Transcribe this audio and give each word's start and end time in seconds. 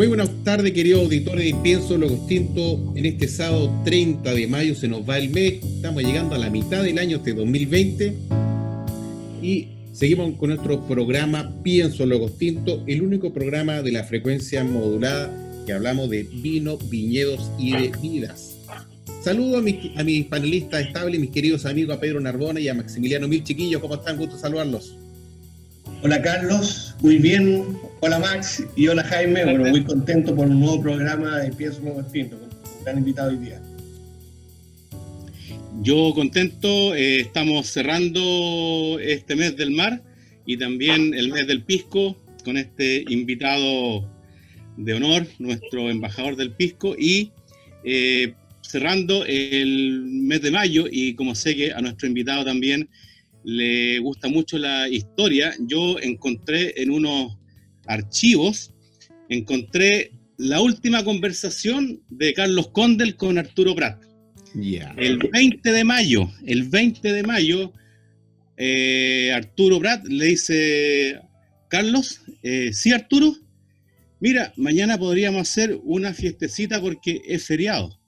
Muy 0.00 0.06
buenas 0.06 0.30
tardes, 0.44 0.72
queridos 0.72 1.02
auditores 1.02 1.44
de 1.44 1.54
Pienso 1.62 1.98
Lo 1.98 2.08
Distinto. 2.08 2.94
En 2.96 3.04
este 3.04 3.28
sábado 3.28 3.70
30 3.84 4.32
de 4.32 4.46
mayo 4.46 4.74
se 4.74 4.88
nos 4.88 5.06
va 5.06 5.18
el 5.18 5.28
mes. 5.28 5.62
Estamos 5.62 6.02
llegando 6.02 6.34
a 6.34 6.38
la 6.38 6.48
mitad 6.48 6.82
del 6.82 6.98
año 6.98 7.18
de 7.18 7.34
2020 7.34 8.14
y 9.42 9.68
seguimos 9.92 10.34
con 10.38 10.48
nuestro 10.48 10.86
programa 10.88 11.52
Pienso 11.62 12.06
Lo 12.06 12.18
Distinto, 12.18 12.82
el 12.86 13.02
único 13.02 13.34
programa 13.34 13.82
de 13.82 13.92
la 13.92 14.04
frecuencia 14.04 14.64
modulada 14.64 15.30
que 15.66 15.74
hablamos 15.74 16.08
de 16.08 16.22
vino, 16.22 16.78
viñedos 16.78 17.50
y 17.58 17.72
bebidas. 17.72 18.56
Saludo 19.22 19.58
a, 19.58 19.60
a 19.60 20.02
mis 20.02 20.24
panelistas 20.28 20.86
estables, 20.86 21.20
mis 21.20 21.28
queridos 21.28 21.66
amigos, 21.66 21.94
a 21.94 22.00
Pedro 22.00 22.20
Narbona 22.20 22.58
y 22.58 22.68
a 22.68 22.74
Maximiliano 22.74 23.28
Mil 23.28 23.44
Chiquillos. 23.44 23.82
¿Cómo 23.82 23.96
están? 23.96 24.16
Gusto 24.16 24.38
saludarlos. 24.38 24.96
Hola 26.02 26.22
Carlos, 26.22 26.94
muy 27.02 27.18
bien. 27.18 27.76
Hola 28.00 28.18
Max 28.18 28.64
y 28.74 28.88
hola 28.88 29.04
Jaime. 29.04 29.44
Bueno, 29.44 29.66
muy 29.66 29.84
contento 29.84 30.34
por 30.34 30.46
un 30.46 30.58
nuevo 30.60 30.80
programa 30.80 31.40
de 31.40 31.52
Pienso 31.52 31.82
Nuevo 31.82 32.00
Extinto, 32.00 32.38
con 32.82 32.96
invitado 32.96 33.28
hoy 33.28 33.36
día. 33.36 33.60
Yo 35.82 36.12
contento, 36.14 36.94
eh, 36.94 37.20
estamos 37.20 37.66
cerrando 37.66 38.98
este 38.98 39.36
mes 39.36 39.58
del 39.58 39.72
mar 39.72 40.02
y 40.46 40.56
también 40.56 41.12
el 41.12 41.30
mes 41.32 41.46
del 41.46 41.64
pisco 41.64 42.16
con 42.46 42.56
este 42.56 43.04
invitado 43.10 44.08
de 44.78 44.94
honor, 44.94 45.26
nuestro 45.38 45.90
embajador 45.90 46.34
del 46.36 46.52
pisco 46.52 46.96
y 46.98 47.30
eh, 47.84 48.32
cerrando 48.62 49.26
el 49.26 50.02
mes 50.06 50.40
de 50.40 50.50
mayo 50.50 50.86
y 50.90 51.12
como 51.12 51.34
sé 51.34 51.54
que 51.54 51.72
a 51.72 51.82
nuestro 51.82 52.08
invitado 52.08 52.42
también 52.42 52.88
le 53.44 53.98
gusta 53.98 54.28
mucho 54.28 54.58
la 54.58 54.88
historia, 54.88 55.54
yo 55.60 55.98
encontré 56.00 56.80
en 56.80 56.90
unos 56.90 57.36
archivos, 57.86 58.72
encontré 59.28 60.12
la 60.36 60.60
última 60.60 61.04
conversación 61.04 62.02
de 62.08 62.32
Carlos 62.32 62.68
Condel 62.68 63.16
con 63.16 63.38
Arturo 63.38 63.74
Prat. 63.74 64.02
El 64.96 65.18
20 65.18 65.70
de 65.70 65.84
mayo, 65.84 66.30
el 66.46 66.68
20 66.68 67.12
de 67.12 67.22
mayo, 67.22 67.72
eh, 68.56 69.32
Arturo 69.34 69.78
Prat 69.78 70.04
le 70.06 70.24
dice, 70.26 71.20
Carlos, 71.68 72.22
eh, 72.42 72.70
sí 72.72 72.92
Arturo, 72.92 73.34
mira, 74.18 74.52
mañana 74.56 74.98
podríamos 74.98 75.42
hacer 75.42 75.78
una 75.84 76.12
fiestecita 76.14 76.80
porque 76.80 77.22
es 77.26 77.44
feriado. 77.46 77.99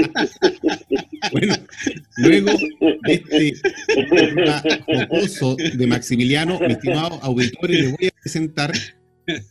bueno, 1.32 1.54
luego 2.16 2.50
de 3.02 3.12
este 3.12 3.54
jocoso 4.86 5.56
de 5.56 5.86
Maximiliano, 5.86 6.58
mi 6.60 6.72
estimado 6.72 7.18
auditorio, 7.22 7.80
les 7.80 7.96
voy 7.96 8.06
a 8.08 8.20
presentar. 8.22 8.72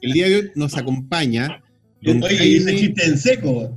El 0.01 0.13
día 0.13 0.27
de 0.27 0.35
hoy 0.35 0.51
nos 0.55 0.75
acompaña. 0.75 1.63
Don 2.01 2.21
Jaime, 2.21 2.75
chiste 2.75 3.05
en 3.05 3.17
seco. 3.17 3.75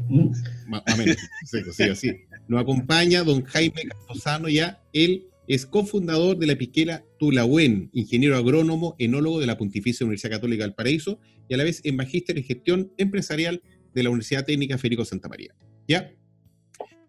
Más 0.69 0.82
o 0.93 0.97
menos, 0.97 1.16
seco, 1.44 1.72
sí, 1.72 1.82
así. 1.84 2.12
Nos 2.49 2.61
acompaña 2.61 3.25
don 3.25 3.43
Jaime 3.44 3.82
Camposano, 3.88 4.49
ya 4.49 4.81
él 4.93 5.27
es 5.49 5.66
cofundador 5.66 6.38
de 6.38 6.47
la 6.47 6.56
piquera 6.56 7.05
Tulahuen, 7.19 7.91
ingeniero 7.93 8.37
agrónomo, 8.37 8.94
enólogo 8.99 9.41
de 9.41 9.47
la 9.47 9.59
Pontificia 9.59 10.05
Universidad 10.05 10.37
Católica 10.37 10.65
del 10.65 10.75
Paraíso 10.75 11.19
y 11.49 11.55
a 11.55 11.56
la 11.56 11.65
vez 11.65 11.81
en 11.84 11.97
magíster 11.97 12.38
en 12.38 12.44
gestión 12.44 12.93
empresarial 12.97 13.62
de 13.94 14.03
la 14.03 14.11
Universidad 14.11 14.44
Técnica 14.44 14.78
Federico 14.78 15.05
Santa 15.05 15.28
María. 15.28 15.55
¿Ya? 15.88 16.12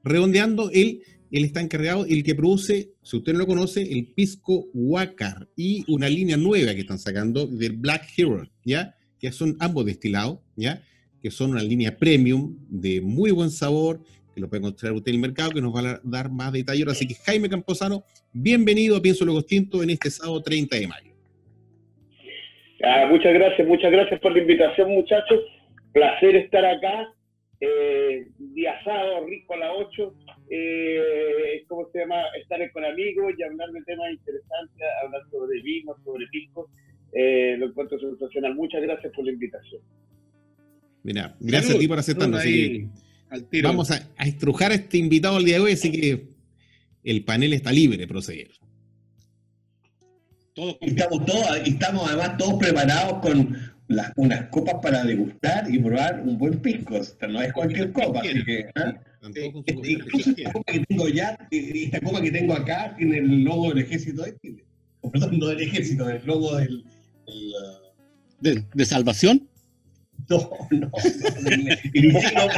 Redondeando, 0.04 0.70
él, 0.72 1.02
él 1.32 1.46
está 1.46 1.62
encargado, 1.62 2.06
el 2.06 2.24
que 2.24 2.36
produce, 2.36 2.90
si 3.02 3.18
usted 3.18 3.34
no 3.34 3.40
lo 3.40 3.48
conoce, 3.48 3.82
el 3.82 4.08
pisco 4.14 4.68
Huacar 4.74 5.48
y 5.56 5.84
una 5.88 6.10
línea 6.10 6.36
nueva 6.36 6.74
que 6.74 6.82
están 6.82 7.00
sacando 7.00 7.48
del 7.48 7.74
Black 7.74 8.06
Hero, 8.18 8.44
¿ya? 8.66 8.96
Que 9.20 9.32
son 9.32 9.56
ambos 9.60 9.86
destilados, 9.86 10.40
¿ya? 10.56 10.82
Que 11.22 11.32
son 11.32 11.52
una 11.52 11.64
línea 11.64 11.98
premium 11.98 12.58
de 12.70 13.00
muy 13.00 13.32
buen 13.32 13.50
sabor, 13.50 14.02
que 14.36 14.42
lo 14.42 14.50
puede 14.50 14.62
encontrar 14.62 14.92
usted 14.92 15.10
en 15.10 15.16
el 15.16 15.22
mercado, 15.22 15.52
que 15.52 15.62
nos 15.62 15.74
va 15.74 15.92
a 15.92 16.02
dar 16.04 16.30
más 16.30 16.52
detalles. 16.52 16.88
Así 16.88 17.08
que 17.08 17.16
Jaime 17.16 17.48
Camposano, 17.48 18.04
bienvenido 18.34 18.98
a 18.98 19.02
Pienso 19.02 19.24
Lo 19.24 19.38
Distinto 19.38 19.84
en 19.84 19.92
este 19.92 20.10
sábado 20.10 20.42
30 20.42 20.76
de 20.76 20.88
mayo. 20.88 21.14
Ah, 22.84 23.08
muchas 23.10 23.34
gracias, 23.34 23.66
muchas 23.66 23.90
gracias 23.90 24.20
por 24.20 24.34
la 24.34 24.40
invitación, 24.40 24.92
muchachos. 24.92 25.40
Placer 25.94 26.36
estar 26.36 26.66
acá 26.66 27.14
eh, 27.66 28.28
día 28.38 28.74
sábado, 28.84 29.26
rico 29.26 29.54
a 29.54 29.58
las 29.58 29.70
8, 29.74 30.16
eh, 30.50 31.64
¿cómo 31.68 31.90
se 31.92 32.00
llama? 32.00 32.22
Estar 32.42 32.60
con 32.72 32.84
amigos 32.84 33.34
y 33.38 33.44
hablar 33.44 33.70
de 33.72 33.82
temas 33.84 34.12
interesantes, 34.12 34.88
hablar 35.04 35.22
sobre 35.32 35.62
vino, 35.62 35.96
sobre 36.04 36.28
pisco. 36.28 36.70
Eh, 37.14 37.56
lo 37.58 37.68
encuentro 37.68 37.98
sensacional. 38.00 38.56
Muchas 38.56 38.82
gracias 38.82 39.14
por 39.14 39.26
la 39.26 39.32
invitación. 39.32 39.82
Mira, 41.04 41.36
gracias 41.40 41.76
a 41.76 41.80
ti 41.80 41.88
por 41.88 42.00
aceptarnos. 42.00 42.44
vamos 43.64 43.92
a, 43.92 44.26
estrujar 44.26 44.72
a 44.72 44.76
este 44.76 44.98
invitado 44.98 45.38
el 45.38 45.46
día 45.46 45.56
de 45.56 45.62
hoy, 45.62 45.72
así 45.74 45.92
que 45.92 46.28
el 47.04 47.24
panel 47.24 47.54
está 47.54 47.72
libre 47.72 47.98
de 47.98 48.08
proceder. 48.08 48.52
Todos 50.54 50.78
estamos, 50.82 51.26
todos, 51.26 51.58
estamos 51.66 52.08
además 52.08 52.38
todos 52.38 52.60
preparados 52.60 53.20
con 53.22 53.73
unas 54.16 54.48
copas 54.50 54.76
para 54.82 55.04
degustar 55.04 55.74
y 55.74 55.80
probar 55.80 56.22
un 56.22 56.38
buen 56.38 56.60
pisco. 56.60 57.00
no 57.28 57.42
es 57.42 57.54
cualquier 57.54 57.92
copa, 57.92 58.22
así 58.22 58.44
que. 58.44 58.66
¿ah? 58.76 58.94
incluso 59.86 60.32
esta 60.32 60.52
copa 60.52 60.72
que 60.72 60.80
tengo 60.86 61.08
ya, 61.10 61.38
esta 61.50 62.02
copa 62.02 62.22
que 62.22 62.32
tengo 62.32 62.54
acá, 62.54 62.94
tiene 62.98 63.20
el 63.20 63.44
logo 63.44 63.70
del 63.70 63.80
ejército 63.80 64.24
de 64.24 64.36
Chile. 64.42 64.66
perdón, 65.12 65.40
no 65.40 65.48
del 65.48 65.62
ejército, 65.62 66.06
del 66.06 66.26
logo 66.26 66.58
del. 66.58 66.84
¿De, 68.40 68.64
¿De, 68.74 68.86
salvación? 68.86 69.48
No, 70.30 70.50
no, 70.72 70.90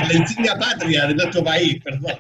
la 0.07 0.13
insignia 0.13 0.57
patria 0.57 1.07
de 1.07 1.15
nuestro 1.15 1.43
país, 1.43 1.81
perdón. 1.83 2.13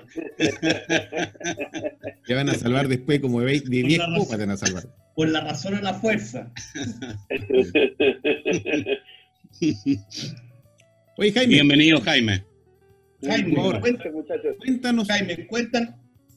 Te 2.25 2.33
van 2.33 2.49
a 2.49 2.53
salvar 2.55 2.87
después 2.87 3.19
como 3.19 3.41
de 3.41 3.59
10 3.59 3.99
copas, 4.17 4.29
te 4.29 4.37
van 4.37 4.51
a 4.51 4.57
salvar 4.57 4.83
por 5.15 5.29
la 5.29 5.41
razón 5.41 5.75
o 5.75 5.81
la 5.81 5.93
fuerza. 5.93 6.51
Oye, 11.17 11.31
Jaime. 11.31 11.53
Bienvenido, 11.53 12.01
Jaime. 12.01 12.43
Jaime, 13.23 13.55
cuéntanos, 14.59 15.07
Jaime, 15.07 15.47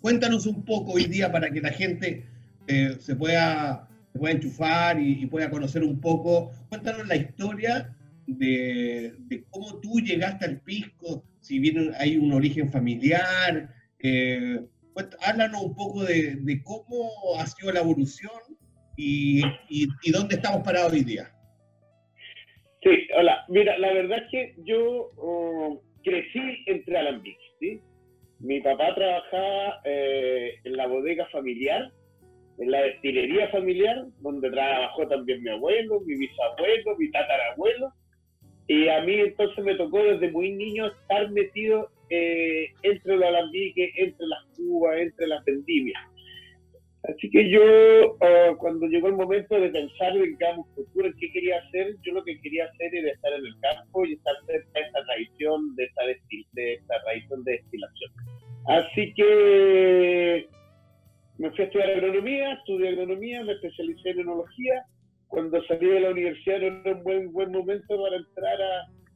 cuéntanos, 0.00 0.46
un 0.46 0.64
poco 0.64 0.92
hoy 0.92 1.04
día 1.06 1.30
para 1.32 1.50
que 1.50 1.60
la 1.60 1.70
gente 1.70 2.24
eh, 2.68 2.96
se, 3.00 3.16
pueda, 3.16 3.88
pueda 4.12 4.34
enchufar 4.34 5.00
y, 5.00 5.26
pueda 5.26 5.50
conocer 5.50 5.82
un 5.82 6.00
poco. 6.00 6.52
Cuéntanos 6.68 7.08
la 7.08 7.16
historia 7.16 7.94
de, 8.28 9.44
cómo 9.50 9.80
tú 9.80 9.98
llegaste 10.00 10.44
al 10.44 10.60
pisco, 10.60 11.24
si 11.40 11.58
bien 11.58 11.92
hay 11.98 12.16
un 12.16 12.32
origen 12.32 12.70
familiar. 12.70 13.70
Eh, 14.00 14.60
háblanos 15.22 15.62
un 15.62 15.74
poco 15.74 16.04
de, 16.04 16.62
cómo 16.64 17.10
ha 17.38 17.46
sido 17.46 17.72
la 17.72 17.80
evolución 17.80 18.32
y, 18.96 19.42
dónde 20.12 20.36
estamos 20.36 20.62
parados 20.62 20.92
hoy 20.92 21.04
día. 21.04 21.30
Sí, 22.82 22.90
hola. 23.16 23.44
Mira, 23.48 23.76
la 23.78 23.92
verdad 23.92 24.18
es 24.18 24.30
que 24.30 24.54
yo 24.64 25.10
oh, 25.16 25.82
crecí 26.04 26.40
entre 26.66 26.98
alambiques. 26.98 27.80
Mi 28.40 28.60
papá 28.60 28.94
trabajaba 28.94 29.80
eh, 29.84 30.54
en 30.62 30.76
la 30.76 30.86
bodega 30.86 31.26
familiar, 31.30 31.90
en 32.58 32.70
la 32.70 32.82
destilería 32.82 33.48
familiar, 33.48 34.04
donde 34.20 34.48
trabajó 34.50 35.08
también 35.08 35.42
mi 35.42 35.50
abuelo, 35.50 36.00
mi 36.02 36.16
bisabuelo, 36.16 36.96
mi 36.98 37.10
tatarabuelo. 37.10 37.92
Y 38.68 38.88
a 38.88 39.00
mí 39.02 39.14
entonces 39.14 39.64
me 39.64 39.74
tocó 39.74 40.02
desde 40.02 40.30
muy 40.30 40.52
niño 40.52 40.86
estar 40.86 41.30
metido 41.30 41.90
eh, 42.10 42.66
entre 42.82 43.16
los 43.16 43.24
alambiques, 43.24 43.90
entre 43.96 44.26
las 44.26 44.44
cubas, 44.56 44.98
entre 44.98 45.26
las 45.26 45.44
vendimias. 45.44 46.02
Así 47.04 47.30
que 47.30 47.48
yo, 47.48 47.62
ah, 48.20 48.54
cuando 48.58 48.86
llegó 48.86 49.08
el 49.08 49.14
momento 49.14 49.58
de 49.58 49.70
pensar 49.70 50.16
en 50.16 50.24
digamos, 50.24 50.66
futuro, 50.74 51.10
qué 51.18 51.32
quería 51.32 51.58
hacer, 51.58 51.96
yo 52.02 52.12
lo 52.12 52.24
que 52.24 52.38
quería 52.40 52.66
hacer 52.66 52.94
era 52.94 53.10
estar 53.12 53.32
en 53.32 53.46
el 53.46 53.54
campo 53.60 54.04
y 54.04 54.12
estar 54.14 54.34
cerca 54.46 54.68
de 54.74 54.86
esta 54.86 55.04
tradición 55.04 55.74
de 55.76 55.84
esta, 55.84 56.02
de 56.52 56.74
esta 56.74 57.02
tradición 57.02 57.44
de 57.44 57.52
destilación. 57.52 58.10
Así 58.66 59.14
que 59.14 60.48
me 61.38 61.50
fui 61.52 61.60
a 61.60 61.66
estudiar 61.66 61.90
agronomía, 61.90 62.52
estudié 62.54 62.88
agronomía, 62.88 63.44
me 63.44 63.52
especialicé 63.52 64.10
en 64.10 64.20
enología. 64.20 64.84
Cuando 65.28 65.62
salí 65.64 65.86
de 65.86 66.00
la 66.00 66.10
universidad 66.10 66.62
era 66.62 66.92
un 66.92 67.02
buen, 67.02 67.32
buen 67.32 67.52
momento 67.52 68.02
para 68.02 68.16
entrar 68.16 68.58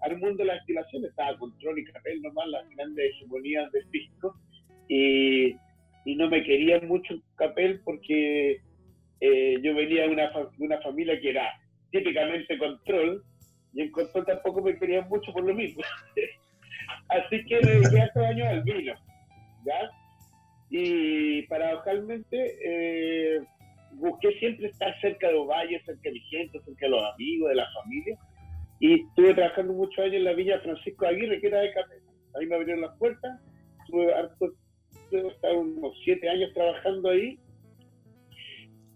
al 0.02 0.18
mundo 0.18 0.38
de 0.38 0.44
la 0.46 0.54
destilación. 0.54 1.04
Estaba 1.04 1.38
control 1.38 1.78
y 1.78 1.84
capel 1.84 2.22
nomás, 2.22 2.48
las 2.48 2.68
grandes 2.70 3.12
hegemonías 3.12 3.70
de 3.72 3.82
pisco. 3.90 4.36
Y, 4.88 5.56
no 6.04 6.28
me 6.28 6.42
querían 6.42 6.88
mucho 6.88 7.14
capel 7.36 7.80
porque 7.84 8.60
eh, 9.20 9.56
yo 9.62 9.74
venía 9.74 10.02
de 10.02 10.08
una, 10.08 10.30
una 10.58 10.80
familia 10.82 11.18
que 11.20 11.30
era 11.30 11.48
típicamente 11.92 12.58
control 12.58 13.22
y 13.72 13.82
en 13.82 13.90
control 13.92 14.26
tampoco 14.26 14.62
me 14.62 14.76
querían 14.78 15.08
mucho 15.08 15.32
por 15.32 15.44
lo 15.44 15.54
mismo. 15.54 15.82
Así 17.08 17.44
que 17.44 17.60
me 17.60 17.70
dediqué 17.70 18.00
hace 18.00 18.26
años 18.26 18.48
al 18.48 18.62
vino, 18.62 18.94
¿ya? 19.64 19.90
Y 20.70 21.42
paradojalmente 21.42 22.56
eh, 22.64 23.40
busqué 23.94 24.32
siempre 24.38 24.68
estar 24.68 24.98
cerca 25.00 25.28
de 25.28 25.34
Ovalle, 25.34 25.82
cerca 25.84 26.02
de 26.04 26.12
mi 26.12 26.20
gente, 26.20 26.60
cerca 26.64 26.86
de 26.86 26.90
los 26.90 27.14
amigos, 27.14 27.48
de 27.50 27.54
la 27.56 27.66
familia. 27.82 28.18
Y 28.80 29.00
estuve 29.00 29.34
trabajando 29.34 29.72
muchos 29.74 29.98
años 29.98 30.14
en 30.14 30.24
la 30.24 30.32
Villa 30.32 30.60
Francisco 30.60 31.06
Aguirre, 31.06 31.40
que 31.40 31.46
era 31.46 31.60
de 31.60 31.72
Capel. 31.72 32.02
Ahí 32.34 32.46
me 32.46 32.56
abrieron 32.56 32.82
las 32.82 32.96
puertas. 32.98 33.40
Estuve 33.84 34.12
harto, 34.12 34.52
unos 35.54 35.94
siete 36.04 36.28
años 36.28 36.52
trabajando 36.54 37.10
ahí 37.10 37.38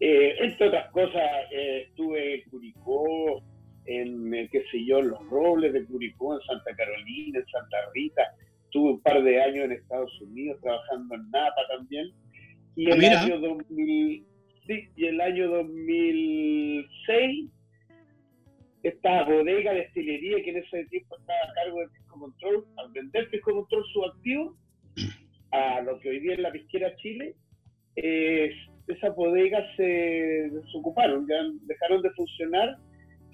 eh, 0.00 0.34
entre 0.40 0.68
otras 0.68 0.90
cosas, 0.90 1.22
eh, 1.50 1.86
estuve 1.88 2.34
en 2.34 2.50
Curicó, 2.50 3.42
en, 3.86 4.34
eh, 4.34 4.48
qué 4.52 4.62
sé 4.70 4.84
yo, 4.84 5.00
Los 5.00 5.24
Robles 5.30 5.72
de 5.72 5.86
Curicó, 5.86 6.34
en 6.34 6.40
Santa 6.46 6.74
Carolina, 6.76 7.38
en 7.38 7.46
Santa 7.46 7.76
Rita. 7.94 8.22
Estuve 8.64 8.90
un 8.92 9.00
par 9.00 9.22
de 9.22 9.42
años 9.42 9.64
en 9.64 9.72
Estados 9.72 10.20
Unidos 10.20 10.60
trabajando 10.60 11.14
en 11.14 11.30
Napa 11.30 11.62
también. 11.68 12.10
Y 12.74 12.90
ah, 12.90 12.94
el, 12.94 13.04
año 13.04 13.40
2000, 13.40 14.26
sí, 14.66 14.88
y 14.96 15.06
el 15.06 15.20
año 15.20 15.48
2006, 15.48 17.50
esta 18.82 19.24
bodega 19.24 19.72
de 19.72 19.80
destilería 19.80 20.42
que 20.42 20.50
en 20.50 20.56
ese 20.58 20.84
tiempo 20.86 21.16
estaba 21.18 21.38
a 21.38 21.54
cargo 21.54 21.80
de 21.80 21.88
Pisco 21.88 22.20
Control, 22.20 22.66
al 22.76 22.92
vender 22.92 23.30
Pisco 23.30 23.52
Control 23.52 23.84
su 23.92 24.04
activo, 24.04 24.56
a 25.52 25.80
lo 25.82 25.98
que 26.00 26.10
hoy 26.10 26.20
día 26.20 26.34
es 26.34 26.40
la 26.40 26.52
Pisquera 26.52 26.94
Chile, 26.96 27.34
eh, 27.96 28.50
esas 28.88 29.14
bodegas 29.16 29.64
se 29.76 30.50
desocuparon, 30.52 31.26
dejaron 31.66 32.02
de 32.02 32.10
funcionar, 32.10 32.76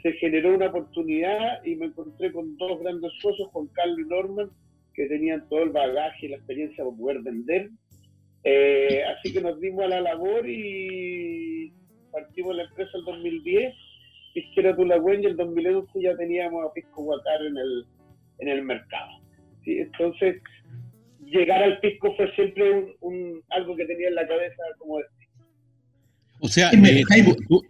se 0.02 0.12
generó 0.14 0.54
una 0.54 0.68
oportunidad 0.68 1.64
y 1.64 1.76
me 1.76 1.86
encontré 1.86 2.32
con 2.32 2.56
dos 2.56 2.80
grandes 2.80 3.12
socios, 3.20 3.48
Juan 3.48 3.66
Carlos 3.68 3.98
y 4.00 4.08
Norman, 4.08 4.50
que 4.94 5.06
tenían 5.06 5.48
todo 5.48 5.62
el 5.62 5.70
bagaje 5.70 6.26
y 6.26 6.28
la 6.30 6.36
experiencia 6.36 6.84
para 6.84 6.96
poder 6.96 7.22
vender. 7.22 7.70
Eh, 8.44 9.02
así 9.04 9.32
que 9.32 9.40
nos 9.40 9.60
dimos 9.60 9.84
a 9.84 9.88
la 9.88 10.00
labor 10.00 10.48
y 10.48 11.72
partimos 12.10 12.56
la 12.56 12.64
empresa 12.64 12.90
en 12.98 13.04
2010, 13.04 13.74
Pisquera 14.34 14.74
Tulagüen 14.74 15.22
y 15.22 15.26
en 15.26 15.36
2011 15.36 15.90
ya 16.02 16.16
teníamos 16.16 16.64
a 16.64 16.72
Pisco 16.72 17.02
Guacar 17.02 17.44
en 17.46 17.56
el, 17.56 17.86
en 18.38 18.48
el 18.48 18.62
mercado. 18.62 19.20
¿sí? 19.64 19.78
Entonces, 19.78 20.42
llegar 21.24 21.62
al 21.62 21.78
Pisco 21.80 22.14
fue 22.16 22.34
siempre 22.34 22.96
un, 23.00 23.42
algo 23.50 23.76
que 23.76 23.86
tenía 23.86 24.08
en 24.08 24.14
la 24.16 24.26
cabeza 24.26 24.62
como 24.78 24.98
decir 24.98 25.22
o 26.44 26.48
sea, 26.48 26.72
eh, 26.72 27.04
tú, 27.46 27.62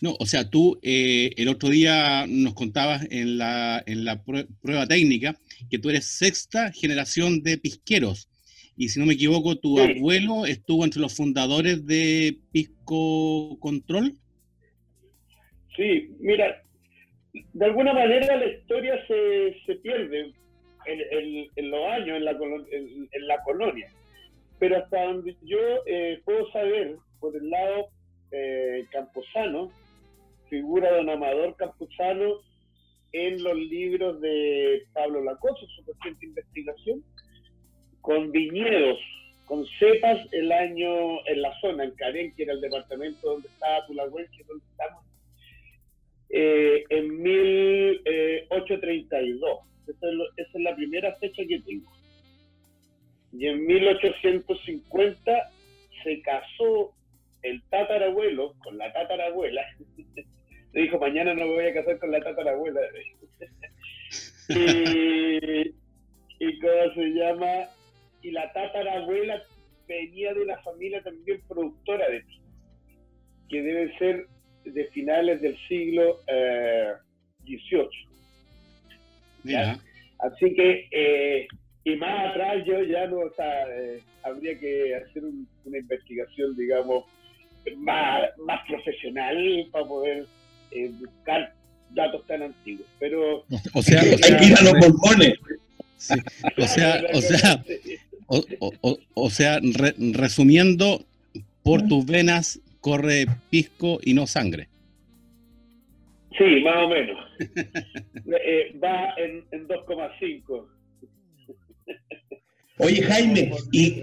no, 0.00 0.16
o 0.18 0.26
sea, 0.26 0.50
tú 0.50 0.80
eh, 0.82 1.30
el 1.36 1.46
otro 1.46 1.68
día 1.68 2.26
nos 2.28 2.54
contabas 2.54 3.06
en 3.08 3.38
la, 3.38 3.84
en 3.86 4.04
la 4.04 4.20
prueba 4.24 4.86
técnica 4.88 5.38
que 5.70 5.78
tú 5.78 5.88
eres 5.88 6.06
sexta 6.06 6.72
generación 6.72 7.44
de 7.44 7.56
pisqueros. 7.56 8.28
Y 8.76 8.88
si 8.90 9.00
no 9.00 9.06
me 9.06 9.14
equivoco, 9.14 9.56
tu 9.56 9.78
abuelo 9.78 10.44
estuvo 10.44 10.84
entre 10.84 11.00
los 11.00 11.16
fundadores 11.16 11.86
de 11.86 12.36
Pisco 12.52 13.58
Control. 13.58 14.12
Sí, 15.74 16.10
mira, 16.18 16.62
de 17.32 17.64
alguna 17.64 17.92
manera 17.92 18.36
la 18.36 18.46
historia 18.46 18.94
se, 19.06 19.56
se 19.64 19.76
pierde 19.76 20.32
en, 20.86 21.48
en, 21.56 21.70
los 21.70 21.86
años 21.88 22.18
en 22.18 22.24
la, 22.24 22.32
en, 22.32 23.26
la 23.26 23.42
colonia. 23.44 23.90
Pero 24.58 24.76
hasta 24.78 25.04
donde 25.04 25.36
yo 25.42 25.58
eh, 25.86 26.20
puedo 26.24 26.50
saber, 26.52 26.96
por 27.20 27.34
el 27.34 27.48
lado 27.48 27.88
eh, 28.30 28.84
camposano, 28.90 29.70
figura 30.48 30.96
don 30.96 31.10
Amador 31.10 31.56
Campuzano 31.56 32.40
en 33.12 33.42
los 33.42 33.56
libros 33.56 34.20
de 34.20 34.82
Pablo 34.92 35.22
Lacoso, 35.22 35.66
su 35.66 35.92
reciente 35.92 36.26
investigación, 36.26 37.02
con 38.06 38.30
viñedos, 38.30 38.98
con 39.46 39.66
cepas 39.80 40.20
el 40.30 40.52
año 40.52 41.26
en 41.26 41.42
la 41.42 41.52
zona, 41.60 41.82
en 41.82 41.90
Carén, 41.96 42.32
que 42.36 42.44
era 42.44 42.52
el 42.52 42.60
departamento 42.60 43.30
donde 43.30 43.48
estaba 43.48 43.84
Tulagüen, 43.84 44.28
que 44.28 44.42
es 44.42 44.46
donde 44.46 44.64
estamos, 44.70 45.04
eh, 46.30 46.84
en 46.88 47.20
1832. 47.20 49.58
Esa 49.88 50.08
es, 50.08 50.14
esa 50.36 50.56
es 50.56 50.62
la 50.62 50.76
primera 50.76 51.16
fecha 51.16 51.42
que 51.48 51.58
tengo. 51.58 51.90
Y 53.32 53.48
en 53.48 53.66
1850 53.66 55.50
se 56.04 56.22
casó 56.22 56.94
el 57.42 57.60
tatarabuelo 57.70 58.54
con 58.62 58.78
la 58.78 58.92
tatarabuela, 58.92 59.66
le 60.72 60.80
dijo, 60.80 61.00
mañana 61.00 61.34
no 61.34 61.44
me 61.44 61.54
voy 61.54 61.66
a 61.66 61.74
casar 61.74 61.98
con 61.98 62.12
la 62.12 62.20
tatarabuela. 62.20 62.82
y 66.38 66.58
cómo 66.60 66.94
se 66.94 67.10
llama, 67.10 67.68
y 68.26 68.32
la 68.32 68.52
tatarabuela 68.52 69.40
venía 69.86 70.34
de 70.34 70.42
una 70.42 70.58
familia 70.58 71.00
también 71.02 71.40
productora 71.46 72.08
de 72.10 72.20
ti, 72.22 72.40
que 73.48 73.62
debe 73.62 73.96
ser 73.98 74.26
de 74.64 74.84
finales 74.86 75.40
del 75.40 75.56
siglo 75.68 76.20
XVIII. 77.44 77.88
Eh, 79.44 79.76
Así 80.18 80.54
que, 80.54 80.88
eh, 80.90 81.46
y 81.84 81.96
más 81.96 82.30
atrás 82.30 82.64
yo 82.66 82.82
ya 82.82 83.06
no, 83.06 83.18
o 83.18 83.34
sea, 83.34 83.68
eh, 83.68 84.02
habría 84.24 84.58
que 84.58 84.96
hacer 84.96 85.22
una 85.64 85.78
investigación, 85.78 86.56
digamos, 86.56 87.04
más, 87.76 88.22
más 88.44 88.66
profesional 88.66 89.68
para 89.70 89.86
poder 89.86 90.26
eh, 90.72 90.90
buscar 90.98 91.52
datos 91.90 92.26
tan 92.26 92.42
antiguos. 92.42 92.86
Pero 92.98 93.44
o 93.72 93.82
sea, 93.82 94.00
hay 94.24 94.36
que 94.36 94.44
ir 94.46 94.56
a 94.58 94.62
los 94.62 94.72
pulmones. 94.72 95.34
O 96.58 96.66
sea, 96.66 97.02
o 97.14 97.20
sea, 97.20 97.64
o, 98.28 99.30
sea, 99.30 99.60
resumiendo, 100.12 101.04
por 101.62 101.86
tus 101.86 102.06
venas 102.06 102.60
corre 102.80 103.26
pisco 103.50 103.98
y 104.02 104.14
no 104.14 104.26
sangre. 104.26 104.68
Sí, 106.38 106.62
más 106.62 106.84
o 106.84 106.88
menos. 106.88 107.18
Eh, 108.48 108.76
va 108.82 109.14
en, 109.18 109.44
en 109.52 109.68
2,5. 109.68 110.66
Oye, 112.78 113.02
Jaime, 113.02 113.52
y, 113.72 114.02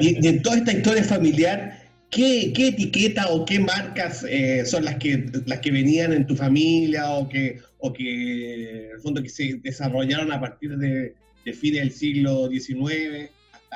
y, 0.00 0.26
en 0.26 0.42
toda 0.42 0.56
esta 0.56 0.72
historia 0.72 1.04
familiar, 1.04 1.78
¿qué, 2.10 2.52
qué 2.54 2.68
etiqueta 2.68 3.28
o 3.28 3.44
qué 3.44 3.60
marcas 3.60 4.24
eh, 4.28 4.64
son 4.66 4.84
las 4.84 4.96
que, 4.96 5.24
las 5.46 5.60
que 5.60 5.70
venían 5.70 6.12
en 6.12 6.26
tu 6.26 6.34
familia 6.34 7.10
o 7.10 7.28
que, 7.28 7.60
o 7.78 7.92
que, 7.92 8.86
en 8.86 8.90
el 8.92 9.00
fondo, 9.00 9.22
que 9.22 9.28
se 9.28 9.54
desarrollaron 9.62 10.32
a 10.32 10.40
partir 10.40 10.76
de, 10.76 11.14
de 11.44 11.52
fines 11.52 11.80
del 11.80 11.92
siglo 11.92 12.48
XIX 12.48 13.30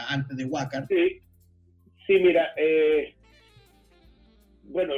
antes 0.08 0.36
de 0.36 0.44
Huácar? 0.44 0.86
Sí, 0.88 1.20
sí 2.06 2.14
mira, 2.18 2.52
eh, 2.56 3.14
bueno, 4.64 4.94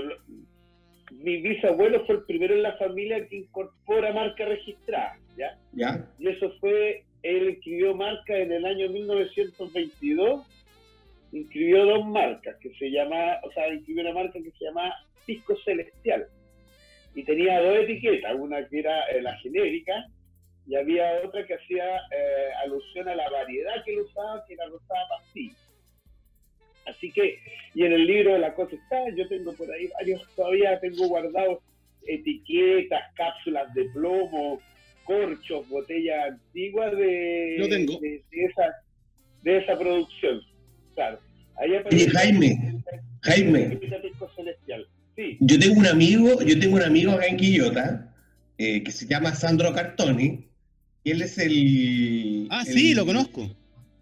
mi 1.12 1.40
bisabuelo 1.40 2.04
fue 2.06 2.16
el 2.16 2.24
primero 2.24 2.54
en 2.54 2.62
la 2.62 2.76
familia 2.76 3.26
que 3.26 3.36
incorpora 3.36 4.12
marca 4.12 4.44
registrada, 4.44 5.18
¿ya? 5.36 5.58
¿Ya? 5.72 6.06
Y 6.18 6.28
eso 6.28 6.52
fue, 6.60 7.04
él 7.22 7.48
escribió 7.48 7.94
marca 7.94 8.36
en 8.36 8.52
el 8.52 8.64
año 8.64 8.88
1922 8.90 10.46
inscribió 11.32 11.84
dos 11.86 12.06
marcas 12.06 12.56
que 12.60 12.72
se 12.74 12.90
llama, 12.90 13.38
o 13.42 13.52
sea, 13.52 13.72
inscribió 13.72 14.02
una 14.02 14.12
marca 14.12 14.38
que 14.42 14.50
se 14.52 14.64
llama 14.64 14.92
Pisco 15.26 15.56
Celestial. 15.64 16.26
Y 17.14 17.24
tenía 17.24 17.60
dos 17.60 17.76
etiquetas, 17.78 18.34
una 18.36 18.66
que 18.68 18.78
era 18.80 19.02
eh, 19.10 19.22
la 19.22 19.36
genérica 19.38 20.06
y 20.66 20.76
había 20.76 21.20
otra 21.24 21.46
que 21.46 21.54
hacía 21.54 21.84
eh, 21.84 22.50
alusión 22.64 23.08
a 23.08 23.14
la 23.14 23.28
variedad 23.30 23.84
que 23.84 23.94
él 23.94 24.00
usaba, 24.00 24.44
que 24.46 24.54
era 24.54 24.66
rosada 24.66 25.08
pastilla. 25.08 25.54
Así 26.86 27.10
que, 27.12 27.38
y 27.74 27.84
en 27.84 27.92
el 27.92 28.06
libro 28.06 28.32
de 28.32 28.40
la 28.40 28.54
cosa 28.54 28.74
está, 28.74 29.08
yo 29.14 29.28
tengo 29.28 29.52
por 29.52 29.70
ahí 29.70 29.88
varios, 29.98 30.22
todavía 30.34 30.78
tengo 30.80 31.08
guardados 31.08 31.58
etiquetas, 32.06 33.02
cápsulas 33.14 33.72
de 33.74 33.84
plomo, 33.90 34.60
corchos, 35.04 35.68
botellas 35.68 36.32
antiguas 36.32 36.92
de, 36.92 37.56
de, 38.00 38.44
esa, 38.44 38.74
de 39.42 39.58
esa 39.58 39.78
producción. 39.78 40.40
Jaime, 42.12 42.82
Jaime. 43.22 43.80
Yo 45.40 45.58
tengo 45.58 45.78
un 45.80 45.86
amigo, 45.86 46.42
yo 46.42 46.58
tengo 46.58 46.76
un 46.76 46.82
amigo 46.82 47.12
acá 47.12 47.26
en 47.26 47.36
Quillota, 47.36 48.14
eh, 48.56 48.82
que 48.82 48.90
se 48.90 49.06
llama 49.06 49.34
Sandro 49.34 49.72
Cartoni, 49.74 50.49
él 51.04 51.22
es 51.22 51.38
el... 51.38 52.46
Ah, 52.50 52.64
sí, 52.64 52.94
lo 52.94 53.06
conozco. 53.06 53.50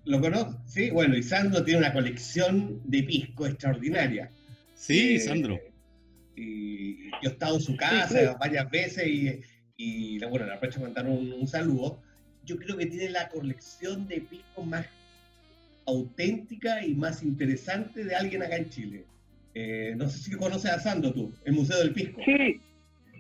¿Lo 0.05 0.21
conozco? 0.21 0.59
Sí, 0.67 0.91
bueno, 0.91 1.17
y 1.17 1.23
Sandro 1.23 1.63
tiene 1.65 1.81
una 1.81 1.93
colección 1.93 2.81
de 2.85 3.03
pisco 3.03 3.47
extraordinaria. 3.47 4.31
Sí, 4.75 5.17
eh, 5.17 5.21
Sandro. 5.21 5.61
Y 6.35 7.11
yo 7.11 7.17
he 7.25 7.29
estado 7.29 7.57
en 7.57 7.61
su 7.61 7.77
casa 7.77 8.37
varias 8.41 8.71
veces 8.71 9.07
y, 9.07 9.41
y 9.77 10.19
bueno, 10.19 10.47
le 10.47 10.55
aprovecho 10.55 10.81
para 10.81 10.93
mandar 10.93 11.07
un, 11.07 11.47
saludo. 11.47 12.01
Yo 12.45 12.57
creo 12.57 12.77
que 12.77 12.87
tiene 12.87 13.11
la 13.11 13.29
colección 13.29 14.09
de 14.09 14.23
pisco 14.23 14.63
más 14.63 14.87
auténtica 15.87 16.85
y 16.85 16.95
más 16.95 17.23
interesante 17.23 18.05
de 18.05 18.15
alguien 18.15 18.43
acá 18.43 18.57
en 18.57 18.71
Chile. 18.71 19.05
Eh, 19.55 19.95
no 19.97 20.09
sé 20.09 20.19
si 20.19 20.37
conoces 20.37 20.71
a 20.71 20.79
Sandro 20.81 21.13
tú, 21.13 21.33
el 21.45 21.53
Museo 21.55 21.79
del 21.79 21.93
Pisco. 21.93 22.21
Sí, 22.25 22.61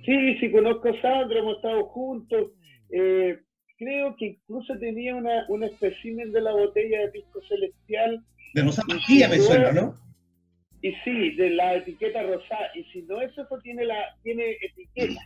sí, 0.04 0.38
sí 0.38 0.50
conozco 0.50 0.88
a 0.88 1.02
Sandro, 1.02 1.38
hemos 1.38 1.56
estado 1.56 1.85
juntos. 1.87 2.50
Eh, 2.90 3.38
creo 3.78 4.14
que 4.16 4.26
incluso 4.26 4.76
tenía 4.78 5.14
una, 5.14 5.47
un 5.49 5.62
espécimen 5.62 6.32
de 6.32 6.40
la 6.42 6.52
botella 6.52 7.00
de 7.00 7.08
pisco 7.08 7.40
celestial. 7.49 8.23
De 8.54 8.62
Rosada 8.62 9.28
me 9.28 9.38
suena, 9.38 9.73
¿no? 9.73 9.94
Y 10.82 10.92
sí, 11.04 11.30
de 11.32 11.50
la 11.50 11.76
etiqueta 11.76 12.23
rosada. 12.23 12.70
Y 12.75 12.85
si 12.85 13.02
no, 13.02 13.20
eso, 13.20 13.47
tiene, 13.62 13.85
la, 13.85 13.97
tiene 14.23 14.56
etiqueta. 14.62 15.20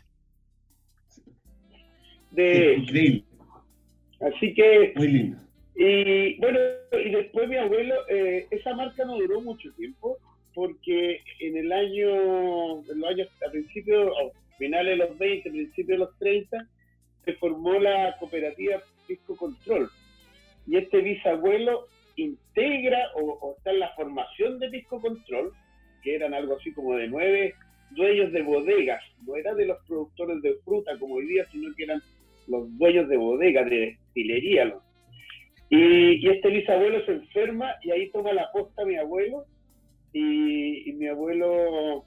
De, 2.31 2.77
increíble. 2.77 3.25
Así 4.21 4.55
que. 4.55 4.93
Muy 4.97 5.09
lindo. 5.09 5.39
Y 5.75 6.39
bueno, 6.39 6.59
y 6.93 7.11
después 7.11 7.49
mi 7.49 7.57
abuelo, 7.57 7.95
eh, 8.09 8.47
esa 8.51 8.75
marca 8.75 9.05
no 9.05 9.17
duró 9.17 9.41
mucho 9.41 9.73
tiempo, 9.75 10.19
porque 10.55 11.21
en 11.41 11.57
el 11.57 11.73
año, 11.73 12.81
en 12.91 13.01
los 13.01 13.11
años, 13.11 13.29
a 13.47 13.51
principios, 13.51 14.13
finales 14.59 14.99
de 14.99 15.05
los 15.07 15.19
20, 15.19 15.51
principios 15.51 15.99
de 15.99 16.05
los 16.05 16.19
30, 16.19 16.69
se 17.25 17.35
formó 17.35 17.79
la 17.79 18.17
cooperativa 18.19 18.83
Pisco 19.07 19.37
Control. 19.37 19.89
Y 20.67 20.77
este 20.77 21.01
bisabuelo 21.01 21.89
integra 22.17 22.99
o, 23.17 23.55
está 23.57 23.71
en 23.71 23.81
la 23.81 23.95
formación 23.95 24.59
de 24.59 24.71
Pisco 24.71 25.01
Control, 25.01 25.53
que 26.03 26.15
eran 26.15 26.35
algo 26.35 26.57
así 26.57 26.73
como 26.73 26.97
de 26.97 27.09
nueve 27.09 27.55
dueños 27.91 28.33
de 28.33 28.43
bodegas. 28.43 29.03
No 29.27 29.37
era 29.37 29.55
de 29.55 29.67
los 29.67 29.79
productores 29.87 30.43
de 30.43 30.55
fruta 30.65 30.99
como 30.99 31.17
hoy 31.17 31.27
día, 31.27 31.47
sino 31.51 31.75
que 31.75 31.85
eran 31.85 32.03
los 32.49 32.77
dueños 32.79 33.09
de 33.09 33.17
bodegas, 33.17 33.69
de 33.69 33.97
destilería. 33.99 34.75
Y, 35.71 36.29
este 36.29 36.49
bisabuelo 36.49 37.05
se 37.07 37.13
enferma 37.13 37.75
y 37.83 37.91
ahí 37.91 38.11
toma 38.11 38.33
la 38.33 38.51
posta 38.53 38.85
mi 38.85 38.97
abuelo. 38.97 39.45
y 40.13 40.93
mi 40.93 41.07
abuelo 41.07 42.05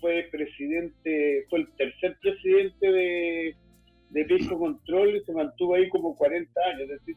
fue 0.00 0.28
presidente, 0.30 1.46
fue 1.48 1.60
el 1.60 1.68
tercer 1.76 2.16
presidente 2.20 2.90
de, 2.90 3.54
de 4.10 4.24
Pisco 4.24 4.58
Control 4.58 5.16
y 5.16 5.24
se 5.24 5.32
mantuvo 5.32 5.74
ahí 5.74 5.88
como 5.88 6.16
40 6.16 6.60
años. 6.66 6.82
Es 6.82 6.88
decir, 6.88 7.16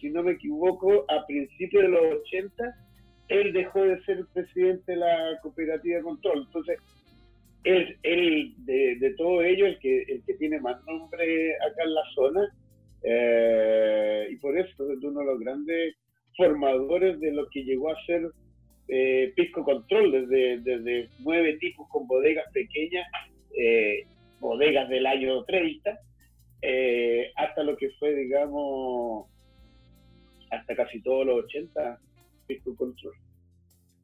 si 0.00 0.10
no 0.10 0.22
me 0.22 0.32
equivoco, 0.32 1.04
a 1.08 1.26
principios 1.26 1.84
de 1.84 1.88
los 1.88 2.02
80, 2.26 2.74
él 3.28 3.52
dejó 3.52 3.82
de 3.82 4.02
ser 4.04 4.24
presidente 4.32 4.92
de 4.92 4.98
la 4.98 5.38
cooperativa 5.42 5.98
de 5.98 6.02
control. 6.02 6.44
Entonces, 6.46 6.78
él, 7.64 7.96
él 8.02 8.54
de, 8.58 8.96
de, 8.96 9.14
todo 9.14 9.42
ello, 9.42 9.66
el 9.66 9.78
que, 9.78 10.02
el 10.02 10.22
que 10.24 10.34
tiene 10.34 10.60
más 10.60 10.84
nombre 10.84 11.54
acá 11.56 11.84
en 11.84 11.94
la 11.94 12.02
zona, 12.14 12.48
eh, 13.04 14.28
y 14.30 14.36
por 14.36 14.56
eso 14.58 14.92
es 14.92 15.02
uno 15.02 15.20
de 15.20 15.26
los 15.26 15.40
grandes 15.40 15.96
formadores 16.36 17.20
de 17.20 17.32
lo 17.32 17.48
que 17.48 17.64
llegó 17.64 17.90
a 17.90 18.04
ser 18.06 18.30
eh, 18.88 19.32
Pisco 19.36 19.64
Control, 19.64 20.10
desde, 20.12 20.58
desde 20.60 21.08
nueve 21.20 21.56
tipos 21.58 21.88
con 21.88 22.06
bodegas 22.06 22.44
pequeñas 22.52 23.06
eh, 23.56 24.04
bodegas 24.42 24.88
del 24.90 25.06
año 25.06 25.44
30, 25.44 25.98
eh, 26.60 27.32
hasta 27.36 27.62
lo 27.62 27.76
que 27.76 27.90
fue, 27.98 28.14
digamos, 28.14 29.26
hasta 30.50 30.76
casi 30.76 31.00
todos 31.00 31.24
los 31.24 31.44
80, 31.44 31.98
Pisco 32.46 32.76
Control. 32.76 33.14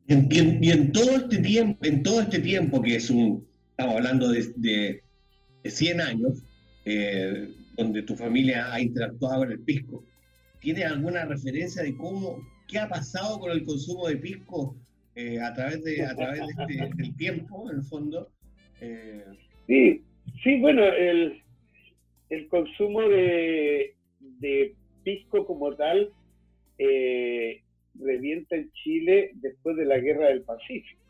Y 0.07 0.71
en, 0.71 0.93
todo 0.93 1.17
este 1.17 1.39
tiempo, 1.39 1.85
en 1.85 2.03
todo 2.03 2.23
este 2.23 2.39
tiempo 2.39 2.81
que 2.81 2.97
es 2.97 3.11
un, 3.11 3.47
estamos 3.71 3.97
hablando 3.97 4.31
de, 4.31 4.53
de, 4.57 5.03
100 5.65 6.01
años, 6.01 6.43
eh, 6.87 7.51
donde 7.77 8.03
tu 8.03 8.17
familia 8.17 8.73
ha 8.73 8.81
interactuado 8.81 9.41
con 9.41 9.53
el 9.53 9.61
pisco, 9.61 10.03
¿tienes 10.61 10.87
alguna 10.87 11.27
referencia 11.27 11.83
de 11.83 11.95
cómo, 11.95 12.39
qué 12.67 12.79
ha 12.79 12.89
pasado 12.89 13.39
con 13.39 13.51
el 13.51 13.65
consumo 13.67 14.09
de 14.09 14.17
pisco 14.17 14.75
eh, 15.15 15.39
a 15.41 15.53
través 15.53 15.85
de, 15.85 16.07
a 16.07 16.15
través 16.15 16.41
de 16.41 16.63
este, 16.77 16.95
del 16.97 17.17
tiempo, 17.17 17.71
en 17.71 17.77
el 17.77 17.83
fondo? 17.83 18.31
sí, 19.67 20.03
Sí, 20.43 20.61
bueno, 20.61 20.85
el, 20.85 21.43
el 22.31 22.49
consumo 22.49 23.03
de, 23.03 23.95
de, 24.21 24.75
pisco 25.03 25.47
como 25.47 25.75
tal 25.75 26.11
eh, 26.79 27.63
revienta 27.99 28.57
en 28.57 28.71
Chile 28.73 29.31
después 29.35 29.77
de 29.77 29.85
la 29.87 29.99
guerra 29.99 30.29
del 30.29 30.43
Pacífico. 30.43 31.01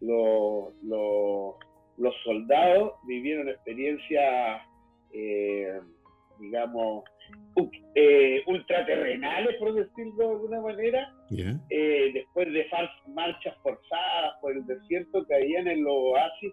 los 0.00 1.54
soldados 2.22 2.92
vivieron 3.06 3.48
experiencias, 3.48 4.62
eh, 5.14 5.80
digamos, 6.38 7.04
eh, 7.94 8.42
ultraterrenales, 8.46 9.56
por 9.56 9.74
decirlo 9.74 10.16
de 10.16 10.32
alguna 10.32 10.60
manera, 10.60 11.12
después 11.28 12.52
de 12.52 12.66
marchas 13.08 13.56
forzadas 13.62 14.34
por 14.40 14.52
el 14.52 14.64
desierto, 14.66 15.26
caían 15.26 15.66
en 15.66 15.82
los 15.82 15.94
oasis 15.94 16.52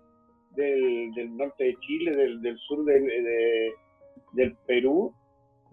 del, 0.57 1.37
norte 1.37 1.63
de 1.63 1.75
Chile, 1.79 2.15
del, 2.15 2.57
sur 2.59 2.83
de, 2.83 3.71
del 4.33 4.55
Perú, 4.65 5.13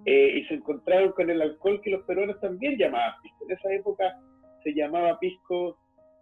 eh, 0.06 0.38
y 0.38 0.44
se 0.46 0.54
encontraron 0.54 1.12
con 1.12 1.30
el 1.30 1.40
alcohol 1.40 1.80
que 1.82 1.90
los 1.90 2.04
peruanos 2.04 2.38
también 2.40 2.76
llamaban 2.76 3.14
pisco. 3.22 3.44
En 3.48 3.56
esa 3.56 3.72
época 3.72 4.20
se 4.62 4.74
llamaba 4.74 5.18
pisco 5.18 5.78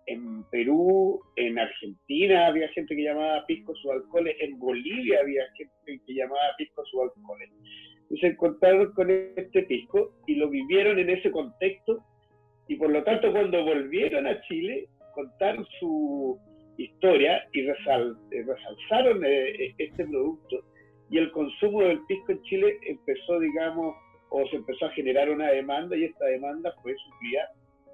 en 0.07 0.45
Perú, 0.51 1.21
en 1.37 1.59
Argentina 1.59 2.47
había 2.47 2.69
gente 2.69 2.95
que 2.97 3.05
llamaba 3.05 3.45
pisco 3.47 3.75
sus 3.77 3.91
alcoholes, 3.91 4.37
en 4.41 4.59
Bolivia 4.59 5.21
había 5.21 5.45
gente 5.57 6.01
que 6.07 6.15
llamaba 6.15 6.55
pisco 6.59 6.85
sus 6.87 7.03
alcoholes. 7.03 7.51
Y 8.11 8.19
se 8.19 8.29
encontraron 8.29 8.93
con 8.93 9.11
este 9.11 9.63
pisco 9.63 10.13
y 10.27 10.35
lo 10.35 10.49
vivieron 10.49 10.99
en 10.99 11.11
ese 11.11 11.31
contexto 11.31 12.05
y 12.69 12.77
por 12.77 12.91
lo 12.91 13.03
tanto 13.05 13.33
cuando 13.33 13.65
volvieron 13.65 14.27
a 14.27 14.41
Chile 14.43 14.89
contaron 15.15 15.67
su, 15.79 16.39
historia 16.77 17.43
y 17.53 17.63
resal, 17.67 18.17
eh, 18.31 18.45
resalzaron 18.47 19.25
eh, 19.25 19.51
eh, 19.51 19.75
este 19.79 20.05
producto 20.07 20.65
y 21.11 21.19
el 21.19 21.31
consumo 21.33 21.83
del 21.83 22.01
pisco 22.07 22.33
en 22.33 22.43
Chile 22.43 22.79
empezó, 22.87 23.39
digamos, 23.39 23.95
o 24.31 24.47
se 24.49 24.57
empezó 24.57 24.87
a 24.87 24.91
generar 24.91 25.29
una 25.29 25.51
demanda 25.51 25.97
y 25.97 26.05
esta 26.05 26.25
demanda 26.27 26.73
fue 26.83 26.95
suplida 26.97 27.49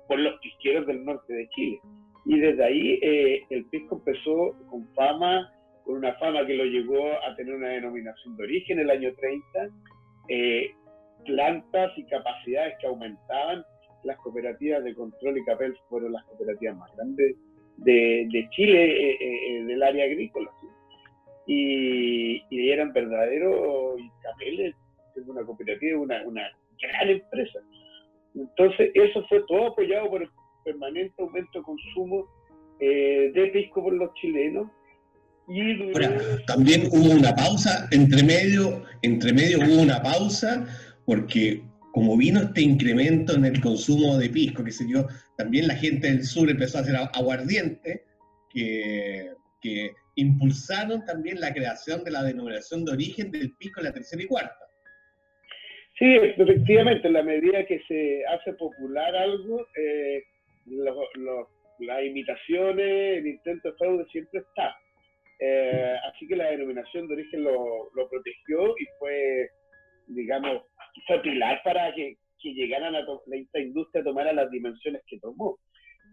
por 0.07 0.21
los 0.21 0.39
pisqueros 0.41 0.87
del 0.87 1.05
norte 1.05 1.33
de 1.33 1.49
Chile. 1.49 1.81
Y 2.25 2.39
desde 2.39 2.65
ahí 2.65 3.01
el 3.51 3.65
pisco 3.67 3.97
empezó 3.97 4.55
con 4.71 4.87
fama, 4.95 5.53
con 5.85 5.97
una 5.97 6.15
fama 6.15 6.47
que 6.47 6.55
lo 6.55 6.65
llevó 6.65 7.13
a 7.25 7.35
tener 7.35 7.55
una 7.55 7.71
denominación 7.71 8.37
de 8.37 8.45
origen 8.45 8.79
en 8.79 8.85
el 8.85 8.91
año 8.91 9.13
30, 9.15 9.75
plantas 11.25 11.99
y 11.99 12.05
capacidades 12.05 12.77
que 12.81 12.87
aumentaban. 12.87 13.65
Las 14.05 14.17
cooperativas 14.19 14.85
de 14.85 14.95
control 14.95 15.39
y 15.39 15.45
capel 15.45 15.77
fueron 15.89 16.13
las 16.13 16.25
cooperativas 16.27 16.77
más 16.77 16.95
grandes 16.95 17.35
de, 17.79 18.49
Chile 18.51 18.85
eh, 18.85 19.17
eh, 19.21 19.39
eh, 19.51 19.65
del 19.65 19.83
área 19.83 20.05
agrícola. 20.05 20.51
Y, 21.47 22.43
eran 22.71 22.93
verdaderos 22.93 23.99
capeles, 24.23 24.75
es 25.17 25.27
una 25.27 25.43
cooperativa, 25.43 25.99
una, 25.99 26.23
una 26.25 26.43
gran 26.81 27.09
empresa. 27.09 27.61
Entonces, 28.35 28.91
eso 28.95 29.25
fue 29.29 29.43
todo 29.49 29.69
apoyado 29.69 30.11
por 30.11 30.23
el 30.23 30.29
permanente 30.65 31.15
aumento 31.19 31.59
de 31.59 31.65
consumo 31.65 32.27
de 32.79 33.51
pisco 33.53 33.83
por 33.83 33.95
los 33.95 34.13
chilenos. 34.15 34.69
Y 35.49 35.93
también 36.47 36.89
hubo 36.93 37.15
una 37.15 37.35
pausa, 37.35 37.89
entre 37.91 38.23
medio, 38.23 38.83
entre 39.01 39.33
medio 39.33 39.59
hubo 39.61 39.83
una 39.83 40.03
pausa, 40.03 40.67
porque 41.07 41.63
como 41.99 42.17
vino 42.17 42.39
este 42.41 42.61
incremento 42.61 43.35
en 43.35 43.45
el 43.45 43.61
consumo 43.61 44.17
de 44.19 44.29
pisco, 44.29 44.63
que 44.63 44.71
se 44.71 44.85
dio, 44.85 45.09
también 45.37 45.67
la 45.67 45.75
gente 45.75 46.07
del 46.07 46.23
sur 46.23 46.49
empezó 46.49 46.79
a 46.79 46.83
hacer 46.83 46.95
aguardiente, 46.95 48.05
que, 48.53 49.33
impulsaron 50.15 51.05
también 51.05 51.41
la 51.41 51.53
creación 51.53 52.05
de 52.05 52.13
la 52.13 52.23
denominación 52.23 52.85
de 52.85 52.93
origen 52.93 53.33
del 53.33 53.53
pisco 53.57 53.81
en 53.81 53.87
la 53.87 53.93
tercera 53.93 54.23
y 54.23 54.27
cuarta. 54.27 54.65
Sí, 55.99 56.07
efectivamente, 56.37 57.09
en 57.09 57.15
la 57.15 57.23
medida 57.25 57.67
que 57.67 57.81
se 57.89 58.25
hace 58.27 58.53
popular 58.53 59.15
algo, 59.17 59.67
eh, 59.77 60.23
las 60.67 62.05
imitaciones, 62.05 63.19
el 63.19 63.27
intento 63.27 63.71
de 63.71 63.77
fraude 63.77 64.07
siempre 64.13 64.41
está. 64.41 64.77
Eh, 65.41 65.97
así 66.13 66.29
que 66.29 66.37
la 66.37 66.51
denominación 66.51 67.09
de 67.09 67.15
origen 67.15 67.43
lo 67.43 68.09
protegió 68.09 68.77
y 68.79 68.87
fue, 69.01 69.51
digamos, 70.09 70.63
fue 71.07 71.21
pilar 71.23 71.61
para 71.65 71.95
que, 71.95 72.17
que 72.41 72.55
llegaran 72.55 72.95
a 72.95 73.05
esta 73.33 73.61
industria 73.61 74.03
a 74.03 74.05
tomar 74.05 74.35
las 74.35 74.51
dimensiones 74.51 75.03
que 75.07 75.19
tomó. 75.19 75.59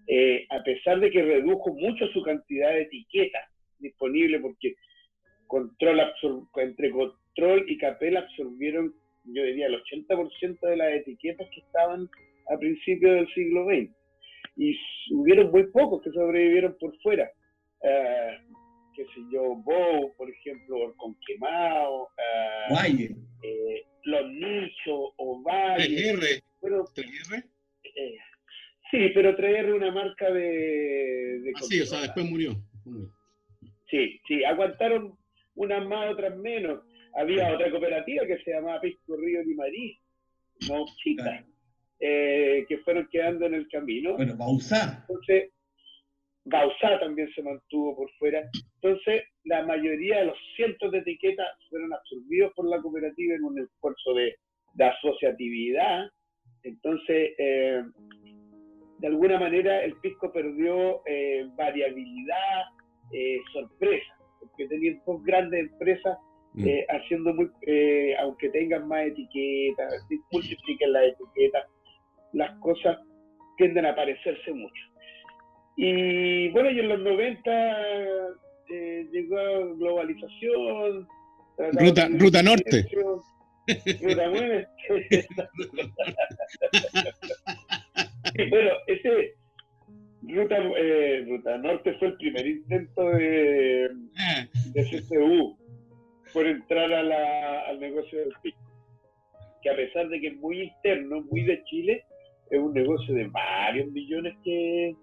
Eh, 0.07 0.45
a 0.49 0.61
pesar 0.63 0.99
de 0.99 1.09
que 1.09 1.23
redujo 1.23 1.73
mucho 1.73 2.07
su 2.07 2.21
cantidad 2.21 2.69
de 2.69 2.83
etiquetas 2.83 3.49
disponibles, 3.79 4.41
porque 4.41 4.75
control 5.47 6.01
entre 6.57 6.91
control 6.91 7.65
y 7.67 7.77
capel 7.77 8.17
absorbieron 8.17 8.93
yo 9.33 9.43
diría 9.43 9.67
el 9.67 9.81
80% 9.83 10.59
de 10.59 10.77
las 10.77 10.93
etiquetas 10.93 11.47
que 11.49 11.61
estaban 11.61 12.09
a 12.49 12.57
principios 12.57 13.15
del 13.15 13.27
siglo 13.33 13.65
XX. 13.65 13.91
Y 14.57 14.77
hubieron 15.11 15.51
muy 15.51 15.67
pocos 15.71 16.01
que 16.03 16.11
sobrevivieron 16.11 16.77
por 16.79 16.95
fuera. 16.99 17.29
Uh, 17.81 18.64
qué 18.95 19.03
sé 19.05 19.21
yo, 19.31 19.55
Bow, 19.55 20.13
por 20.17 20.29
ejemplo, 20.29 20.93
con 20.97 21.15
Quemado, 21.25 22.09
eh, 23.43 23.83
Los 24.03 24.31
Nichos, 24.31 25.13
Ovalle. 25.17 26.13
3R. 26.13 26.43
Bueno, 26.61 26.85
3R. 26.95 27.43
Eh, 27.83 28.17
sí, 28.91 29.09
pero 29.13 29.35
3R 29.35 29.75
una 29.75 29.91
marca 29.91 30.31
de... 30.31 31.39
de 31.41 31.51
ah, 31.55 31.61
sí, 31.61 31.81
o 31.81 31.85
sea, 31.85 32.01
después 32.01 32.29
murió. 32.29 32.55
Sí, 33.89 34.19
sí, 34.27 34.43
aguantaron 34.43 35.17
unas 35.55 35.85
más, 35.87 36.11
otras 36.11 36.35
menos. 36.37 36.83
Había 37.15 37.53
otra 37.53 37.69
cooperativa 37.71 38.25
que 38.25 38.39
se 38.39 38.51
llamaba 38.51 38.81
Pisco 38.81 39.15
Río 39.15 39.41
Limarí, 39.43 39.97
no 40.67 40.85
chica, 41.01 41.45
eh, 41.99 42.65
que 42.67 42.77
fueron 42.79 43.07
quedando 43.09 43.45
en 43.45 43.53
el 43.53 43.67
camino. 43.69 44.15
Bueno, 44.15 44.35
Bausá. 44.35 45.05
Entonces, 45.07 45.51
Bausá 46.45 46.99
también 46.99 47.29
se 47.33 47.41
mantuvo 47.41 47.95
por 47.95 48.11
fuera. 48.19 48.47
Entonces, 48.81 49.23
la 49.45 49.65
mayoría 49.65 50.19
de 50.19 50.25
los 50.25 50.37
cientos 50.55 50.91
de 50.91 50.99
etiquetas 50.99 51.47
fueron 51.69 51.93
absorbidos 51.93 52.53
por 52.55 52.67
la 52.69 52.81
cooperativa 52.81 53.35
en 53.35 53.43
un 53.43 53.59
esfuerzo 53.59 54.13
de, 54.13 54.35
asociatividad. 54.77 56.09
Entonces, 56.63 57.33
eh, 57.37 57.83
de 58.99 59.07
alguna 59.07 59.39
manera, 59.39 59.83
el 59.83 59.95
pisco 59.97 60.31
perdió 60.31 61.01
eh, 61.05 61.47
variabilidad, 61.55 62.63
sorpresa 63.53 64.15
que 64.57 64.67
tenían 64.67 65.01
dos 65.05 65.23
grandes 65.23 65.59
empresas 65.59 66.17
mm. 66.53 66.67
eh, 66.67 66.85
haciendo 66.89 67.33
muy, 67.33 67.49
eh, 67.67 68.15
aunque 68.19 68.49
tengan 68.49 68.87
más 68.87 69.07
etiquetas, 69.07 69.93
multipliquen 70.31 70.93
las 70.93 71.03
etiquetas, 71.05 71.65
las 72.33 72.59
cosas 72.59 72.99
tienden 73.57 73.85
a 73.85 73.95
parecerse 73.95 74.51
mucho. 74.51 74.83
Y 75.77 76.49
bueno, 76.49 76.71
y 76.71 76.79
en 76.79 76.89
los 76.89 76.99
90 77.01 77.51
eh, 78.71 79.07
llegó 79.11 79.75
globalización. 79.75 81.07
Ruta, 81.57 82.07
ruta 82.11 82.43
Norte. 82.43 82.85
Ruta 84.01 84.27
Norte. 84.27 84.67
bueno, 88.49 88.71
ese 88.87 89.35
Ruta, 90.27 90.57
eh, 90.77 91.25
Ruta 91.27 91.57
Norte 91.57 91.93
fue 91.99 92.09
el 92.09 92.17
primer 92.17 92.47
intento 92.47 93.09
de, 93.11 93.89
de 94.73 94.83
CCU 94.83 95.57
por 96.33 96.47
entrar 96.47 96.91
a 96.91 97.03
la, 97.03 97.61
al 97.67 97.79
negocio 97.79 98.19
del 98.19 98.33
pico. 98.41 98.59
Que 99.61 99.69
a 99.69 99.75
pesar 99.75 100.09
de 100.09 100.19
que 100.19 100.27
es 100.27 100.37
muy 100.37 100.61
interno, 100.61 101.21
muy 101.29 101.43
de 101.43 101.63
Chile, 101.65 102.03
es 102.49 102.59
un 102.59 102.73
negocio 102.73 103.13
de 103.13 103.27
varios 103.27 103.91
millones 103.91 104.35
que 104.43 104.95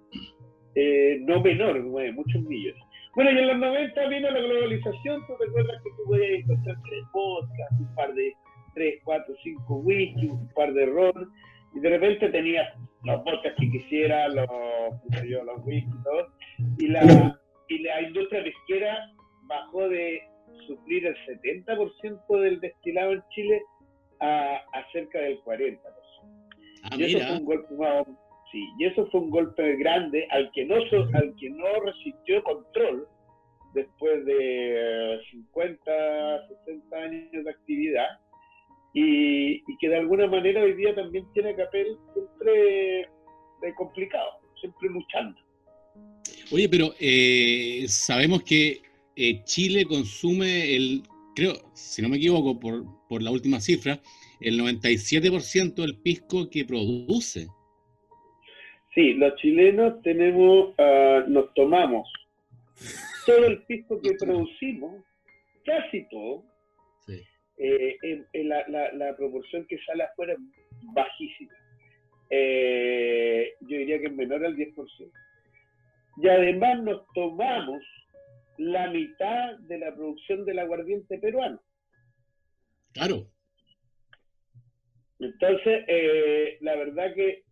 eh, 0.75 1.19
no 1.21 1.41
menor, 1.41 1.81
muchos 1.83 2.43
millones. 2.43 2.83
Bueno, 3.15 3.31
y 3.31 3.39
en 3.39 3.47
los 3.47 3.59
90 3.59 4.09
vino 4.09 4.31
la 4.31 4.41
globalización, 4.41 5.27
tú 5.27 5.35
recuerdas 5.39 5.83
que 5.83 5.91
tú 5.91 6.05
podías 6.07 6.41
encontrar 6.41 6.77
tres 6.89 7.05
podcasts, 7.13 7.77
un 7.79 7.95
par 7.95 8.15
de 8.15 8.35
tres, 8.75 9.01
cuatro, 9.05 9.35
cinco 9.43 9.77
whisky, 9.77 10.29
un 10.29 10.49
par 10.55 10.73
de 10.73 10.87
ron, 10.87 11.31
y 11.75 11.81
de 11.81 11.91
repente 11.91 12.29
tenías 12.31 12.67
los 13.05 13.23
botes 13.25 13.53
que 13.59 13.71
quisiera, 13.71 14.29
los, 14.29 14.49
yo, 15.29 15.45
los 15.45 15.65
whisky 15.65 15.91
y 15.91 16.03
todo, 16.03 16.29
y 16.79 16.87
la, 16.89 17.39
y 17.69 17.79
la 17.81 18.03
industria 18.03 18.45
pesquera 18.45 19.11
bajó 19.43 19.89
de 19.89 20.23
suplir 20.67 21.07
el 21.07 21.17
70% 21.27 22.41
del 22.41 22.61
destilado 22.61 23.13
en 23.13 23.23
Chile 23.31 23.63
a, 24.21 24.61
cerca 24.93 25.19
del 25.19 25.39
40%. 25.43 25.79
Ah, 26.85 26.97
y 26.97 27.05
eso 27.05 27.19
fue 27.19 27.37
un 27.39 27.45
golpe 27.45 27.75
sí, 28.53 28.69
y 28.79 28.85
eso 28.85 29.07
fue 29.11 29.21
un 29.21 29.31
golpe 29.31 29.77
grande 29.77 30.27
al 30.31 30.53
que 30.53 30.65
no 30.65 30.77
al 30.77 31.35
que 31.37 31.51
no 31.51 31.81
resistió 31.85 32.43
control 32.45 33.09
después 33.75 34.25
de 34.27 35.19
50, 35.31 36.47
60 36.67 36.97
años 36.97 37.45
de 37.45 37.51
actividad 37.51 38.07
y, 38.95 39.63
que 39.79 39.89
de 39.89 39.97
alguna 39.97 40.27
manera 40.27 40.63
hoy 40.63 40.75
día 40.75 40.95
también 40.95 41.25
tiene 41.33 41.55
papel 41.55 41.97
siempre 42.13 43.01
eh, 43.01 43.75
complicado, 43.77 44.31
siempre 44.61 44.91
luchando. 44.91 45.41
Oye, 46.51 46.69
pero 46.69 46.95
eh, 47.01 47.87
sabemos 47.89 48.43
que 48.43 48.83
eh, 49.17 49.43
Chile 49.45 49.85
consume 49.87 50.77
el, 50.77 51.03
creo, 51.35 51.55
si 51.75 52.03
no 52.03 52.09
me 52.09 52.19
equivoco, 52.19 52.59
por, 52.61 52.85
por 53.09 53.23
la 53.23 53.31
última 53.31 53.61
cifra, 53.61 54.01
el 54.41 54.61
97% 54.61 55.75
del 55.75 55.97
pisco 55.99 56.51
que 56.51 56.65
produce. 56.65 57.49
Sí, 58.95 59.15
los 59.15 59.35
chilenos 59.37 60.03
tenemos, 60.03 60.75
uh, 60.79 61.29
nos 61.29 61.53
tomamos 61.55 62.13
todo 63.27 63.47
el 63.47 63.63
pisco 63.63 64.01
que 64.01 64.15
producimos, 64.19 65.03
casi 65.65 66.07
todo, 66.09 66.45
eh, 67.59 67.97
en, 68.33 68.49
la, 68.49 68.67
la, 68.93 69.17
proporción 69.17 69.65
que 69.67 69.79
sale 69.85 70.03
afuera 70.03 70.33
es 70.33 70.39
bajísima. 70.95 71.53
Eh, 72.29 73.53
yo 73.61 73.77
diría 73.77 74.01
que 74.01 74.07
es 74.07 74.13
menor 74.13 74.45
al 74.45 74.57
10%. 74.57 75.11
Y 76.17 76.29
además 76.29 76.83
nos 76.83 77.07
tomamos 77.15 77.83
la 78.59 78.91
mitad 78.91 79.59
de 79.61 79.79
la 79.79 79.95
producción 79.95 80.45
del 80.45 80.59
aguardiente 80.59 81.19
peruano. 81.19 81.61
Claro. 82.93 83.29
Entonces, 85.21 85.85
eh, 85.87 86.59
la 86.61 86.75
verdad 86.77 87.15
que 87.15 87.45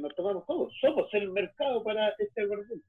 nos 0.00 0.14
tomamos 0.14 0.46
todo. 0.46 0.68
Somos 0.80 1.12
el 1.14 1.30
mercado 1.30 1.82
para 1.82 2.10
este 2.18 2.42
aguardiente. 2.42 2.84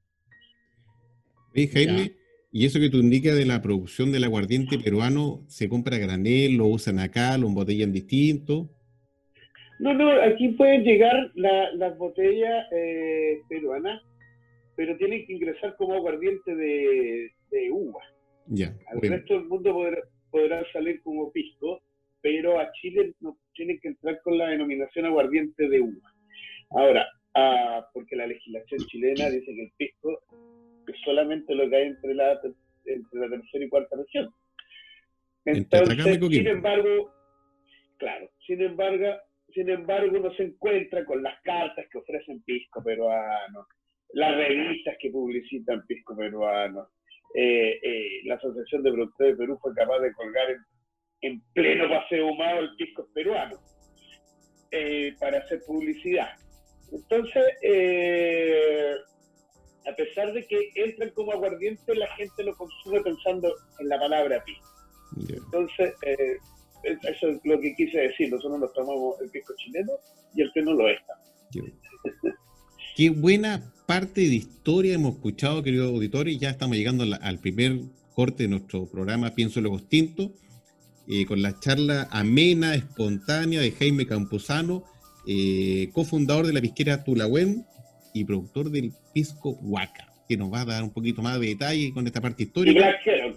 Jaime, 1.72 2.12
y 2.50 2.66
eso 2.66 2.78
que 2.78 2.88
tú 2.88 2.98
indicas 2.98 3.36
de 3.36 3.44
la 3.44 3.60
producción 3.60 4.12
del 4.12 4.24
aguardiente 4.24 4.78
peruano, 4.78 5.44
¿se 5.48 5.68
compra 5.68 5.96
a 5.96 5.98
granel, 5.98 6.56
lo 6.56 6.66
usan 6.66 6.98
acá, 6.98 7.36
lo 7.36 7.48
embotellan 7.48 7.92
distinto? 7.92 8.70
No, 9.80 9.94
no, 9.94 10.10
aquí 10.22 10.48
pueden 10.48 10.82
llegar 10.82 11.30
las 11.34 11.96
botellas 11.98 12.66
eh, 12.72 13.40
peruanas, 13.48 14.02
pero 14.76 14.96
tienen 14.96 15.26
que 15.26 15.34
ingresar 15.34 15.76
como 15.76 15.94
aguardiente 15.94 16.54
de, 16.54 17.30
uva. 17.70 18.00
Ya. 18.46 18.74
Al 18.88 19.00
resto 19.00 19.34
del 19.34 19.44
mundo 19.44 19.76
podrá, 20.30 20.64
salir 20.72 21.00
como 21.02 21.30
pisco, 21.32 21.80
pero 22.22 22.58
a 22.58 22.72
Chile 22.72 23.14
no 23.20 23.38
tienen 23.54 23.78
que 23.80 23.88
entrar 23.88 24.20
con 24.22 24.38
la 24.38 24.48
denominación 24.48 25.06
aguardiente 25.06 25.68
de 25.68 25.80
uva. 25.80 26.14
Ahora, 26.70 27.06
ah, 27.34 27.86
porque 27.92 28.16
la 28.16 28.26
legislación 28.26 28.80
chilena 28.86 29.30
dice 29.30 29.46
que 29.46 29.62
el 29.62 29.72
pisco 29.76 30.20
solamente 31.04 31.54
lo 31.54 31.68
que 31.68 31.76
hay 31.76 31.86
entre 31.88 32.14
la, 32.14 32.32
entre 32.84 33.20
la 33.20 33.28
tercera 33.28 33.64
y 33.64 33.68
cuarta 33.68 33.96
región. 33.96 34.32
Entonces, 35.44 36.18
sin 36.20 36.46
embargo, 36.46 37.12
claro, 37.98 38.30
sin 38.46 38.62
embargo, 38.62 39.06
sin 39.54 39.70
embargo, 39.70 40.18
uno 40.18 40.32
se 40.34 40.44
encuentra 40.44 41.04
con 41.04 41.22
las 41.22 41.40
cartas 41.42 41.86
que 41.90 41.98
ofrecen 41.98 42.42
pisco 42.42 42.82
peruano, 42.82 43.66
las 44.12 44.36
revistas 44.36 44.96
que 45.00 45.10
publicitan 45.10 45.86
pisco 45.86 46.16
peruano. 46.16 46.88
Eh, 47.34 47.78
eh, 47.82 48.20
la 48.24 48.36
Asociación 48.36 48.82
de 48.82 48.92
Productores 48.92 49.32
de 49.32 49.38
Perú 49.38 49.58
fue 49.60 49.74
capaz 49.74 49.98
de 50.00 50.12
colgar 50.12 50.46
en, 51.20 51.42
pleno 51.52 51.88
paseo 51.88 52.28
humano 52.28 52.60
el 52.60 52.76
pisco 52.76 53.06
peruano 53.14 53.58
eh, 54.70 55.14
para 55.20 55.38
hacer 55.38 55.60
publicidad. 55.66 56.30
Entonces, 56.92 57.44
a 59.86 59.96
pesar 59.96 60.32
de 60.32 60.46
que 60.46 60.70
entran 60.74 61.10
como 61.10 61.32
aguardiente, 61.32 61.94
la 61.94 62.08
gente 62.16 62.42
lo 62.44 62.56
consume 62.56 63.00
pensando 63.02 63.52
en 63.78 63.88
la 63.88 63.98
palabra 63.98 64.42
pisco. 64.44 64.68
Entonces, 65.28 65.94
eh, 66.02 66.36
eso 66.84 67.28
es 67.28 67.40
lo 67.44 67.60
que 67.60 67.74
quise 67.74 67.98
decir. 67.98 68.30
Nosotros 68.30 68.60
nos 68.60 68.72
tomamos 68.72 69.20
el 69.20 69.30
pisco 69.30 69.54
chileno 69.56 69.92
y 70.34 70.42
el 70.42 70.52
que 70.52 70.62
no 70.62 70.74
lo 70.74 70.88
está. 70.88 71.14
Qué 72.96 73.10
buena 73.10 73.72
parte 73.86 74.22
de 74.22 74.34
historia 74.34 74.94
hemos 74.94 75.14
escuchado, 75.14 75.62
queridos 75.62 75.88
auditores. 75.92 76.38
Ya 76.38 76.50
estamos 76.50 76.76
llegando 76.76 77.04
al 77.20 77.38
primer 77.38 77.80
corte 78.14 78.44
de 78.44 78.48
nuestro 78.50 78.86
programa 78.86 79.34
Pienso 79.34 79.60
Luego 79.60 79.78
Tinto, 79.78 80.32
eh, 81.06 81.24
con 81.24 81.40
la 81.40 81.58
charla 81.58 82.08
amena, 82.10 82.74
espontánea 82.74 83.60
de 83.60 83.70
Jaime 83.72 84.06
Campuzano, 84.06 84.84
eh, 85.26 85.90
cofundador 85.92 86.46
de 86.46 86.52
la 86.52 86.60
pisquera 86.60 87.04
Tulahuen, 87.04 87.64
y 88.12 88.24
productor 88.24 88.70
del 88.70 88.92
Pisco 89.12 89.58
Huaca, 89.62 90.12
que 90.28 90.36
nos 90.36 90.52
va 90.52 90.62
a 90.62 90.64
dar 90.64 90.82
un 90.82 90.90
poquito 90.90 91.22
más 91.22 91.38
de 91.40 91.46
detalle 91.48 91.92
con 91.92 92.04
esta 92.06 92.20
parte 92.20 92.42
histórica. 92.44 92.72
Y 92.72 92.82
Black 92.82 93.06
Heron. 93.06 93.36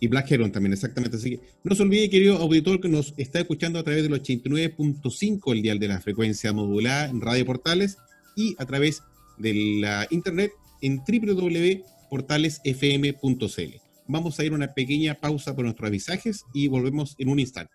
Y 0.00 0.08
Black 0.08 0.30
Heron 0.30 0.52
también, 0.52 0.74
exactamente. 0.74 1.16
Así 1.16 1.30
que 1.30 1.40
no 1.62 1.74
se 1.74 1.82
olvide, 1.82 2.10
querido 2.10 2.36
auditor, 2.36 2.78
que 2.80 2.88
nos 2.88 3.14
está 3.16 3.40
escuchando 3.40 3.78
a 3.78 3.82
través 3.82 4.02
del 4.02 4.12
89.5, 4.12 5.52
el 5.52 5.62
dial 5.62 5.78
de 5.78 5.88
la 5.88 6.00
frecuencia 6.00 6.52
modulada 6.52 7.08
en 7.08 7.20
Radio 7.20 7.46
Portales, 7.46 7.96
y 8.36 8.56
a 8.58 8.66
través 8.66 9.02
de 9.38 9.54
la 9.80 10.08
internet 10.10 10.50
en 10.82 10.98
www.portalesfm.cl. 10.98 13.80
Vamos 14.06 14.38
a 14.38 14.44
ir 14.44 14.52
a 14.52 14.54
una 14.54 14.74
pequeña 14.74 15.14
pausa 15.14 15.54
por 15.54 15.64
nuestros 15.64 15.88
avisajes 15.88 16.44
y 16.52 16.68
volvemos 16.68 17.14
en 17.18 17.30
un 17.30 17.40
instante. 17.40 17.72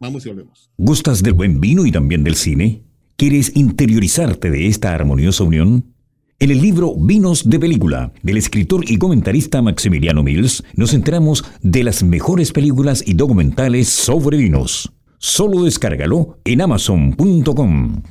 Vamos 0.00 0.24
y 0.24 0.30
volvemos. 0.30 0.70
¿Gustas 0.78 1.22
del 1.22 1.34
buen 1.34 1.60
vino 1.60 1.84
y 1.84 1.92
también 1.92 2.24
del 2.24 2.34
cine? 2.34 2.82
¿Quieres 3.16 3.52
interiorizarte 3.54 4.50
de 4.50 4.66
esta 4.66 4.94
armoniosa 4.94 5.44
unión? 5.44 5.94
En 6.38 6.50
el 6.50 6.62
libro 6.62 6.94
Vinos 6.96 7.46
de 7.46 7.60
Película, 7.60 8.10
del 8.22 8.38
escritor 8.38 8.90
y 8.90 8.96
comentarista 8.96 9.60
Maximiliano 9.60 10.22
Mills, 10.22 10.64
nos 10.74 10.94
enteramos 10.94 11.44
de 11.60 11.84
las 11.84 12.02
mejores 12.02 12.50
películas 12.50 13.04
y 13.06 13.12
documentales 13.12 13.90
sobre 13.90 14.38
vinos. 14.38 14.90
Solo 15.18 15.64
descárgalo 15.64 16.38
en 16.44 16.62
amazon.com. 16.62 18.02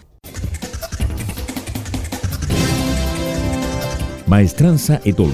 Maestranza 4.28 5.02
Etol 5.04 5.34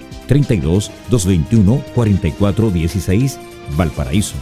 32 0.31 0.89
221 1.09 1.83
44 1.93 2.71
16 2.71 3.37
Valparaíso. 3.75 4.35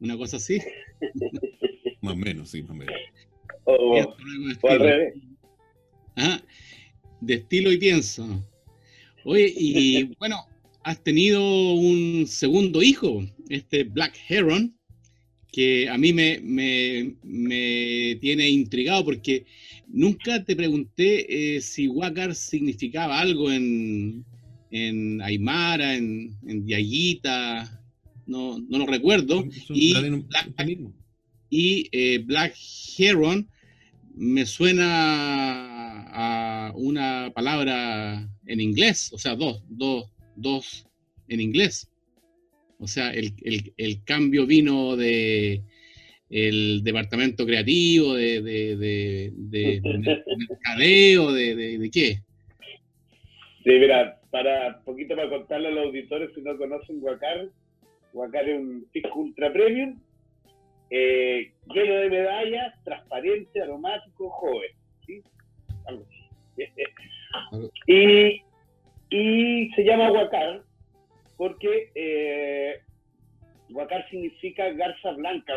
una 0.00 0.16
cosa 0.16 0.38
así. 0.38 0.60
más 2.00 2.14
o 2.14 2.16
menos, 2.16 2.50
sí, 2.50 2.62
más 2.62 2.70
o 2.70 2.74
menos. 2.74 2.94
O, 3.64 4.14
al 4.70 4.80
revés. 4.80 5.14
de 7.20 7.34
estilo 7.34 7.70
y 7.70 7.76
pienso. 7.76 8.42
Oye, 9.30 9.52
y 9.54 10.04
bueno, 10.18 10.46
has 10.84 11.04
tenido 11.04 11.74
un 11.74 12.26
segundo 12.26 12.82
hijo, 12.82 13.22
este 13.50 13.84
Black 13.84 14.16
Heron, 14.26 14.74
que 15.52 15.86
a 15.86 15.98
mí 15.98 16.14
me, 16.14 16.40
me, 16.40 18.16
tiene 18.22 18.48
intrigado 18.48 19.04
porque 19.04 19.44
nunca 19.86 20.42
te 20.42 20.56
pregunté 20.56 21.56
eh, 21.56 21.60
si 21.60 21.88
Wakar 21.88 22.34
significaba 22.34 23.20
algo 23.20 23.52
en, 23.52 24.24
en 24.70 25.20
Aymara, 25.20 25.94
en, 25.94 26.34
en 26.46 26.64
Diaguita, 26.64 27.82
no, 28.24 28.58
no 28.60 28.78
lo 28.78 28.86
recuerdo. 28.86 29.44
y, 29.68 29.92
Black, 29.92 30.54
y 31.50 31.88
eh, 31.92 32.22
Black 32.24 32.54
Heron 32.96 33.46
me 34.14 34.46
suena 34.46 36.06
a 36.12 36.72
una 36.74 37.30
palabra 37.34 38.26
en 38.48 38.60
inglés, 38.60 39.12
o 39.12 39.18
sea, 39.18 39.36
dos, 39.36 39.62
dos, 39.68 40.10
dos 40.34 40.86
en 41.28 41.40
inglés. 41.40 41.88
O 42.80 42.86
sea, 42.86 43.12
el, 43.12 44.04
cambio 44.04 44.46
vino 44.46 44.96
de 44.96 45.62
el 46.30 46.82
departamento 46.82 47.44
creativo, 47.44 48.14
de, 48.14 48.42
de, 48.42 48.76
de, 48.76 49.32
de, 49.34 49.80
mercadeo, 50.48 51.32
de, 51.32 51.90
qué. 51.92 52.20
Sí, 53.64 53.70
mira, 53.70 54.20
para 54.30 54.80
poquito 54.84 55.16
para 55.16 55.28
contarle 55.28 55.68
a 55.68 55.72
los 55.72 55.86
auditores 55.86 56.30
si 56.34 56.40
no 56.40 56.56
conocen 56.56 57.00
Guacar, 57.00 57.48
Guacar 58.12 58.48
es 58.48 58.58
un 58.58 58.86
pisco 58.92 59.18
ultra 59.18 59.52
premium, 59.52 60.00
eh, 60.90 61.52
lleno 61.74 61.94
de 61.96 62.10
medallas, 62.10 62.74
transparente, 62.84 63.60
aromático, 63.60 64.30
joven. 64.30 64.70
¿sí? 65.06 65.22
y 67.86 68.42
y 69.10 69.70
se 69.70 69.84
llama 69.84 70.12
huacar 70.12 70.62
porque 71.36 71.90
eh, 71.94 72.80
huacar 73.70 74.08
significa 74.10 74.70
garza 74.72 75.12
blanca. 75.12 75.54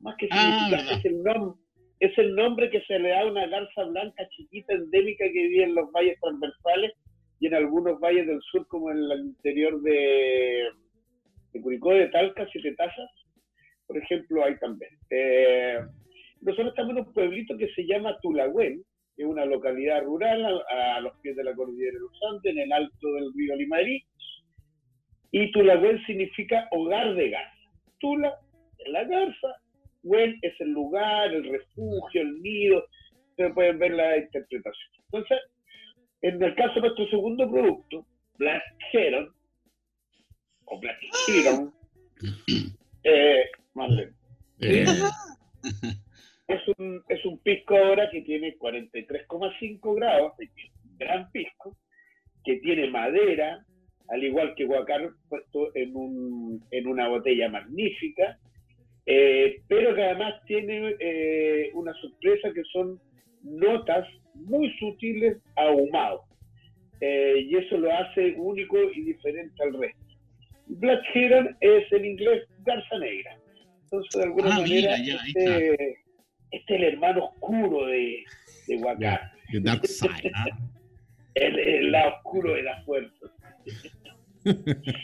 Más 0.00 0.16
que 0.16 0.28
ah, 0.30 0.68
significa, 0.70 0.96
es, 0.96 1.04
el 1.04 1.22
nombre, 1.22 1.60
es 2.00 2.18
el 2.18 2.34
nombre 2.34 2.70
que 2.70 2.80
se 2.82 2.98
le 2.98 3.10
da 3.10 3.20
a 3.20 3.26
una 3.26 3.46
garza 3.46 3.84
blanca 3.84 4.28
chiquita, 4.30 4.74
endémica, 4.74 5.24
que 5.24 5.48
vive 5.48 5.64
en 5.64 5.74
los 5.74 5.90
valles 5.92 6.18
transversales 6.20 6.92
y 7.40 7.46
en 7.46 7.54
algunos 7.54 8.00
valles 8.00 8.26
del 8.26 8.40
sur, 8.50 8.66
como 8.68 8.90
en 8.90 8.98
el 8.98 9.20
interior 9.20 9.80
de, 9.82 10.68
de 11.52 11.60
Curicó, 11.60 11.92
de 11.92 12.08
Talca, 12.08 12.46
Siete 12.50 12.74
Tazas, 12.74 13.10
por 13.86 13.98
ejemplo, 13.98 14.44
hay 14.44 14.56
también. 14.58 14.92
Eh, 15.10 15.78
nosotros 16.40 16.68
estamos 16.68 16.92
en 16.92 16.98
un 16.98 17.12
pueblito 17.12 17.56
que 17.56 17.68
se 17.74 17.86
llama 17.86 18.18
Tulagüen, 18.22 18.82
es 19.18 19.26
una 19.26 19.44
localidad 19.44 20.02
rural 20.04 20.62
a, 20.70 21.00
los 21.00 21.16
pies 21.18 21.34
de 21.36 21.42
la 21.42 21.54
cordillera 21.54 21.92
de 21.92 21.98
los 21.98 22.12
Andes, 22.30 22.52
en 22.52 22.60
el 22.60 22.72
alto 22.72 23.12
del 23.12 23.34
río 23.34 23.56
Limarí. 23.56 24.04
Y 25.32 25.50
Tulagüen 25.50 26.00
significa 26.06 26.68
hogar 26.70 27.14
de 27.14 27.30
garza. 27.30 27.70
Tula 27.98 28.32
es 28.78 28.88
la 28.92 29.04
garza, 29.04 29.48
Wen 30.04 30.38
es 30.42 30.58
el 30.60 30.70
lugar, 30.70 31.34
el 31.34 31.50
refugio, 31.50 32.22
el 32.22 32.40
nido. 32.40 32.84
Ustedes 33.30 33.52
pueden 33.54 33.78
ver 33.80 33.90
la 33.90 34.18
interpretación. 34.18 34.92
Entonces, 35.06 35.38
en 36.22 36.42
el 36.42 36.54
caso 36.54 36.74
de 36.74 36.80
nuestro 36.82 37.08
segundo 37.08 37.50
producto, 37.50 38.06
Black 38.38 38.62
Heron, 38.92 39.34
o 40.64 40.78
Black 40.78 40.98
Heron, 41.28 41.74
eh, 43.02 43.44
más 43.74 43.90
lento. 43.90 44.16
Eh. 44.60 44.86
Es 46.48 46.60
un, 46.78 47.02
es 47.08 47.24
un 47.26 47.38
pisco 47.38 47.76
ahora 47.76 48.08
que 48.10 48.22
tiene 48.22 48.56
43,5 48.56 49.94
grados, 49.94 50.32
gran 50.98 51.30
pisco, 51.30 51.76
que 52.44 52.56
tiene 52.56 52.88
madera, 52.88 53.64
al 54.08 54.24
igual 54.24 54.54
que 54.54 54.64
Guacar 54.64 55.10
puesto 55.28 55.74
en, 55.74 55.94
un, 55.94 56.64
en 56.70 56.86
una 56.86 57.08
botella 57.08 57.50
magnífica, 57.50 58.38
eh, 59.04 59.60
pero 59.68 59.94
que 59.94 60.02
además 60.02 60.34
tiene 60.46 60.96
eh, 61.00 61.70
una 61.74 61.92
sorpresa 61.94 62.50
que 62.52 62.62
son 62.72 62.98
notas 63.42 64.06
muy 64.34 64.70
sutiles 64.78 65.38
ahumados. 65.56 66.22
eh, 67.00 67.46
y 67.46 67.56
eso 67.56 67.76
lo 67.78 67.92
hace 67.92 68.34
único 68.36 68.76
y 68.92 69.02
diferente 69.02 69.62
al 69.62 69.78
resto. 69.78 70.08
Black 70.66 71.00
Heron 71.14 71.56
es 71.60 71.90
en 71.92 72.04
inglés 72.04 72.44
garza 72.64 72.98
negra. 72.98 73.38
Entonces, 73.84 74.20
de 74.20 74.24
alguna 74.24 74.56
ah, 74.56 74.60
manera, 74.60 74.94
este, 74.96 75.98
este, 76.50 76.74
es 76.74 76.80
el 76.80 76.84
hermano 76.84 77.26
oscuro 77.26 77.86
de, 77.86 78.24
de 78.66 79.60
dark 79.60 79.86
side, 79.86 80.32
¿ah? 80.34 80.46
el, 81.34 81.92
lado 81.92 82.14
oscuro 82.16 82.54
de 82.54 82.62
la 82.62 82.82
fuerza. 82.82 83.26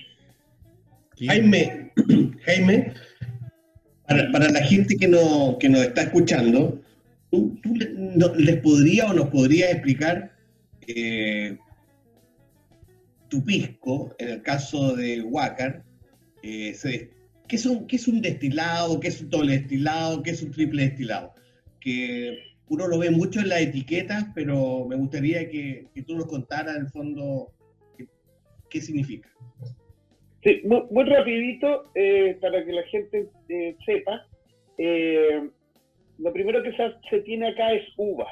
Jaime, 1.18 1.92
Jaime, 2.44 2.92
para, 4.06 4.50
la 4.50 4.62
gente 4.62 4.96
que, 4.96 5.08
no, 5.08 5.56
que 5.58 5.68
nos 5.68 5.82
está 5.82 6.02
escuchando, 6.02 6.82
¿tú, 7.30 7.58
les 8.36 8.56
podría 8.60 9.06
o 9.06 9.14
nos 9.14 9.28
podría 9.28 9.70
explicar 9.70 10.32
eh, 10.86 11.56
tu 13.28 13.44
pisco, 13.44 14.14
en 14.18 14.28
el 14.28 14.42
caso 14.42 14.96
de 14.96 15.22
Wacker, 15.22 15.82
eh, 16.42 16.74
¿qué, 17.48 17.58
son, 17.58 17.86
¿qué 17.86 17.96
es 17.96 18.08
un 18.08 18.20
destilado, 18.20 19.00
qué 19.00 19.08
es 19.08 19.20
un 19.20 19.30
doble 19.30 19.52
destilado, 19.52 20.22
qué 20.22 20.30
es 20.30 20.42
un 20.42 20.50
triple 20.50 20.82
destilado? 20.82 21.32
Que 21.80 22.38
uno 22.68 22.86
lo 22.86 22.98
ve 22.98 23.10
mucho 23.10 23.40
en 23.40 23.48
las 23.48 23.60
etiquetas, 23.60 24.26
pero 24.34 24.86
me 24.86 24.96
gustaría 24.96 25.48
que, 25.48 25.86
tú 26.06 26.16
nos 26.16 26.26
contaras 26.26 26.76
en 26.76 26.82
el 26.82 26.88
fondo 26.88 27.52
qué, 28.70 28.80
significa. 28.80 29.28
Sí, 30.42 30.62
muy, 30.64 31.04
rapidito, 31.04 31.90
eh, 31.94 32.36
para 32.40 32.64
que 32.64 32.72
la 32.72 32.82
gente 32.84 33.28
eh, 33.48 33.76
sepa, 33.86 34.26
eh, 34.78 35.48
lo 36.18 36.32
primero 36.32 36.62
que 36.62 36.72
se, 37.10 37.20
tiene 37.20 37.48
acá 37.48 37.72
es 37.72 37.84
uva. 37.96 38.26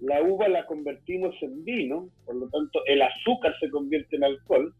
La 0.00 0.22
uva 0.22 0.48
la 0.48 0.66
convertimos 0.66 1.34
en 1.42 1.64
vino, 1.64 2.10
por 2.24 2.36
lo 2.36 2.48
tanto 2.48 2.84
el 2.86 3.02
azúcar 3.02 3.54
se 3.60 3.70
convierte 3.70 4.16
en 4.16 4.24
alcohol, 4.24 4.74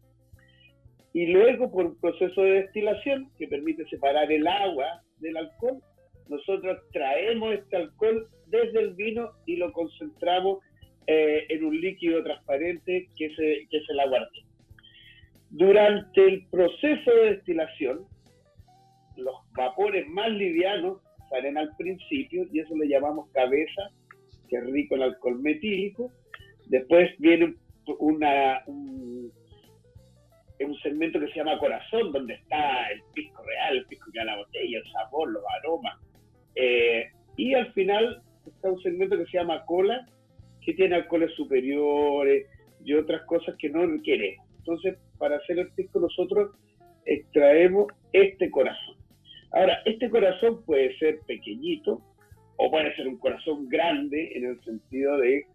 y 1.13 1.27
luego 1.27 1.71
por 1.71 1.85
un 1.85 1.99
proceso 1.99 2.41
de 2.41 2.63
destilación 2.63 3.29
que 3.37 3.47
permite 3.47 3.85
separar 3.87 4.31
el 4.31 4.47
agua 4.47 5.03
del 5.19 5.37
alcohol, 5.37 5.79
nosotros 6.27 6.79
traemos 6.91 7.53
este 7.53 7.75
alcohol 7.77 8.27
desde 8.47 8.79
el 8.79 8.93
vino 8.95 9.31
y 9.45 9.57
lo 9.57 9.71
concentramos 9.71 10.59
eh, 11.05 11.45
en 11.49 11.65
un 11.65 11.79
líquido 11.79 12.23
transparente 12.23 13.09
que, 13.15 13.27
que 13.69 13.77
es 13.77 13.89
el 13.89 13.99
aguardiente. 13.99 14.49
Durante 15.51 16.27
el 16.27 16.47
proceso 16.47 17.11
de 17.11 17.35
destilación, 17.35 18.07
los 19.17 19.35
vapores 19.55 20.07
más 20.07 20.29
livianos 20.31 20.97
salen 21.29 21.57
al 21.57 21.75
principio 21.77 22.45
y 22.51 22.59
eso 22.59 22.75
le 22.75 22.87
llamamos 22.87 23.29
cabeza, 23.31 23.91
que 24.49 24.57
es 24.57 24.65
rico 24.65 24.95
en 24.95 25.03
alcohol 25.03 25.39
metílico. 25.39 26.11
Después 26.67 27.11
viene 27.19 27.53
una, 27.99 28.63
un, 28.65 29.31
un 30.59 30.77
segmento 30.79 31.19
que 31.19 31.27
se 31.27 31.35
llama 31.35 31.59
corazón, 31.59 32.11
donde 32.11 32.35
está 32.35 32.89
el 32.91 33.01
pisco 33.13 33.43
real, 33.43 33.77
el 33.77 33.85
pisco 33.85 34.11
que 34.11 34.19
da 34.19 34.25
la 34.25 34.37
botella, 34.37 34.77
el 34.77 34.91
sabor, 34.91 35.31
los 35.31 35.43
aromas. 35.59 35.99
Eh, 36.55 37.05
y 37.35 37.53
al 37.53 37.71
final 37.73 38.21
está 38.45 38.71
un 38.71 38.81
segmento 38.81 39.17
que 39.17 39.25
se 39.25 39.37
llama 39.37 39.65
cola, 39.65 40.07
que 40.61 40.73
tiene 40.73 40.95
alcoholes 40.95 41.33
superiores 41.35 42.47
y 42.85 42.93
otras 42.93 43.23
cosas 43.23 43.55
que 43.57 43.69
no 43.69 43.81
queremos. 44.03 44.45
Entonces, 44.59 44.97
para 45.17 45.37
hacer 45.37 45.59
el 45.59 45.69
pisco 45.71 45.99
nosotros 45.99 46.51
extraemos 47.05 47.87
este 48.13 48.49
corazón. 48.49 48.95
Ahora, 49.51 49.79
este 49.85 50.09
corazón 50.09 50.63
puede 50.65 50.97
ser 50.97 51.19
pequeñito 51.27 52.01
o 52.57 52.71
puede 52.71 52.95
ser 52.95 53.07
un 53.07 53.17
corazón 53.17 53.67
grande 53.67 54.31
en 54.35 54.45
el 54.45 54.63
sentido 54.63 55.17
de, 55.17 55.45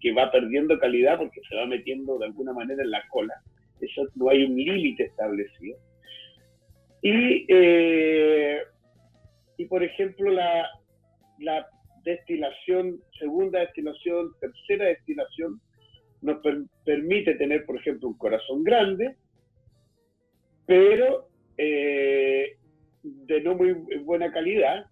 que 0.00 0.12
va 0.12 0.30
perdiendo 0.30 0.78
calidad 0.78 1.18
porque 1.18 1.40
se 1.48 1.56
va 1.56 1.66
metiendo 1.66 2.18
de 2.18 2.26
alguna 2.26 2.52
manera 2.52 2.82
en 2.82 2.90
la 2.90 3.02
cola. 3.08 3.34
Eso 3.82 4.02
no 4.14 4.30
hay 4.30 4.44
un 4.44 4.56
límite 4.56 5.04
establecido. 5.04 5.78
Y, 7.02 7.46
eh, 7.48 8.58
y 9.58 9.64
por 9.66 9.82
ejemplo, 9.82 10.30
la, 10.30 10.68
la 11.40 11.66
destilación, 12.04 13.00
segunda 13.18 13.60
destilación, 13.60 14.30
tercera 14.40 14.86
destilación, 14.86 15.60
nos 16.20 16.40
permite 16.84 17.34
tener, 17.34 17.66
por 17.66 17.76
ejemplo, 17.76 18.08
un 18.08 18.16
corazón 18.16 18.62
grande, 18.62 19.16
pero 20.66 21.28
eh, 21.58 22.56
de 23.02 23.40
no 23.40 23.56
muy 23.56 23.72
buena 23.72 24.32
calidad, 24.32 24.86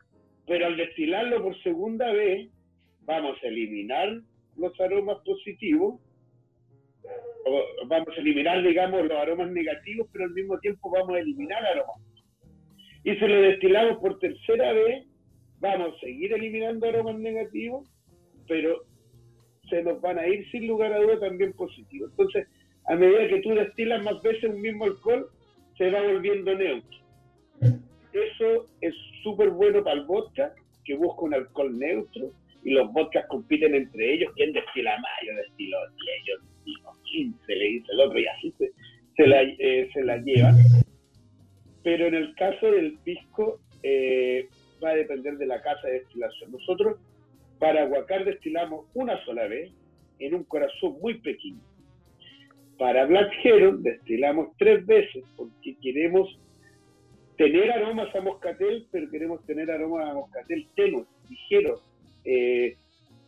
pero 0.46 0.66
al 0.66 0.76
destilarlo 0.76 1.42
por 1.42 1.62
segunda 1.62 2.10
vez, 2.12 2.50
vamos 3.02 3.38
a 3.42 3.46
eliminar 3.46 4.20
los 4.56 4.78
aromas 4.80 5.18
positivos, 5.24 6.00
vamos 7.86 8.08
a 8.16 8.20
eliminar, 8.20 8.62
digamos, 8.62 9.02
los 9.02 9.18
aromas 9.18 9.50
negativos, 9.50 10.08
pero 10.12 10.24
al 10.24 10.32
mismo 10.32 10.58
tiempo 10.58 10.90
vamos 10.90 11.16
a 11.16 11.20
eliminar 11.20 11.64
aromas. 11.64 12.00
Y 13.04 13.14
si 13.16 13.26
lo 13.26 13.40
destilamos 13.42 13.98
por 13.98 14.18
tercera 14.18 14.72
vez, 14.72 15.06
vamos 15.58 15.94
a 15.94 16.00
seguir 16.00 16.32
eliminando 16.32 16.88
aromas 16.88 17.18
negativos, 17.18 17.88
pero 18.46 18.84
se 19.68 19.82
nos 19.82 20.00
van 20.00 20.18
a 20.18 20.26
ir 20.26 20.48
sin 20.50 20.66
lugar 20.66 20.92
a 20.92 20.98
duda 20.98 21.20
también 21.20 21.52
positivos. 21.52 22.10
Entonces, 22.10 22.46
a 22.86 22.96
medida 22.96 23.28
que 23.28 23.40
tú 23.40 23.50
destilas 23.50 24.02
más 24.02 24.20
veces 24.22 24.50
un 24.50 24.60
mismo 24.60 24.84
alcohol, 24.84 25.28
se 25.78 25.90
va 25.90 26.02
volviendo 26.02 26.54
neutro. 26.54 26.98
Eso 28.12 28.66
es 28.80 28.94
súper 29.22 29.50
bueno 29.50 29.82
para 29.84 30.00
el 30.00 30.06
vodka, 30.06 30.52
que 30.84 30.96
busca 30.96 31.22
un 31.22 31.34
alcohol 31.34 31.78
neutro, 31.78 32.32
y 32.64 32.70
los 32.72 32.92
vodkas 32.92 33.26
compiten 33.28 33.74
entre 33.74 34.14
ellos, 34.14 34.32
quién 34.34 34.52
destila 34.52 34.98
más, 34.98 35.12
yo 35.26 35.34
destilo 35.34 35.78
10, 35.78 35.96
yo 36.26 36.49
destilo 36.70 36.96
15, 37.04 37.56
le 37.56 37.64
dice 37.64 37.92
el 37.92 38.00
otro, 38.00 38.18
y 38.18 38.26
así 38.26 38.54
se, 39.16 39.26
la, 39.26 39.42
eh, 39.42 39.88
se 39.92 40.04
la 40.04 40.16
llevan. 40.18 40.56
Pero 41.82 42.06
en 42.06 42.14
el 42.14 42.34
caso 42.34 42.70
del 42.70 42.98
pisco, 43.04 43.60
eh, 43.82 44.48
va 44.82 44.90
a 44.90 44.94
depender 44.94 45.36
de 45.38 45.46
la 45.46 45.62
casa 45.62 45.86
de 45.86 46.00
destilación. 46.00 46.52
Nosotros 46.52 46.98
para 47.58 47.82
Aguacar 47.82 48.24
destilamos 48.24 48.86
una 48.94 49.22
sola 49.24 49.46
vez 49.46 49.70
en 50.18 50.34
un 50.34 50.44
corazón 50.44 50.98
muy 51.00 51.18
pequeño. 51.20 51.60
Para 52.78 53.04
Black 53.04 53.32
Heron 53.44 53.82
destilamos 53.82 54.48
tres 54.58 54.84
veces 54.86 55.22
porque 55.36 55.76
queremos 55.82 56.38
tener 57.36 57.70
aromas 57.70 58.14
a 58.14 58.20
moscatel, 58.20 58.86
pero 58.90 59.10
queremos 59.10 59.44
tener 59.46 59.70
aromas 59.70 60.08
a 60.08 60.14
moscatel 60.14 60.66
tenues, 60.74 61.06
ligeros, 61.28 61.82
eh, 62.24 62.76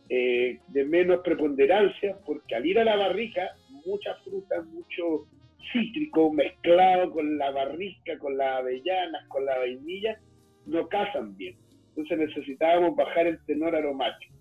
eh, 0.09 0.59
de 0.67 0.85
menos 0.85 1.21
preponderancia, 1.23 2.17
porque 2.25 2.55
al 2.55 2.65
ir 2.65 2.79
a 2.79 2.83
la 2.83 2.95
barrica, 2.95 3.51
mucha 3.85 4.15
fruta, 4.23 4.61
mucho 4.61 5.27
cítrico 5.71 6.31
mezclado 6.31 7.11
con 7.11 7.37
la 7.37 7.51
barrica, 7.51 8.17
con 8.19 8.37
las 8.37 8.59
avellanas, 8.59 9.27
con 9.27 9.45
la 9.45 9.57
vainilla, 9.57 10.19
no 10.65 10.87
casan 10.87 11.35
bien. 11.37 11.55
Entonces 11.89 12.17
necesitábamos 12.17 12.95
bajar 12.95 13.27
el 13.27 13.43
tenor 13.45 13.75
aromático. 13.75 14.33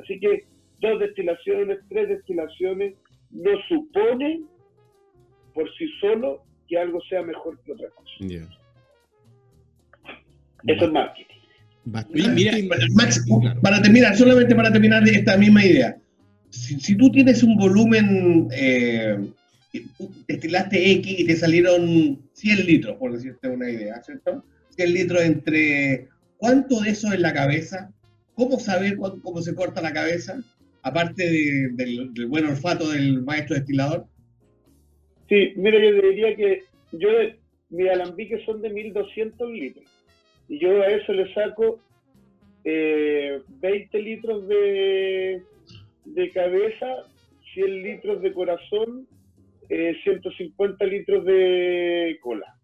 Así 0.00 0.20
que 0.20 0.44
dos 0.80 1.00
destilaciones, 1.00 1.78
tres 1.88 2.08
destilaciones, 2.08 2.94
no 3.30 3.50
supone 3.68 4.42
por 5.54 5.68
sí 5.76 5.88
solo 6.00 6.42
que 6.68 6.78
algo 6.78 7.00
sea 7.08 7.22
mejor 7.22 7.60
que 7.62 7.72
otra 7.72 7.88
cosa. 7.90 8.10
Eso 10.66 10.84
es 10.84 10.92
marketing. 10.92 11.27
Mira, 12.12 12.56
Max, 12.94 13.24
para 13.62 13.80
terminar, 13.82 14.16
solamente 14.16 14.54
para 14.54 14.72
terminar 14.72 15.06
esta 15.08 15.36
misma 15.36 15.64
idea. 15.64 15.96
Si, 16.50 16.96
tú 16.96 17.10
tienes 17.10 17.42
un 17.42 17.56
volumen, 17.56 18.48
eh, 18.52 19.18
destilaste 20.26 20.92
X 20.92 21.20
y 21.20 21.26
te 21.26 21.36
salieron 21.36 22.18
100 22.32 22.66
litros, 22.66 22.96
por 22.96 23.12
decirte 23.12 23.48
una 23.48 23.70
idea, 23.70 24.02
¿cierto? 24.02 24.44
el 24.78 24.94
litro 24.94 25.20
entre 25.20 26.08
cuánto 26.36 26.80
de 26.80 26.90
eso 26.90 27.12
es 27.12 27.20
la 27.20 27.32
cabeza, 27.32 27.92
cómo 28.34 28.58
saber 28.58 28.96
cómo 28.96 29.42
se 29.42 29.54
corta 29.54 29.82
la 29.82 29.92
cabeza, 29.92 30.40
aparte 30.82 31.28
del, 31.72 32.26
buen 32.28 32.46
olfato 32.46 32.88
del 32.90 33.22
maestro 33.22 33.56
destilador. 33.56 34.06
Sí, 35.28 35.52
mira, 35.56 35.78
yo 35.78 36.08
diría 36.08 36.36
que 36.36 36.62
yo, 36.92 37.08
mis 37.70 37.90
alambiques 37.90 38.44
son 38.46 38.62
de 38.62 38.70
1200 38.70 39.50
litros 39.50 39.84
y 40.48 40.58
yo 40.58 40.82
a 40.82 40.86
eso 40.86 41.12
le 41.12 41.32
saco 41.34 41.80
20 42.64 43.44
eh, 43.64 44.02
litros 44.02 44.48
de, 44.48 45.42
de 46.04 46.30
cabeza, 46.30 47.04
100 47.54 47.82
litros 47.82 48.22
de 48.22 48.32
corazón, 48.32 49.06
150 49.68 50.84
eh, 50.84 50.88
litros 50.88 51.24
de 51.24 52.18
cola 52.22 52.58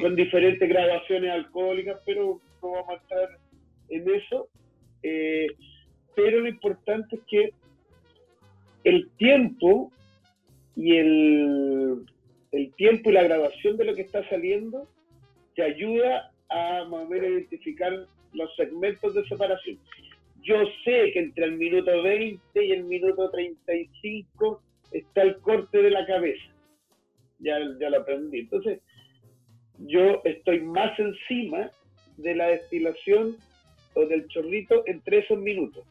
con 0.00 0.16
diferentes 0.16 0.68
graduaciones 0.68 1.30
alcohólicas, 1.30 2.00
pero 2.04 2.40
no 2.62 2.70
vamos 2.70 2.90
a 2.90 2.94
estar 2.94 3.28
en 3.88 4.10
eso. 4.10 4.48
Eh, 5.02 5.46
pero 6.14 6.40
lo 6.40 6.48
importante 6.48 7.16
es 7.16 7.22
que 7.28 7.52
el 8.84 9.08
tiempo 9.16 9.90
y 10.76 10.96
el, 10.96 12.04
el 12.52 12.72
tiempo 12.74 13.10
y 13.10 13.14
la 13.14 13.22
graduación 13.22 13.76
de 13.76 13.84
lo 13.84 13.94
que 13.94 14.02
está 14.02 14.28
saliendo 14.28 14.88
te 15.54 15.62
ayuda 15.62 16.29
a 16.50 16.84
mover 16.84 17.24
a 17.24 17.28
identificar 17.28 18.06
los 18.32 18.56
segmentos 18.56 19.14
de 19.14 19.24
separación. 19.26 19.78
Yo 20.42 20.56
sé 20.84 21.12
que 21.12 21.20
entre 21.20 21.44
el 21.44 21.52
minuto 21.52 22.02
20 22.02 22.64
y 22.64 22.72
el 22.72 22.84
minuto 22.84 23.30
35 23.30 24.62
cabeza. 26.06 26.44
Ya, 27.38 27.58
ya 27.80 27.90
lo 27.90 28.00
aprendí. 28.00 28.40
Entonces, 28.40 28.80
yo 29.78 30.20
estoy 30.24 30.60
más 30.60 30.98
encima 30.98 31.70
de 32.16 32.34
la 32.34 32.48
destilación 32.48 33.36
o 33.94 34.06
del 34.06 34.26
chorrito 34.28 34.82
entre 34.86 35.18
esos 35.18 35.38
minutos. 35.38 35.84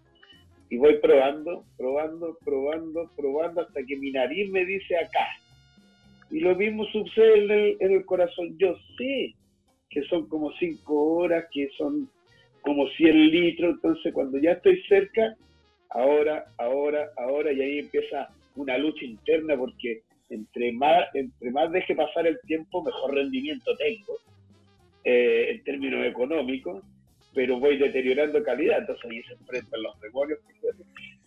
Y 0.69 0.78
voy 0.78 0.98
probando, 1.00 1.65
probando, 1.78 2.38
probando, 2.45 3.10
probando 3.15 3.62
hasta 3.62 3.84
que 3.84 3.95
mi 3.95 4.12
nariz 4.12 4.50
me 4.52 4.65
dice 4.65 4.95
acá. 4.98 5.28
Y 6.30 6.41
lo 6.41 6.56
mismo 6.56 6.86
sucede 6.86 7.43
en 7.43 7.52
el, 7.52 7.78
en 7.80 7.91
el 7.93 8.06
corazón. 8.06 8.56
Yo 8.60 8.76
sé 8.98 9.34
que 9.89 10.04
son 10.04 10.28
como 10.28 10.52
cinco 10.54 11.15
horas, 11.15 11.45
que 11.52 11.69
son 11.78 12.10
como 12.62 12.88
100 12.89 13.32
litros, 13.32 13.75
entonces 13.75 14.13
cuando 14.13 14.38
ya 14.38 14.52
estoy 14.52 14.82
cerca, 14.84 15.36
ahora, 15.89 16.45
ahora, 16.58 17.10
ahora, 17.17 17.52
y 17.52 17.62
ahí 17.62 17.80
empieza 17.80 18.30
una 18.56 18.78
lucha 18.78 19.06
interna 19.06 19.58
porque 19.58 20.02
entre 20.30 20.71
más, 20.73 21.06
entre 21.13 21.52
más 21.52 21.71
deje 21.71 21.95
pasar 21.95 22.28
el 22.28 22.39
tiempo, 22.41 22.84
mejor 22.84 23.15
rendimiento 23.15 23.75
tengo 23.78 24.19
eh, 25.04 25.52
en 25.52 25.63
términos 25.63 26.06
económicos, 26.06 26.84
pero 27.34 27.60
voy 27.60 27.78
deteriorando 27.78 28.43
calidad, 28.43 28.80
entonces 28.80 29.10
ahí 29.10 29.23
se 29.23 29.34
enfrentan 29.34 29.82
los 29.82 29.99
demonios, 30.02 30.39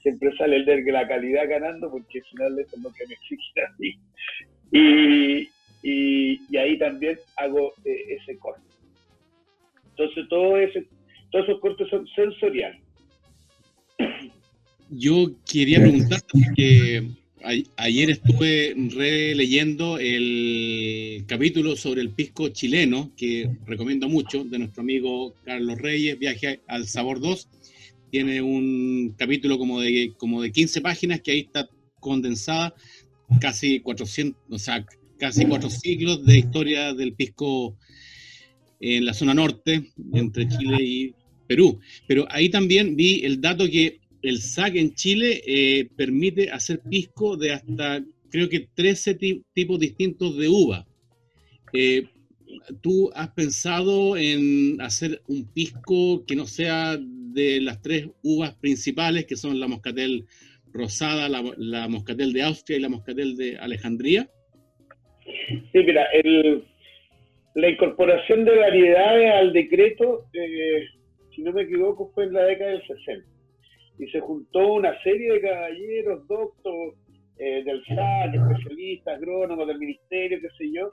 siempre 0.02 0.36
sale 0.36 0.56
el 0.56 0.64
de 0.64 0.92
la 0.92 1.08
calidad 1.08 1.48
ganando 1.48 1.90
porque 1.90 2.18
al 2.18 2.24
final 2.26 2.58
eso 2.58 2.76
es 2.76 2.82
lo 2.82 2.92
que 2.92 3.06
me 3.06 3.14
exige 3.14 3.62
a 3.62 3.74
mí. 3.78 5.51
Y, 5.82 6.40
y, 6.48 6.56
ahí 6.56 6.78
también 6.78 7.18
hago 7.36 7.72
eh, 7.84 8.18
ese 8.20 8.38
corte. 8.38 8.62
Entonces 9.90 10.28
todo 10.28 10.56
ese, 10.56 10.86
todos 11.30 11.48
esos 11.48 11.60
cortes 11.60 11.88
son 11.88 12.06
sensoriales. 12.14 12.80
Yo 14.90 15.30
quería 15.50 15.80
preguntarte, 15.80 16.26
porque 16.32 17.08
ayer 17.76 18.10
estuve 18.10 18.74
releyendo 18.94 19.98
el 19.98 21.24
capítulo 21.26 21.76
sobre 21.76 22.02
el 22.02 22.10
pisco 22.10 22.48
chileno, 22.48 23.10
que 23.16 23.50
recomiendo 23.66 24.08
mucho, 24.08 24.44
de 24.44 24.58
nuestro 24.58 24.82
amigo 24.82 25.34
Carlos 25.44 25.78
Reyes, 25.78 26.18
Viaje 26.18 26.60
al 26.68 26.86
Sabor 26.86 27.20
2. 27.20 27.48
Tiene 28.10 28.42
un 28.42 29.14
capítulo 29.16 29.58
como 29.58 29.80
de, 29.80 30.12
como 30.18 30.42
de 30.42 30.52
15 30.52 30.80
páginas 30.82 31.20
que 31.22 31.32
ahí 31.32 31.40
está 31.40 31.68
condensada 31.98 32.74
casi 33.40 33.80
400, 33.80 34.38
o 34.50 34.58
sea, 34.58 34.84
casi 35.22 35.46
cuatro 35.46 35.70
siglos 35.70 36.26
de 36.26 36.38
historia 36.38 36.94
del 36.94 37.14
pisco 37.14 37.78
en 38.80 39.04
la 39.04 39.14
zona 39.14 39.32
norte, 39.32 39.92
entre 40.14 40.48
Chile 40.48 40.78
y 40.80 41.14
Perú. 41.46 41.78
Pero 42.08 42.26
ahí 42.28 42.48
también 42.48 42.96
vi 42.96 43.24
el 43.24 43.40
dato 43.40 43.70
que 43.70 44.00
el 44.20 44.42
SAC 44.42 44.74
en 44.74 44.94
Chile 44.96 45.40
eh, 45.46 45.88
permite 45.94 46.50
hacer 46.50 46.80
pisco 46.80 47.36
de 47.36 47.52
hasta, 47.52 48.04
creo 48.30 48.48
que 48.48 48.68
13 48.74 49.16
tipos 49.54 49.78
distintos 49.78 50.36
de 50.36 50.48
uva. 50.48 50.88
Eh, 51.72 52.08
¿Tú 52.80 53.08
has 53.14 53.28
pensado 53.28 54.16
en 54.16 54.80
hacer 54.80 55.22
un 55.28 55.44
pisco 55.52 56.24
que 56.26 56.34
no 56.34 56.48
sea 56.48 56.98
de 56.98 57.60
las 57.60 57.80
tres 57.80 58.08
uvas 58.24 58.56
principales, 58.56 59.26
que 59.26 59.36
son 59.36 59.60
la 59.60 59.68
moscatel 59.68 60.26
rosada, 60.72 61.28
la, 61.28 61.86
moscatel 61.86 62.32
de 62.32 62.42
Austria 62.42 62.78
y 62.78 62.80
la 62.80 62.88
moscatel 62.88 63.36
de 63.36 63.56
Alejandría? 63.58 64.28
Sí, 65.48 65.78
mira, 65.84 66.06
la 67.54 67.68
incorporación 67.68 68.44
de 68.44 68.56
variedades 68.56 69.34
al 69.34 69.52
decreto 69.52 70.26
eh, 70.32 70.86
si 71.34 71.42
no 71.42 71.52
me 71.52 71.62
equivoco, 71.62 72.10
fue 72.14 72.24
en 72.24 72.34
la 72.34 72.44
década 72.44 72.70
del 72.70 72.86
60. 72.86 73.26
Y 73.98 74.06
se 74.08 74.20
juntó 74.20 74.74
una 74.74 75.00
serie 75.02 75.32
de 75.32 75.40
caballeros, 75.40 76.26
doctos 76.26 76.94
eh, 77.38 77.62
del 77.64 77.84
SAC, 77.84 78.34
especialistas, 78.34 79.16
agrónomos 79.16 79.66
del 79.66 79.78
ministerio, 79.78 80.40
qué 80.40 80.48
sé 80.58 80.72
yo, 80.72 80.92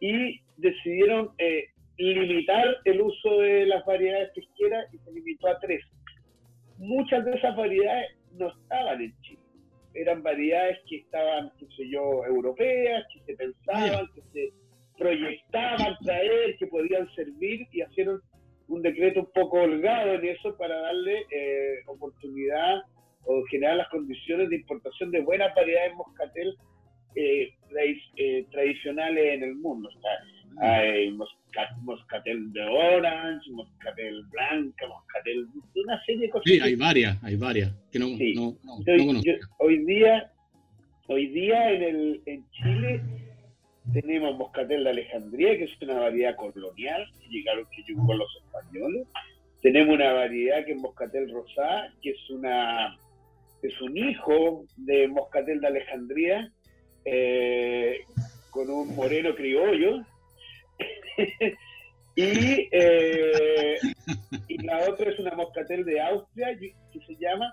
y 0.00 0.40
decidieron 0.56 1.30
eh, 1.38 1.66
limitar 1.96 2.76
el 2.84 3.00
uso 3.00 3.40
de 3.40 3.66
las 3.66 3.84
variedades 3.84 4.30
pesqueras 4.34 4.92
y 4.92 4.98
se 4.98 5.12
limitó 5.12 5.48
a 5.48 5.58
tres. 5.58 5.82
Muchas 6.78 7.24
de 7.24 7.32
esas 7.32 7.56
variedades 7.56 8.10
no 8.32 8.48
estaban 8.48 9.00
en 9.00 9.20
Chile. 9.22 9.37
Eran 9.94 10.22
variedades 10.22 10.78
que 10.88 10.96
estaban, 10.96 11.50
qué 11.58 11.66
sé 11.76 11.88
yo, 11.90 12.24
europeas, 12.24 13.04
que 13.12 13.20
se 13.24 13.36
pensaban, 13.36 14.06
que 14.14 14.22
se 14.32 14.52
proyectaban 14.96 15.96
traer, 16.04 16.56
que 16.58 16.66
podían 16.66 17.08
servir 17.14 17.66
y 17.72 17.82
hicieron 17.82 18.20
un 18.68 18.82
decreto 18.82 19.20
un 19.20 19.30
poco 19.32 19.62
holgado 19.62 20.14
en 20.14 20.26
eso 20.26 20.56
para 20.56 20.78
darle 20.78 21.24
eh, 21.30 21.78
oportunidad 21.86 22.82
o 23.24 23.42
generar 23.50 23.76
las 23.76 23.88
condiciones 23.88 24.50
de 24.50 24.56
importación 24.56 25.10
de 25.10 25.20
buenas 25.20 25.54
variedades 25.54 25.94
moscatel 25.94 26.54
eh, 27.14 27.48
eh, 28.16 28.46
tradicionales 28.50 29.34
en 29.34 29.42
el 29.42 29.54
mundo. 29.56 29.88
Hay 30.60 31.16
moscatel 31.82 32.52
de 32.52 32.62
orange, 32.62 33.50
moscatel 33.50 34.22
blanca, 34.30 34.86
moscatel 34.88 35.46
una 35.74 36.04
serie 36.04 36.22
de 36.22 36.30
cosas. 36.30 36.44
Sí, 36.46 36.60
hay 36.60 36.74
varias, 36.74 37.22
hay 37.22 37.36
varias 37.36 37.72
que 37.90 37.98
no, 37.98 38.06
hoy 39.58 39.84
día, 39.84 40.30
hoy 41.06 41.26
día 41.28 41.72
en, 41.72 41.82
el, 41.82 42.22
en 42.26 42.50
Chile 42.50 43.00
tenemos 43.92 44.36
Moscatel 44.36 44.84
de 44.84 44.90
Alejandría, 44.90 45.56
que 45.56 45.64
es 45.64 45.70
una 45.80 45.98
variedad 45.98 46.36
colonial, 46.36 47.06
que 47.20 47.28
llegaron 47.28 47.66
que 47.74 47.82
llegó 47.88 48.06
con 48.06 48.18
los 48.18 48.28
españoles. 48.44 49.06
Tenemos 49.62 49.94
una 49.94 50.12
variedad 50.12 50.64
que 50.64 50.72
es 50.72 50.78
Moscatel 50.78 51.30
Rosá, 51.32 51.92
que 52.02 52.10
es 52.10 52.30
una 52.30 52.96
es 53.62 53.80
un 53.80 53.96
hijo 53.96 54.64
de 54.76 55.08
Moscatel 55.08 55.60
de 55.60 55.66
Alejandría, 55.66 56.52
eh, 57.04 58.00
con 58.50 58.70
un 58.70 58.94
moreno 58.94 59.34
criollo. 59.34 60.04
Y, 62.16 62.68
eh, 62.72 63.78
y 64.48 64.62
la 64.64 64.88
otra 64.88 65.10
es 65.10 65.18
una 65.18 65.34
Moscatel 65.34 65.84
de 65.84 66.00
Austria, 66.00 66.56
que 66.58 67.00
se 67.06 67.16
llama, 67.16 67.52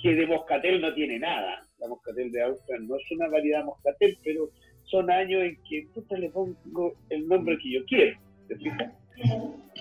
que 0.00 0.14
de 0.14 0.26
Moscatel 0.26 0.80
no 0.80 0.92
tiene 0.94 1.18
nada. 1.18 1.62
La 1.78 1.88
Moscatel 1.88 2.30
de 2.32 2.42
Austria 2.42 2.78
no 2.80 2.96
es 2.96 3.10
una 3.12 3.28
variedad 3.28 3.64
Moscatel, 3.64 4.18
pero 4.24 4.50
son 4.84 5.10
años 5.10 5.42
en 5.42 5.58
que 5.68 5.86
puta, 5.92 6.16
le 6.16 6.30
pongo 6.30 6.94
el 7.10 7.26
nombre 7.26 7.58
que 7.62 7.72
yo 7.72 7.84
quiero, 7.86 8.18
¿te 8.48 8.56
fijas? 8.56 8.92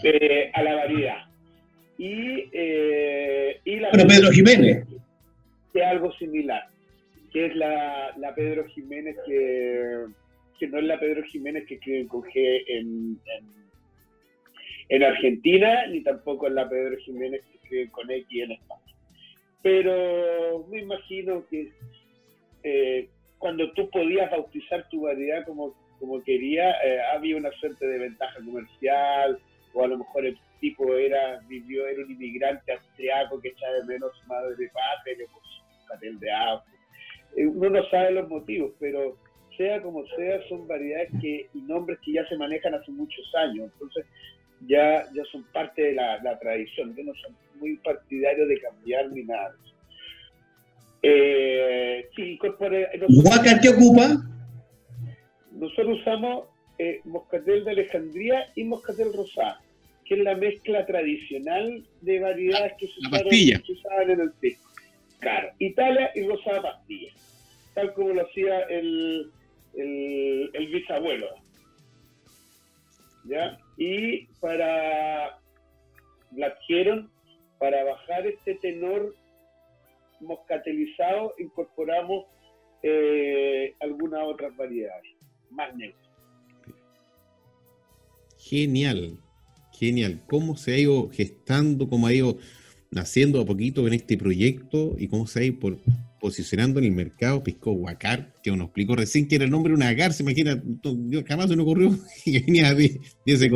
Eh, 0.04 0.52
a 0.54 0.64
la 0.64 0.76
variedad. 0.76 1.18
Y, 1.98 2.50
eh, 2.52 3.60
y 3.64 3.78
la 3.78 3.92
Pero 3.92 4.08
Pedro 4.08 4.32
Jiménez. 4.32 4.86
Que 5.72 5.80
es 5.80 5.86
algo 5.86 6.12
similar, 6.14 6.68
que 7.32 7.48
es 7.48 7.56
la, 7.56 8.14
la 8.18 8.34
Pedro 8.34 8.66
Jiménez 8.68 9.16
que, 9.26 10.06
que, 10.60 10.68
no 10.68 10.80
es 10.80 10.86
la 10.86 11.00
Pedro 11.00 11.24
Jiménez 11.24 11.66
que 11.68 11.76
escribe 11.76 12.08
con 12.08 12.24
G 12.24 12.64
en, 12.68 13.20
en, 14.90 15.04
Argentina, 15.04 15.88
ni 15.88 16.02
tampoco 16.02 16.48
es 16.48 16.54
la 16.54 16.70
Pedro 16.70 16.98
Jiménez 16.98 17.42
que 17.46 17.58
escribe 17.58 17.92
con 17.92 18.10
X 18.10 18.44
en 18.44 18.52
España. 18.52 18.82
Pero 19.62 20.66
me 20.70 20.82
imagino 20.82 21.46
que 21.50 21.72
eh, 22.64 23.10
cuando 23.38 23.72
tú 23.74 23.90
podías 23.90 24.30
bautizar 24.32 24.88
tu 24.90 25.02
variedad 25.02 25.46
como, 25.46 25.76
como 26.00 26.24
quería, 26.24 26.72
eh, 26.84 27.00
había 27.14 27.38
una 27.38 27.52
suerte 27.52 27.86
de 27.88 28.00
ventaja 28.00 28.36
comercial, 28.44 29.40
o 29.74 29.84
a 29.84 29.88
lo 29.88 29.98
mejor 29.98 30.26
el 30.26 30.38
tipo 30.60 30.96
era, 30.96 31.40
vivió, 31.48 31.88
era 31.88 32.04
un 32.04 32.12
inmigrante 32.12 32.72
austriaco 32.72 33.40
que 33.40 33.50
echaba 33.50 33.74
de 33.74 33.84
menos 33.84 34.12
su 34.20 34.28
madre 34.28 34.70
patria, 34.74 35.28
por 35.32 35.44
su 35.44 35.88
cartel 35.88 36.20
de 36.20 36.32
agua. 36.32 36.64
Eh, 37.36 37.46
uno 37.46 37.70
no 37.70 37.90
sabe 37.90 38.12
los 38.12 38.30
motivos, 38.30 38.72
pero 38.80 39.18
sea 39.58 39.82
como 39.82 40.06
sea, 40.16 40.42
son 40.48 40.68
variedades 40.68 41.10
que, 41.22 41.50
y 41.54 41.62
nombres 41.62 42.00
que 42.04 42.14
ya 42.14 42.28
se 42.28 42.38
manejan 42.38 42.74
hace 42.74 42.92
muchos 42.92 43.26
años, 43.36 43.70
entonces 43.74 44.06
ya, 44.68 45.06
ya 45.14 45.24
son 45.32 45.44
parte 45.52 45.82
de 45.82 45.94
la, 45.94 46.22
la 46.24 46.38
tradición. 46.40 46.96
Yo 46.96 47.04
no 47.04 47.14
soy 47.16 47.34
muy 47.60 47.78
partidario 47.78 48.48
de 48.48 48.60
cambiar 48.60 49.12
ni 49.12 49.24
nada. 49.24 49.56
Eh, 51.02 52.08
sí, 52.16 52.38
qué 53.62 53.70
ocupa? 53.70 54.24
Nosotros 55.52 56.00
usamos 56.00 56.46
eh, 56.80 57.02
moscatel 57.06 57.64
de 57.64 57.72
Alejandría 57.72 58.48
y 58.56 58.64
moscatel 58.64 59.14
rosada, 59.14 59.62
que 60.04 60.16
es 60.16 60.20
la 60.22 60.36
mezcla 60.36 60.86
tradicional 60.86 61.86
de 62.02 62.20
variedades 62.20 62.74
que 62.80 62.88
se, 62.88 63.00
usaban, 63.72 64.10
en 64.10 64.20
el 64.20 64.34
té. 64.42 64.58
Claro, 65.20 65.50
Italia 65.60 66.12
y 66.16 66.24
rosada 66.24 66.62
pastilla, 66.62 67.14
tal 67.76 67.94
como 67.94 68.10
lo 68.10 68.26
hacía 68.26 68.62
el, 68.62 69.32
el, 69.78 70.68
bisabuelo. 70.72 71.28
¿Ya? 73.26 73.58
Y 73.78 74.28
para 74.40 75.40
Blackheron, 76.32 77.12
para 77.60 77.84
bajar 77.84 78.28
este 78.28 78.56
tenor 78.56 79.16
moscatelizado 80.22 81.34
incorporamos 81.40 82.26
eh, 82.84 83.74
algunas 83.80 84.22
otras 84.24 84.56
variedades 84.56 85.14
más 85.50 85.76
neutras. 85.76 86.06
Genial, 88.38 89.18
genial. 89.74 90.22
¿Cómo 90.28 90.56
se 90.56 90.74
ha 90.74 90.78
ido 90.78 91.10
gestando, 91.10 91.90
cómo 91.90 92.08
ha 92.08 92.14
ido 92.14 92.38
naciendo 92.92 93.42
a 93.42 93.46
poquito 93.46 93.88
en 93.88 93.94
este 93.94 94.18
proyecto 94.18 94.96
y 94.98 95.08
cómo 95.08 95.26
se 95.26 95.40
ha 95.40 95.44
ido 95.44 95.60
posicionando 96.26 96.80
en 96.80 96.86
el 96.86 96.92
mercado 96.92 97.44
pisco 97.44 97.72
huacar, 97.72 98.34
que 98.42 98.50
nos 98.50 98.66
explicó 98.66 98.96
recién 98.96 99.28
que 99.28 99.36
era 99.36 99.46
el 99.46 99.52
nombre 99.52 99.70
de 99.70 99.76
una 99.76 99.90
agar, 99.90 100.12
se 100.12 100.24
imagina, 100.24 100.60
jamás 101.28 101.50
se 101.50 101.56
nos 101.56 101.68
ocurrió 101.68 101.92
que 102.26 102.40
venía 102.40 102.74
de, 102.74 103.00
ese 103.28 103.52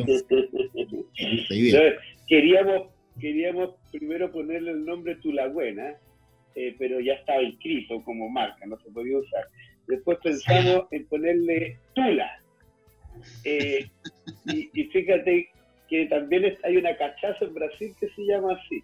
Queríamos, 2.27 2.89
queríamos 3.19 3.71
primero 3.91 4.31
ponerle 4.31 4.69
el 4.69 4.85
nombre 4.85 5.15
Tulagüena, 5.15 5.95
eh, 6.53 6.75
pero 6.77 6.99
ya 6.99 7.13
estaba 7.13 7.41
inscrito 7.41 8.03
como 8.03 8.29
marca, 8.29 8.67
no 8.67 8.77
se 8.81 8.91
podía 8.91 9.17
usar. 9.17 9.45
Después 9.87 10.19
pensamos 10.23 10.85
en 10.91 11.07
ponerle 11.07 11.79
Tula. 11.95 12.29
Eh, 13.45 13.89
y, 14.45 14.83
fíjate 14.83 15.49
que 15.89 16.05
también 16.05 16.55
hay 16.63 16.77
una 16.77 16.95
cachaza 16.95 17.45
en 17.45 17.53
Brasil 17.55 17.95
que 17.99 18.09
se 18.09 18.25
llama 18.25 18.53
así. 18.53 18.83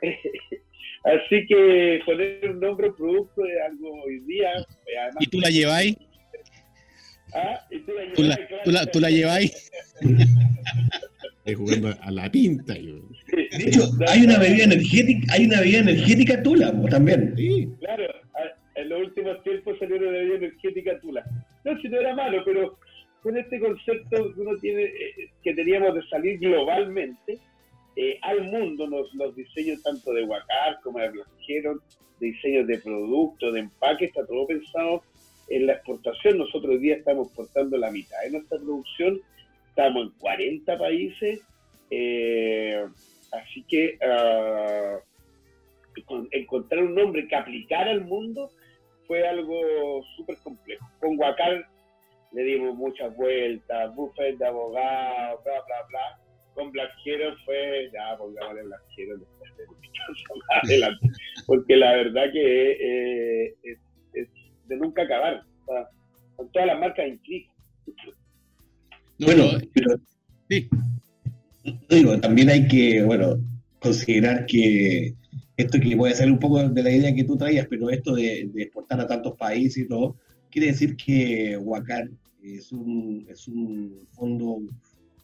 Así 1.04 1.46
que 1.46 2.00
poner 2.04 2.50
un 2.50 2.60
nombre 2.60 2.90
producto 2.92 3.42
de 3.42 3.62
algo 3.62 4.02
hoy 4.04 4.18
día. 4.20 4.50
¿Y 5.20 5.26
tú 5.26 5.40
la 5.40 5.50
lleváis? 5.50 5.96
¿Ah? 7.34 7.60
¿Y 7.70 7.78
tú 7.80 7.92
la 7.92 8.02
lleváis? 8.02 8.16
¿Tú 8.64 8.70
la, 8.70 8.86
¿tú 8.86 9.00
la, 9.00 9.10
lleváis? 9.10 9.70
Estoy 11.38 11.54
jugando 11.54 11.94
a 12.00 12.10
la 12.10 12.30
pinta. 12.30 12.76
Yo. 12.76 12.96
De 13.32 13.64
hecho, 13.64 13.90
hay 14.06 14.24
una 14.24 14.38
bebida 14.38 14.64
energética, 14.64 15.32
hay 15.32 15.46
una 15.46 15.60
bebida 15.60 15.78
energética 15.78 16.42
Tula 16.42 16.72
también. 16.90 17.34
Sí. 17.36 17.68
Claro, 17.80 18.04
en 18.74 18.88
los 18.88 19.00
últimos 19.00 19.42
tiempos 19.44 19.78
salió 19.78 19.96
una 19.96 20.10
bebida 20.10 20.36
energética 20.36 20.98
Tula. 21.00 21.24
No, 21.64 21.80
si 21.80 21.88
no 21.88 22.00
era 22.00 22.14
malo, 22.14 22.42
pero 22.44 22.78
con 23.22 23.36
este 23.36 23.58
concepto 23.60 24.34
que 24.34 24.40
uno 24.40 24.56
tiene, 24.58 24.84
eh, 24.84 25.30
que 25.42 25.54
teníamos 25.54 25.94
de 25.94 26.02
salir 26.08 26.38
globalmente, 26.38 27.38
eh, 28.00 28.16
al 28.22 28.44
mundo 28.44 28.86
los, 28.86 29.12
los, 29.14 29.34
diseños 29.34 29.82
tanto 29.82 30.12
de 30.12 30.22
Huacar 30.22 30.78
como 30.84 31.00
de 31.00 31.10
Blanquero, 31.10 31.80
diseños 32.20 32.68
de 32.68 32.78
productos, 32.78 33.52
de 33.52 33.58
empaque, 33.58 34.04
está 34.04 34.24
todo 34.24 34.46
pensado 34.46 35.02
en 35.48 35.66
la 35.66 35.72
exportación. 35.72 36.38
Nosotros 36.38 36.76
hoy 36.76 36.78
día 36.78 36.94
estamos 36.94 37.26
exportando 37.26 37.76
la 37.76 37.90
mitad 37.90 38.16
de 38.22 38.30
nuestra 38.30 38.56
producción, 38.58 39.20
estamos 39.68 40.04
en 40.04 40.10
40 40.20 40.78
países, 40.78 41.40
eh, 41.90 42.86
así 43.32 43.64
que 43.64 43.98
uh, 44.00 45.00
encontrar 46.30 46.84
un 46.84 46.94
nombre 46.94 47.26
que 47.26 47.34
aplicara 47.34 47.90
al 47.90 48.04
mundo 48.04 48.52
fue 49.08 49.26
algo 49.26 50.04
súper 50.16 50.36
complejo. 50.44 50.88
Con 51.00 51.18
Huacar 51.18 51.66
le 52.30 52.42
dimos 52.44 52.76
muchas 52.76 53.16
vueltas, 53.16 53.92
buffet 53.96 54.38
de 54.38 54.46
abogados, 54.46 55.42
bla, 55.42 55.64
bla, 55.66 55.86
bla 55.88 56.27
con 56.58 56.72
Black 56.72 56.90
Hero 57.04 57.36
fue, 57.44 57.88
ya 57.92 58.18
pongámosle 58.18 58.64
Black 58.64 58.82
Hero 58.96 59.16
adelante, 60.64 61.08
porque 61.46 61.76
la 61.76 61.92
verdad 61.92 62.24
que 62.32 62.72
eh, 62.72 63.54
es, 63.62 64.28
de 64.66 64.76
nunca 64.76 65.02
acabar, 65.02 65.44
con 66.34 66.50
todas 66.50 66.66
las 66.66 66.80
marcas 66.80 67.06
incluso. 67.06 68.12
bueno, 69.20 69.44
pero 69.72 70.00
sí. 70.48 70.68
digo, 71.88 72.18
también 72.18 72.50
hay 72.50 72.66
que, 72.66 73.02
bueno, 73.04 73.36
considerar 73.78 74.44
que 74.46 75.14
esto 75.56 75.78
que 75.78 75.96
puede 75.96 76.14
ser 76.14 76.30
un 76.30 76.40
poco 76.40 76.68
de 76.68 76.82
la 76.82 76.90
idea 76.90 77.14
que 77.14 77.24
tú 77.24 77.36
traías, 77.36 77.68
pero 77.68 77.88
esto 77.88 78.16
de, 78.16 78.50
exportar 78.56 79.00
a 79.00 79.06
tantos 79.06 79.36
países 79.36 79.84
y 79.84 79.88
todo, 79.88 80.16
quiere 80.50 80.68
decir 80.68 80.96
que 80.96 81.56
Huacar 81.56 82.08
es 82.42 82.72
un, 82.72 83.26
es 83.28 83.46
un 83.46 84.06
fondo, 84.12 84.60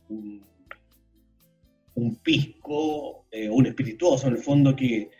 un, 0.08 0.42
un 1.94 2.16
pisco, 2.16 3.26
eh, 3.30 3.48
un 3.48 3.66
espirituoso 3.66 4.26
en 4.26 4.34
el 4.34 4.38
fondo 4.38 4.74
que, 4.74 5.10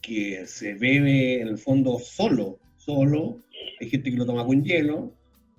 que 0.00 0.46
se 0.46 0.74
bebe 0.74 1.40
en 1.40 1.48
el 1.48 1.58
fondo 1.58 1.98
solo, 1.98 2.58
solo. 2.76 3.40
Hay 3.80 3.88
gente 3.88 4.10
que 4.10 4.16
lo 4.16 4.26
toma 4.26 4.44
con 4.44 4.62
hielo, 4.62 5.14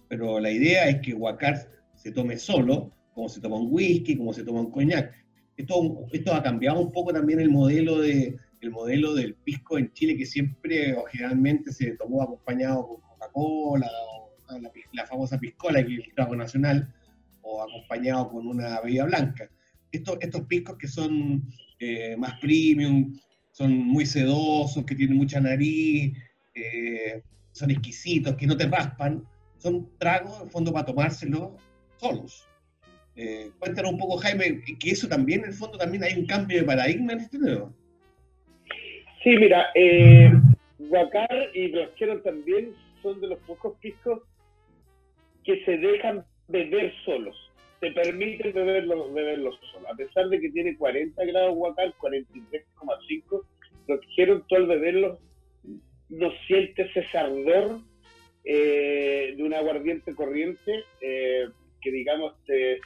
pero 0.07 0.39
la 0.39 0.51
idea 0.51 0.89
es 0.89 1.01
que 1.01 1.13
Huacar 1.13 1.67
se 1.95 2.11
tome 2.11 2.37
solo, 2.37 2.91
como 3.13 3.29
se 3.29 3.41
toma 3.41 3.57
un 3.57 3.67
whisky, 3.71 4.17
como 4.17 4.33
se 4.33 4.43
toma 4.43 4.61
un 4.61 4.71
coñac. 4.71 5.13
Esto, 5.57 6.07
esto 6.11 6.33
ha 6.33 6.43
cambiado 6.43 6.81
un 6.81 6.91
poco 6.91 7.13
también 7.13 7.39
el 7.39 7.49
modelo, 7.49 7.99
de, 7.99 8.37
el 8.61 8.71
modelo 8.71 9.13
del 9.13 9.35
pisco 9.35 9.77
en 9.77 9.91
Chile, 9.93 10.17
que 10.17 10.25
siempre 10.25 10.95
o 10.95 11.05
generalmente 11.05 11.71
se 11.71 11.91
tomó 11.91 12.23
acompañado 12.23 12.87
con 12.87 13.01
Coca-Cola, 13.01 13.89
la, 14.49 14.71
la, 14.93 15.05
famosa 15.05 15.39
piscola, 15.39 15.83
que 15.85 15.95
es 15.95 16.07
el 16.07 16.13
trago 16.13 16.35
nacional, 16.35 16.93
o 17.41 17.61
acompañado 17.61 18.29
con 18.29 18.47
una 18.47 18.81
bebida 18.81 19.05
blanca 19.05 19.49
estos, 19.93 20.17
estos 20.19 20.41
piscos 20.47 20.77
que 20.77 20.87
son 20.87 21.43
eh, 21.79 22.15
más 22.17 22.39
premium, 22.39 23.13
son 23.51 23.77
muy 23.77 24.05
sedosos, 24.05 24.83
que 24.85 24.95
tienen 24.95 25.17
mucha 25.17 25.39
nariz, 25.39 26.17
eh, 26.55 27.21
son 27.51 27.71
exquisitos, 27.71 28.35
que 28.35 28.47
no 28.47 28.57
te 28.57 28.67
raspan, 28.67 29.23
son 29.57 29.87
tragos, 29.99 30.41
en 30.41 30.49
fondo, 30.49 30.73
para 30.73 30.85
tomárselo 30.85 31.55
solos. 31.97 32.47
Eh, 33.15 33.51
cuéntanos 33.59 33.93
un 33.93 33.99
poco, 33.99 34.17
Jaime, 34.17 34.61
que 34.79 34.89
eso 34.89 35.07
también, 35.07 35.41
en 35.41 35.47
el 35.47 35.53
fondo, 35.53 35.77
también 35.77 36.03
hay 36.03 36.19
un 36.19 36.25
cambio 36.25 36.57
de 36.57 36.63
paradigma 36.63 37.13
en 37.13 37.19
este 37.19 37.37
nuevo. 37.37 37.71
Sí, 39.23 39.37
mira, 39.37 39.67
eh, 39.75 40.31
Guacar 40.79 41.29
y 41.53 41.71
Brasquero 41.71 42.19
también 42.23 42.73
son 43.03 43.21
de 43.21 43.27
los 43.27 43.39
pocos 43.41 43.77
piscos 43.79 44.21
que 45.43 45.63
se 45.63 45.77
dejan 45.77 46.25
beber 46.47 46.91
solos 47.05 47.42
te 47.83 47.91
permite 47.91 48.53
beberlo, 48.53 49.11
beberlo 49.11 49.51
solo. 49.73 49.89
A 49.89 49.95
pesar 49.95 50.29
de 50.29 50.39
que 50.39 50.49
tiene 50.51 50.77
40 50.77 51.21
grados 51.25 51.53
Huacal, 51.53 51.93
43,5, 51.99 53.45
lo 53.87 53.99
que 53.99 54.07
quiero 54.15 54.41
tú 54.43 54.55
al 54.55 54.67
beberlo 54.67 55.19
no 56.07 56.31
sientes 56.47 56.95
ese 56.95 57.17
ardor 57.17 57.81
eh, 58.45 59.33
de 59.35 59.43
un 59.43 59.53
aguardiente 59.53 60.15
corriente 60.15 60.85
eh, 61.01 61.49
que, 61.81 61.91
digamos, 61.91 62.33
te, 62.45 62.79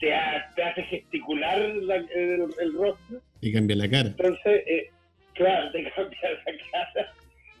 te, 0.00 0.12
hace 0.12 0.82
gesticular 0.90 1.62
el, 1.62 2.72
rostro. 2.74 3.20
Y 3.40 3.52
cambia 3.52 3.76
la 3.76 3.88
cara. 3.88 4.08
Entonces, 4.08 4.64
eh, 4.66 4.90
claro, 5.34 5.70
te 5.70 5.88
cambia 5.92 6.18
la 6.32 6.52
cara. 6.72 7.12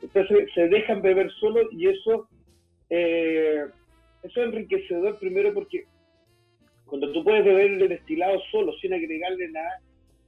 Entonces, 0.02 0.48
se 0.52 0.66
dejan 0.66 1.00
beber 1.00 1.30
solo 1.38 1.60
y 1.70 1.86
eso, 1.86 2.28
eso 2.88 3.70
es 4.24 4.36
enriquecedor 4.36 5.16
primero 5.20 5.54
porque 5.54 5.84
cuando 6.86 7.12
tú 7.12 7.24
puedes 7.24 7.44
beber 7.44 7.72
el 7.72 7.88
destilado 7.88 8.40
solo, 8.50 8.72
sin 8.78 8.92
agregarle 8.92 9.48
nada, 9.48 9.80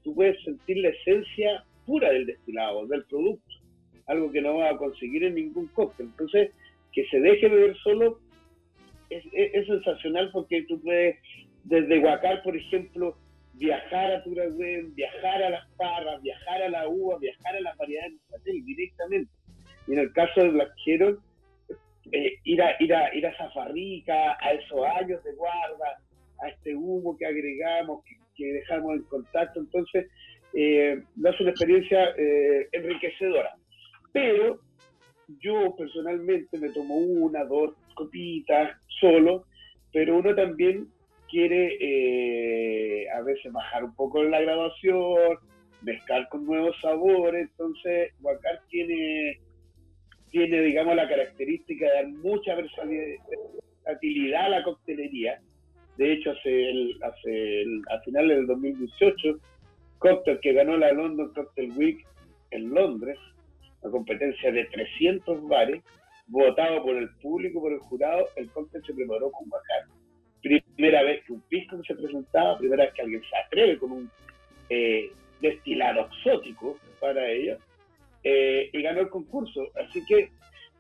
tú 0.03 0.15
puedes 0.15 0.43
sentir 0.45 0.79
la 0.79 0.89
esencia 0.89 1.65
pura 1.87 2.11
del 2.11 2.27
destilado, 2.27 2.87
del 2.87 3.05
producto, 3.05 3.55
algo 4.07 4.31
que 4.33 4.41
no 4.41 4.59
vas 4.59 4.75
a 4.75 4.79
conseguir 4.79 5.25
en 5.25 5.35
ningún 5.35 5.67
cóctel. 5.69 6.07
Entonces, 6.07 6.53
que 6.93 7.07
se 7.07 7.21
deje 7.21 7.49
beber 7.49 7.77
solo 7.79 8.21
es, 9.11 9.67
sensacional 9.67 10.31
porque 10.33 10.63
tú 10.65 10.81
puedes, 10.81 11.17
desde 11.65 11.99
Huacar, 11.99 12.43
por 12.43 12.57
ejemplo, 12.57 13.17
viajar 13.55 14.13
a 14.13 14.25
Turagüen, 14.25 14.95
viajar 14.95 15.43
a 15.43 15.51
las 15.51 15.69
parras, 15.77 16.23
viajar 16.23 16.63
a 16.63 16.69
la 16.69 16.89
uva, 16.89 17.19
viajar 17.19 17.57
a 17.57 17.61
las 17.61 17.77
variedades 17.77 18.15
de 18.45 18.53
directamente. 18.53 19.31
Y 19.87 19.93
en 19.93 19.99
el 20.01 20.13
caso 20.13 20.41
de 20.41 20.49
Black 20.51 20.73
eh, 20.87 22.39
ir, 22.45 22.63
a, 22.63 22.77
ir, 22.81 22.95
a, 22.95 23.15
ir 23.15 23.27
a 23.27 23.37
Zafarrica, 23.37 24.37
a 24.41 24.53
esos 24.53 24.85
años 25.01 25.23
de 25.25 25.35
guarda, 25.35 25.99
a 26.43 26.49
este 26.49 26.75
humo 26.75 27.17
que 27.17 27.27
agregamos, 27.27 28.05
que, 28.37 28.45
dejamos 28.45 28.97
en 28.97 29.03
contacto. 29.05 29.61
Entonces, 29.61 30.09
eh, 30.53 31.03
no 31.17 31.31
es 31.31 31.41
una 31.41 31.51
experiencia 31.51 32.11
eh, 32.17 32.69
enriquecedora. 32.73 33.55
Pero 34.13 34.61
yo 35.41 35.75
personalmente 35.77 36.59
me 36.59 36.71
tomo 36.71 36.97
una, 36.97 37.45
dos 37.45 37.75
copitas 37.95 38.77
solo, 39.01 39.45
pero 39.93 40.17
uno 40.17 40.35
también 40.35 40.89
quiere 41.31 41.77
eh, 41.81 43.09
a 43.11 43.21
veces 43.23 43.53
bajar 43.53 43.85
un 43.85 43.95
poco 43.95 44.23
la 44.23 44.41
graduación, 44.41 45.39
mezclar 45.83 46.29
con 46.29 46.45
nuevos 46.45 46.77
sabores. 46.81 47.49
Entonces, 47.51 48.13
Huacar 48.21 48.61
tiene, 48.69 49.41
tiene, 50.31 50.61
digamos, 50.61 50.95
la 50.97 51.09
característica 51.09 51.87
de 51.87 51.95
dar 51.95 52.09
mucha 52.09 52.55
versatilidad 52.55 54.47
a 54.47 54.49
la 54.49 54.63
coctelería 54.65 55.41
de 55.97 56.13
hecho, 56.13 56.33
hace, 56.33 56.71
el, 56.71 56.99
hace 57.03 57.63
el, 57.63 57.83
a 57.91 58.01
finales 58.01 58.37
del 58.39 58.47
2018, 58.47 59.39
Cocktail, 59.99 60.41
que 60.41 60.53
ganó 60.53 60.77
la 60.77 60.93
London 60.93 61.33
Cocktail 61.33 61.73
Week 61.77 62.05
en 62.51 62.71
Londres, 62.71 63.19
una 63.83 63.93
competencia 63.93 64.51
de 64.51 64.65
300 64.65 65.47
bares, 65.49 65.83
votado 66.27 66.83
por 66.83 66.97
el 66.97 67.09
público, 67.17 67.61
por 67.61 67.73
el 67.73 67.79
jurado, 67.81 68.29
el 68.37 68.51
cóctel 68.51 68.83
se 68.85 68.95
preparó 68.95 69.31
con 69.31 69.49
bacán. 69.49 69.89
Primera 70.41 71.03
vez 71.03 71.25
que 71.25 71.33
un 71.33 71.41
pisco 71.43 71.83
se 71.85 71.95
presentaba, 71.95 72.59
primera 72.59 72.85
vez 72.85 72.95
que 72.95 73.03
alguien 73.03 73.23
se 73.23 73.37
atreve 73.37 73.79
con 73.79 73.93
un 73.93 74.11
eh, 74.69 75.11
destilado 75.41 76.07
exótico 76.07 76.79
para 77.01 77.31
ellos, 77.31 77.59
eh, 78.25 78.71
y 78.73 78.83
ganó 78.83 79.01
el 79.01 79.09
concurso. 79.11 79.69
Así 79.87 80.05
que, 80.07 80.31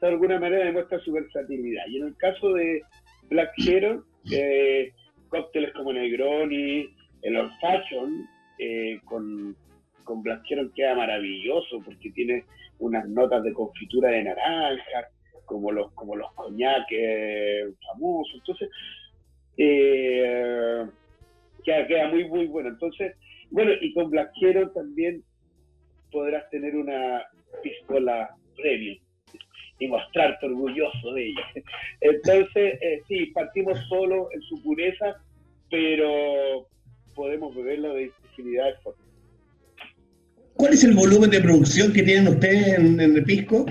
de 0.01 0.07
alguna 0.07 0.39
manera, 0.39 0.65
demuestra 0.65 0.99
su 1.01 1.12
versatilidad. 1.12 1.85
Y 1.89 1.99
en 1.99 2.09
el 2.09 2.17
caso 2.17 2.53
de 2.53 2.83
Black 3.29 3.53
Hero, 3.59 4.05
eh, 4.33 4.93
cócteles 5.35 5.72
como 5.72 5.93
Negroni, 5.93 6.89
el 7.22 7.37
Old 7.37 7.53
Fashion, 7.61 8.24
eh, 8.59 9.01
con, 9.05 9.57
con 10.05 10.22
Black 10.22 10.43
queda 10.76 10.95
maravilloso 10.95 11.80
porque 11.85 12.11
tiene 12.12 12.45
unas 12.78 13.09
notas 13.09 13.43
de 13.43 13.53
confitura 13.53 14.11
de 14.11 14.22
naranja, 14.22 15.09
como 15.45 15.72
los, 15.72 15.91
como 15.93 16.14
los 16.14 16.32
coñaques 16.35 17.74
famosos. 17.85 18.35
Entonces, 18.35 18.68
eh, 19.57 20.87
queda, 21.64 22.09
muy, 22.09 22.28
muy 22.28 22.47
bueno. 22.47 22.68
Entonces, 22.68 23.16
bueno, 23.51 23.72
y 23.80 23.93
con 23.93 24.11
Black 24.11 24.30
también 24.72 25.24
podrás 26.12 26.49
tener 26.51 26.76
una 26.76 27.24
piscola 27.61 28.30
premium 28.57 28.99
y 29.78 29.89
mostrarte 29.89 30.47
orgulloso 30.47 31.12
de 31.14 31.28
ella. 31.28 31.47
Entonces, 32.01 32.78
eh, 32.80 33.03
sí, 33.09 33.26
partimos 33.26 33.78
solo 33.89 34.28
en 34.32 34.41
su 34.43 34.62
pureza, 34.62 35.20
pero 35.75 36.68
podemos 37.16 37.53
beberla 37.53 37.89
de 37.95 38.12
infinidad 38.29 38.66
de 38.66 38.75
formas. 38.77 39.07
¿Cuál 40.55 40.72
es 40.72 40.85
el 40.85 40.95
volumen 40.95 41.31
de 41.31 41.41
producción 41.41 41.93
que 41.93 42.05
tienen 42.05 42.29
ustedes 42.29 42.79
en, 42.79 43.01
el 43.01 43.25
pisco? 43.25 43.66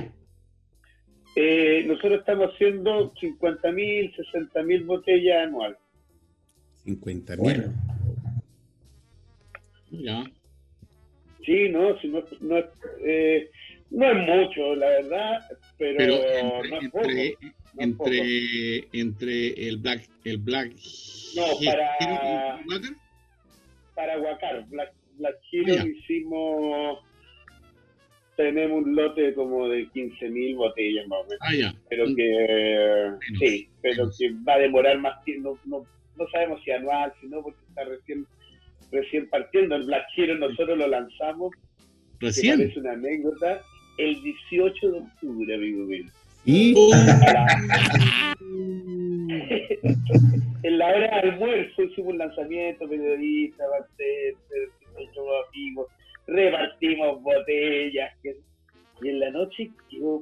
Eh, 1.38 1.86
nosotros 1.88 2.20
estamos 2.20 2.52
haciendo 2.54 3.14
50.000, 3.14 4.16
60.000 4.34 4.86
botellas 4.86 5.48
anual. 5.48 5.78
50.000. 6.86 7.38
Bueno. 7.38 7.74
Ya. 9.92 10.26
Sí, 11.46 11.70
no, 11.70 11.98
si 12.00 12.10
no, 12.10 12.22
no, 12.42 12.58
eh, 13.06 13.50
no 13.94 14.12
es 14.12 14.28
mucho, 14.28 14.76
la 14.76 14.90
verdad, 14.90 15.40
pero, 15.78 16.16
entre, 16.16 16.70
no 16.70 16.82
es 16.82 16.90
poco, 16.90 17.08
entre, 17.78 18.88
entre, 18.92 19.68
el 19.68 19.78
Black, 19.78 20.10
el 20.26 20.38
Black 20.40 20.74
no, 21.36 21.46
para, 21.64 22.60
para 23.94 24.20
Huacar, 24.20 24.66
Black, 24.70 24.94
Black 25.18 25.36
Hero 25.52 25.76
ah, 25.80 25.86
hicimos 25.88 27.00
tenemos 28.36 28.84
un 28.84 28.96
lote 28.96 29.36
como 29.36 29.68
de 29.70 29.88
15.000 29.90 30.56
botellas 30.56 31.08
más 31.08 31.20
o 31.20 31.24
menos. 31.26 31.40
Ah, 31.42 31.54
ya. 31.54 31.76
Pero 31.88 32.06
que 32.16 33.12
sí, 33.38 33.70
pero 33.84 34.10
que 34.18 34.32
va 34.48 34.56
a 34.56 34.60
demorar 34.60 34.98
más 34.98 35.24
tiempo, 35.24 35.60
no, 35.66 35.86
no, 36.18 36.28
sabemos 36.32 36.60
si 36.64 36.72
anual, 36.72 37.14
si 37.22 37.28
no, 37.28 37.44
porque 37.44 37.60
está 37.70 37.84
recién 37.84 38.26
recién 38.92 39.30
partiendo. 39.30 39.76
El 39.76 39.86
Black 39.86 40.06
Hero 40.18 40.36
nosotros 40.36 40.80
lo 40.80 40.88
lanzamos. 40.88 41.52
Recién. 42.20 42.60
Es 42.62 42.76
una 42.76 42.94
anécdota 42.94 43.62
el 43.98 44.22
18 44.22 44.92
de 44.92 44.98
octubre, 45.00 45.56
amigo 45.56 45.86
mío. 45.86 46.06
¿Y? 46.46 46.76
en 50.64 50.78
la 50.78 50.88
hora 50.88 51.22
de 51.22 51.30
almuerzo 51.32 51.84
hicimos 51.84 52.12
un 52.14 52.18
lanzamiento, 52.18 52.88
periodista, 52.88 53.64
amigos, 55.50 55.88
repartimos 56.28 57.22
botellas. 57.22 58.12
y 59.02 59.10
en 59.10 59.20
la 59.20 59.32
noche 59.32 59.72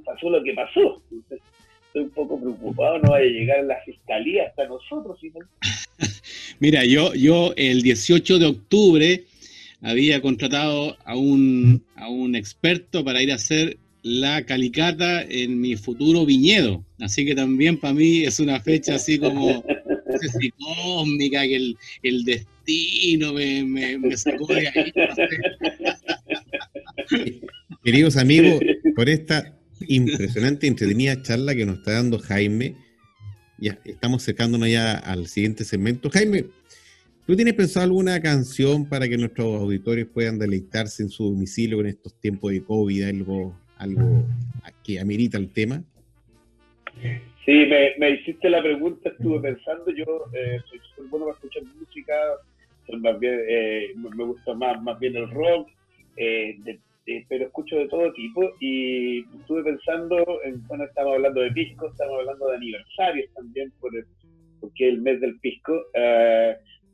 pasó 0.06 0.30
lo 0.30 0.44
que 0.44 0.54
pasó. 0.54 1.02
estoy 1.10 2.04
un 2.04 2.10
poco 2.12 2.40
preocupado, 2.40 3.00
no 3.00 3.12
vaya 3.12 3.26
a 3.26 3.30
llegar 3.30 3.64
la 3.64 3.82
fiscalía 3.84 4.48
hasta 4.48 4.68
nosotros. 4.68 5.20
Mira, 6.60 6.86
yo, 6.86 7.14
yo 7.14 7.54
el 7.58 7.82
18 7.82 8.40
de 8.40 8.46
octubre 8.46 9.24
había 9.82 10.22
contratado 10.22 10.96
a 11.06 11.16
un, 11.16 11.84
a 12.02 12.10
un 12.10 12.36
experto 12.36 13.06
para 13.06 13.22
ir 13.22 13.32
a 13.32 13.36
hacer 13.36 13.78
la 14.02 14.44
calicata 14.44 15.22
en 15.22 15.62
mi 15.62 15.76
futuro 15.76 16.26
viñedo. 16.26 16.84
Así 17.00 17.24
que 17.26 17.36
también 17.36 17.80
para 17.80 17.94
mí 17.94 18.24
es 18.24 18.40
una 18.40 18.60
fecha 18.60 18.96
así 18.96 19.20
como 19.20 19.64
no 20.12 20.18
sé 20.18 20.28
si 20.40 20.52
cósmica, 20.52 21.42
que 21.44 21.56
el, 21.56 21.78
el 22.04 22.26
destino 22.26 23.34
me, 23.34 23.64
me, 23.64 24.18
sacó 24.18 24.48
de 24.48 24.68
ahí. 24.68 24.92
Queridos 27.84 28.18
amigos, 28.18 28.60
por 28.96 29.08
esta 29.08 29.58
impresionante, 29.88 30.68
entretenida 30.68 31.22
charla 31.22 31.56
que 31.56 31.66
nos 31.66 31.78
está 31.78 31.94
dando 31.94 32.20
Jaime, 32.20 32.76
ya 33.60 33.80
estamos 33.86 34.24
acercándonos 34.24 34.70
ya 34.70 34.94
al 34.94 35.28
siguiente 35.28 35.64
segmento. 35.64 36.10
Jaime, 36.10 36.46
¿Tú 37.32 37.38
tienes 37.38 37.54
pensado 37.54 37.86
alguna 37.86 38.22
canción 38.22 38.90
para 38.90 39.08
que 39.08 39.16
nuestros 39.16 39.62
auditores 39.62 40.06
puedan 40.06 40.38
deleitarse 40.38 41.02
en 41.02 41.08
su 41.08 41.30
domicilio 41.32 41.80
en 41.80 41.86
estos 41.86 42.20
tiempos 42.20 42.52
de 42.52 42.62
COVID, 42.62 43.08
algo, 43.08 43.56
algo 43.78 44.26
que 44.84 45.00
amerita 45.00 45.38
el 45.38 45.50
tema? 45.50 45.82
Sí, 47.46 47.70
me, 48.00 48.10
hiciste 48.10 48.50
la 48.50 48.62
pregunta, 48.62 49.08
estuve 49.08 49.40
pensando, 49.40 49.92
yo 49.92 50.26
eh, 50.34 50.60
soy 50.70 50.80
súper 50.90 51.06
bueno 51.06 51.28
para 51.28 51.38
escuchar 51.38 51.64
música, 51.80 52.14
más 53.00 53.18
bien, 53.18 53.40
eh, 53.48 53.94
me 53.96 54.26
gusta 54.26 54.54
más, 54.54 54.84
más 54.84 55.00
bien 55.00 55.16
el 55.16 55.32
rock, 55.32 55.70
eh, 56.18 56.58
pero 57.30 57.46
escucho 57.46 57.78
de 57.78 57.88
todo 57.88 58.12
tipo 58.12 58.52
y 58.60 59.20
estuve 59.40 59.64
pensando, 59.64 60.42
en, 60.44 60.68
bueno, 60.68 60.84
estamos 60.84 61.14
hablando 61.14 61.40
de 61.40 61.52
pisco, 61.54 61.88
estamos 61.88 62.20
hablando 62.20 62.50
de 62.50 62.58
aniversarios 62.58 63.34
también, 63.34 63.72
por 63.80 63.94
porque 64.60 64.90
es 64.90 64.94
el 64.96 65.02
mes 65.02 65.22
del 65.22 65.40
pisco 65.40 65.74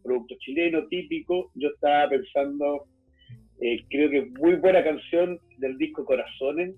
producto 0.08 0.36
chileno 0.39 0.88
típico. 0.88 1.51
Yo 1.55 1.70
estaba 1.70 2.10
pensando, 2.10 2.86
eh, 3.62 3.84
creo 3.89 4.10
que 4.10 4.26
muy 4.39 4.55
buena 4.55 4.84
canción 4.84 5.39
del 5.58 5.78
disco 5.78 6.05
Corazones 6.05 6.76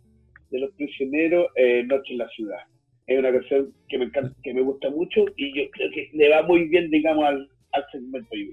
de 0.52 0.60
los 0.60 0.74
prisioneros, 0.76 1.48
eh, 1.56 1.84
Noche 1.84 2.12
en 2.14 2.18
la 2.18 2.30
ciudad. 2.30 2.60
Es 3.08 3.20
una 3.20 3.32
canción 3.32 3.74
que 3.88 3.98
me 3.98 4.06
encanta, 4.06 4.36
que 4.44 4.54
me 4.54 4.62
gusta 4.62 4.90
mucho 4.90 5.26
y 5.38 5.56
yo 5.56 5.70
creo 5.72 5.92
que 5.92 6.10
le 6.14 6.30
va 6.30 6.44
muy 6.44 6.68
bien, 6.68 6.90
digamos, 6.92 7.26
al, 7.26 7.50
al 7.72 7.86
segmento 7.92 8.30
de 8.32 8.50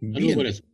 Bien. 0.00 0.34
por 0.34 0.46
eso. 0.46 0.64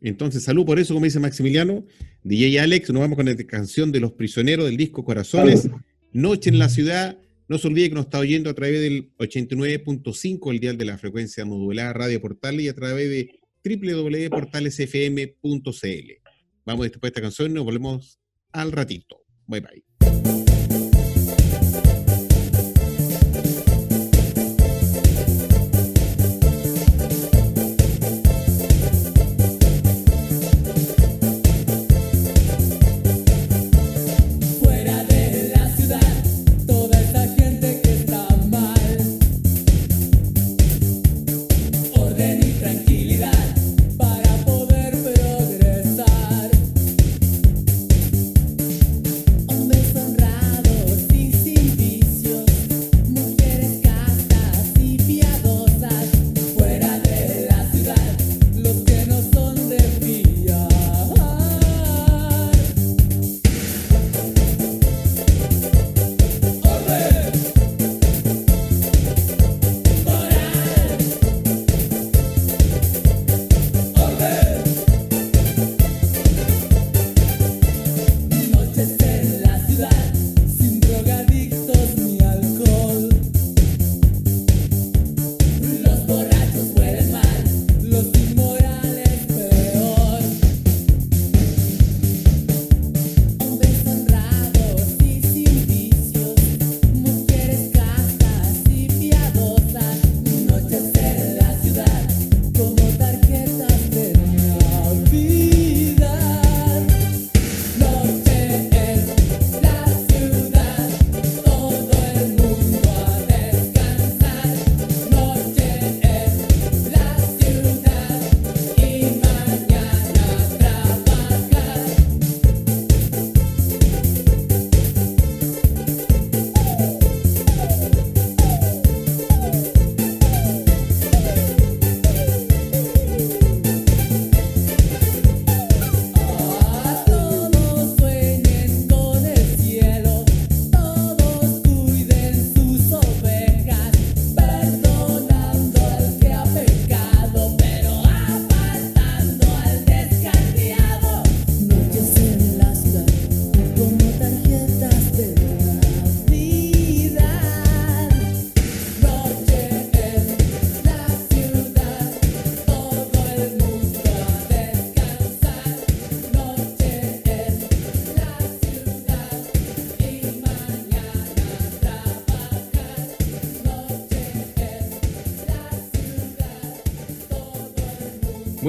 Entonces, 0.00 0.44
salud 0.44 0.64
por 0.64 0.78
eso, 0.78 0.94
como 0.94 1.04
dice 1.04 1.20
Maximiliano. 1.20 1.84
DJ 2.22 2.60
Alex, 2.60 2.90
nos 2.90 3.00
vamos 3.00 3.16
con 3.16 3.26
la 3.26 3.36
canción 3.46 3.92
de 3.92 4.00
los 4.00 4.12
prisioneros 4.12 4.66
del 4.66 4.76
disco 4.76 5.04
Corazones, 5.04 5.70
Noche 6.12 6.50
en 6.50 6.58
la 6.58 6.68
ciudad 6.68 7.18
no 7.48 7.58
se 7.58 7.66
olvide 7.66 7.88
que 7.88 7.94
nos 7.94 8.04
está 8.04 8.18
oyendo 8.18 8.50
a 8.50 8.54
través 8.54 8.80
del 8.80 9.16
89.5, 9.16 10.52
el 10.52 10.60
dial 10.60 10.76
de 10.76 10.84
la 10.84 10.98
frecuencia 10.98 11.46
modulada 11.46 11.94
Radio 11.94 12.20
Portal 12.20 12.60
y 12.60 12.68
a 12.68 12.74
través 12.74 13.08
de 13.08 13.40
www.portalesfm.cl. 13.64 16.12
Vamos 16.66 16.84
después 16.84 17.00
de 17.00 17.08
esta 17.08 17.22
canción 17.22 17.50
y 17.50 17.54
nos 17.54 17.64
volvemos 17.64 18.20
al 18.52 18.72
ratito. 18.72 19.22
Bye 19.46 19.60
bye. 19.60 19.87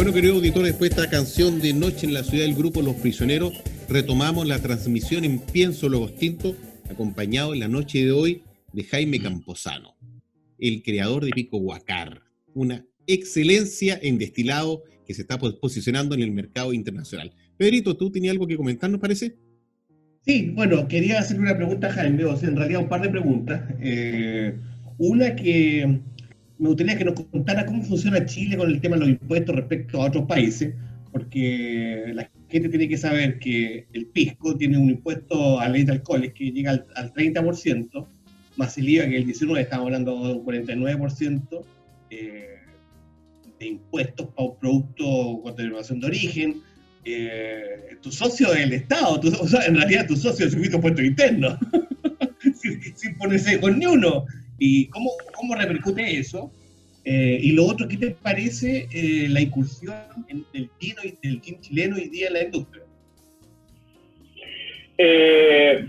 Bueno, 0.09 0.21
querido 0.21 0.35
auditor, 0.37 0.63
después 0.63 0.89
de 0.89 0.95
esta 0.95 1.11
canción 1.11 1.61
de 1.61 1.71
Noche 1.71 2.07
en 2.07 2.15
la 2.15 2.23
ciudad 2.23 2.43
del 2.43 2.55
grupo 2.55 2.81
Los 2.81 2.95
Prisioneros, 2.95 3.53
retomamos 3.87 4.47
la 4.47 4.59
transmisión 4.59 5.23
en 5.23 5.37
Pienso 5.37 5.87
Luego 5.87 6.09
Tinto, 6.09 6.55
acompañado 6.89 7.53
en 7.53 7.59
la 7.59 7.67
noche 7.67 8.03
de 8.03 8.11
hoy 8.11 8.41
de 8.73 8.85
Jaime 8.85 9.19
Camposano, 9.19 9.95
el 10.57 10.81
creador 10.81 11.25
de 11.25 11.29
Pico 11.29 11.57
Huacar, 11.57 12.23
una 12.55 12.83
excelencia 13.05 13.99
en 14.01 14.17
destilado 14.17 14.81
que 15.05 15.13
se 15.13 15.21
está 15.21 15.37
posicionando 15.37 16.15
en 16.15 16.23
el 16.23 16.31
mercado 16.31 16.73
internacional. 16.73 17.31
Pedrito, 17.55 17.95
¿tú 17.95 18.11
tenías 18.11 18.31
algo 18.31 18.47
que 18.47 18.57
comentar, 18.57 18.89
nos 18.89 18.99
parece? 19.01 19.37
Sí, 20.25 20.51
bueno, 20.55 20.87
quería 20.87 21.19
hacerle 21.19 21.43
una 21.43 21.55
pregunta 21.55 21.85
a 21.85 21.91
Jaime, 21.91 22.25
o 22.25 22.35
sea, 22.35 22.49
en 22.49 22.55
realidad 22.55 22.81
un 22.81 22.89
par 22.89 23.03
de 23.03 23.09
preguntas. 23.09 23.61
Eh, 23.79 24.55
una 24.97 25.35
que 25.35 26.01
me 26.59 26.67
gustaría 26.67 26.97
que 26.97 27.05
nos 27.05 27.19
contara 27.27 27.65
cómo 27.65 27.81
funciona 27.83 28.25
Chile 28.25 28.57
con 28.57 28.69
el 28.69 28.81
tema 28.81 28.97
de 28.97 29.01
los 29.01 29.09
impuestos 29.09 29.55
respecto 29.55 30.01
a 30.01 30.07
otros 30.07 30.25
países, 30.25 30.75
porque 31.11 32.11
la 32.13 32.29
gente 32.49 32.67
tiene 32.67 32.89
que 32.89 32.97
saber 32.97 33.39
que 33.39 33.87
el 33.93 34.07
pisco 34.07 34.55
tiene 34.57 34.77
un 34.77 34.89
impuesto 34.89 35.59
a 35.59 35.69
ley 35.69 35.83
de 35.83 35.93
alcoholes 35.93 36.33
que 36.33 36.51
llega 36.51 36.71
al, 36.95 37.13
30%, 37.13 38.07
más 38.57 38.77
el 38.77 38.89
IVA 38.89 39.07
que 39.07 39.17
el 39.17 39.25
19%, 39.25 39.57
estamos 39.57 39.85
hablando 39.85 40.27
de 40.27 40.33
un 40.33 40.45
49% 40.45 41.65
eh, 42.09 42.57
de 43.57 43.65
impuestos 43.65 44.27
para 44.27 44.49
un 44.49 44.59
producto 44.59 45.41
con 45.41 45.55
denominación 45.55 46.01
de 46.01 46.07
origen. 46.07 46.61
Eh, 47.05 47.95
tu 48.01 48.11
socio 48.11 48.53
es 48.53 48.59
el 48.59 48.73
Estado, 48.73 49.21
o 49.39 49.47
sea, 49.47 49.65
en 49.65 49.75
realidad 49.75 50.07
tu 50.07 50.17
socio 50.17 50.45
es 50.45 50.53
el 50.53 50.73
impuesto 50.73 51.01
interno, 51.01 51.57
sin, 52.61 52.81
sin 52.97 53.15
ponerse 53.15 53.61
con 53.61 53.79
ni 53.79 53.85
uno 53.85 54.25
y 54.59 54.87
cómo, 54.87 55.11
cómo 55.33 55.55
repercute 55.55 56.19
eso. 56.19 56.51
Eh, 57.05 57.39
y 57.41 57.53
lo 57.53 57.65
otro, 57.65 57.87
¿qué 57.87 57.97
te 57.97 58.11
parece 58.11 58.87
eh, 58.91 59.27
la 59.29 59.41
incursión 59.41 59.95
en 60.27 60.45
el 60.53 60.69
vino 60.79 61.01
y 61.03 61.17
del 61.27 61.41
gin 61.41 61.59
chileno 61.61 61.95
hoy 61.95 62.09
día 62.09 62.27
en 62.27 62.33
la 62.33 62.43
industria? 62.43 62.83
Eh, 64.97 65.85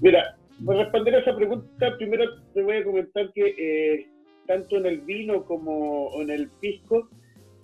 mira, 0.00 0.36
para 0.66 0.82
responder 0.82 1.14
a 1.14 1.20
esa 1.20 1.36
pregunta, 1.36 1.96
primero 1.96 2.24
te 2.52 2.62
voy 2.62 2.76
a 2.76 2.84
comentar 2.84 3.32
que 3.32 4.08
tanto 4.46 4.76
en 4.76 4.86
el 4.86 5.00
vino 5.02 5.44
como 5.44 6.20
en 6.20 6.30
el 6.30 6.48
pisco, 6.60 7.08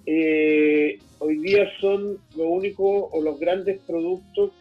hoy 0.07 1.39
día 1.43 1.68
son 1.80 2.18
lo 2.36 2.49
único 2.49 3.09
o 3.09 3.20
los 3.20 3.39
grandes 3.41 3.80
productos 3.80 4.53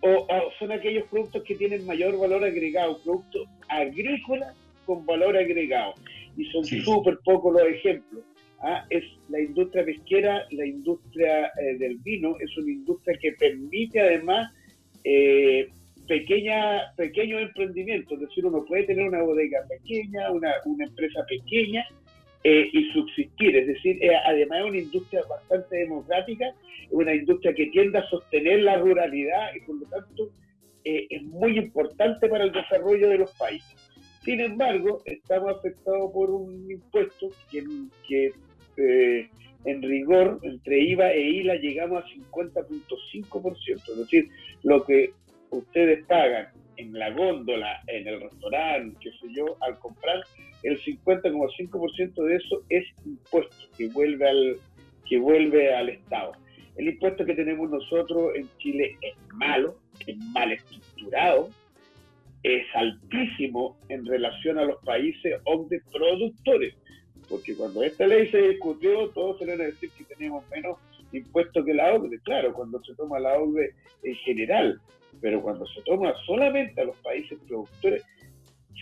o, 0.00 0.26
son 0.58 0.72
aquellos 0.72 1.06
productos 1.08 1.42
que 1.44 1.54
tienen 1.54 1.86
mayor 1.86 2.18
valor 2.18 2.42
agregado, 2.42 2.98
productos 3.02 3.46
agrícolas 3.68 4.56
con 4.86 5.04
valor 5.04 5.36
agregado. 5.36 5.94
Y 6.36 6.44
son 6.46 6.64
súper 6.64 7.18
pocos 7.24 7.52
los 7.52 7.68
ejemplos. 7.68 8.24
Ah, 8.60 8.86
es 8.88 9.04
la 9.28 9.40
industria 9.40 9.84
pesquera, 9.84 10.46
la 10.50 10.66
industria 10.66 11.52
eh, 11.60 11.76
del 11.78 11.98
vino, 11.98 12.36
es 12.40 12.56
una 12.56 12.72
industria 12.72 13.18
que 13.20 13.32
permite 13.32 14.00
además 14.00 14.50
eh, 15.04 15.68
pequeña, 16.08 16.92
pequeños 16.96 17.42
emprendimientos, 17.42 18.14
es 18.14 18.28
decir, 18.28 18.46
uno 18.46 18.64
puede 18.64 18.84
tener 18.84 19.06
una 19.06 19.22
bodega 19.22 19.58
pequeña, 19.68 20.30
una, 20.30 20.52
una 20.64 20.84
empresa 20.86 21.22
pequeña 21.28 21.84
eh, 22.44 22.70
y 22.72 22.90
subsistir, 22.92 23.56
es 23.56 23.66
decir, 23.66 24.00
además 24.24 24.60
es 24.60 24.64
una 24.64 24.78
industria 24.78 25.20
bastante 25.28 25.76
democrática, 25.76 26.46
es 26.82 26.92
una 26.92 27.14
industria 27.14 27.52
que 27.52 27.66
tiende 27.66 27.98
a 27.98 28.08
sostener 28.08 28.60
la 28.60 28.78
ruralidad 28.78 29.54
y 29.54 29.60
por 29.66 29.80
lo 29.80 29.86
tanto 29.86 30.30
es 30.84 31.22
muy 31.24 31.58
importante 31.58 32.28
para 32.28 32.44
el 32.44 32.52
desarrollo 32.52 33.08
de 33.08 33.18
los 33.18 33.34
países. 33.36 33.85
Sin 34.26 34.40
embargo, 34.40 35.02
estamos 35.04 35.56
afectados 35.56 36.10
por 36.12 36.30
un 36.30 36.68
impuesto 36.68 37.28
que, 37.48 38.32
eh, 38.76 39.30
en 39.64 39.82
rigor, 39.82 40.40
entre 40.42 40.80
IVA 40.80 41.12
e 41.12 41.20
ILA, 41.20 41.54
llegamos 41.54 42.02
a 42.02 42.08
50.5%. 42.08 43.92
Es 43.92 43.98
decir, 43.98 44.28
lo 44.64 44.84
que 44.84 45.12
ustedes 45.50 46.04
pagan 46.06 46.48
en 46.76 46.92
la 46.92 47.12
góndola, 47.12 47.80
en 47.86 48.08
el 48.08 48.20
restaurante, 48.20 48.98
qué 49.00 49.10
sé 49.12 49.28
yo, 49.32 49.56
al 49.60 49.78
comprar, 49.78 50.18
el 50.64 50.76
50,5% 50.80 52.24
de 52.24 52.34
eso 52.34 52.64
es 52.68 52.84
impuesto 53.04 53.56
que 53.78 53.86
vuelve 53.90 54.28
al 54.28 54.56
que 55.08 55.18
vuelve 55.18 55.72
al 55.72 55.88
Estado. 55.88 56.32
El 56.76 56.88
impuesto 56.88 57.24
que 57.24 57.34
tenemos 57.34 57.70
nosotros 57.70 58.32
en 58.34 58.48
Chile 58.58 58.96
es 59.02 59.14
malo, 59.34 59.76
es 60.04 60.16
mal 60.32 60.50
estructurado, 60.50 61.48
es 62.46 62.64
altísimo 62.74 63.76
en 63.88 64.06
relación 64.06 64.58
a 64.58 64.64
los 64.64 64.82
países 64.84 65.40
OCDE 65.44 65.82
productores, 65.92 66.74
porque 67.28 67.56
cuando 67.56 67.82
esta 67.82 68.06
ley 68.06 68.28
se 68.30 68.40
discutió, 68.50 69.08
todos 69.10 69.38
se 69.38 69.50
a 69.50 69.56
decir 69.56 69.90
que 69.98 70.04
tenemos 70.04 70.48
menos 70.50 70.78
impuestos 71.12 71.64
que 71.64 71.74
la 71.74 71.92
OCDE, 71.94 72.20
claro, 72.20 72.52
cuando 72.52 72.80
se 72.84 72.94
toma 72.94 73.18
la 73.18 73.36
OCDE 73.36 73.74
en 74.04 74.14
general, 74.16 74.80
pero 75.20 75.42
cuando 75.42 75.66
se 75.66 75.82
toma 75.82 76.14
solamente 76.24 76.80
a 76.80 76.84
los 76.84 76.96
países 76.98 77.36
productores, 77.48 78.04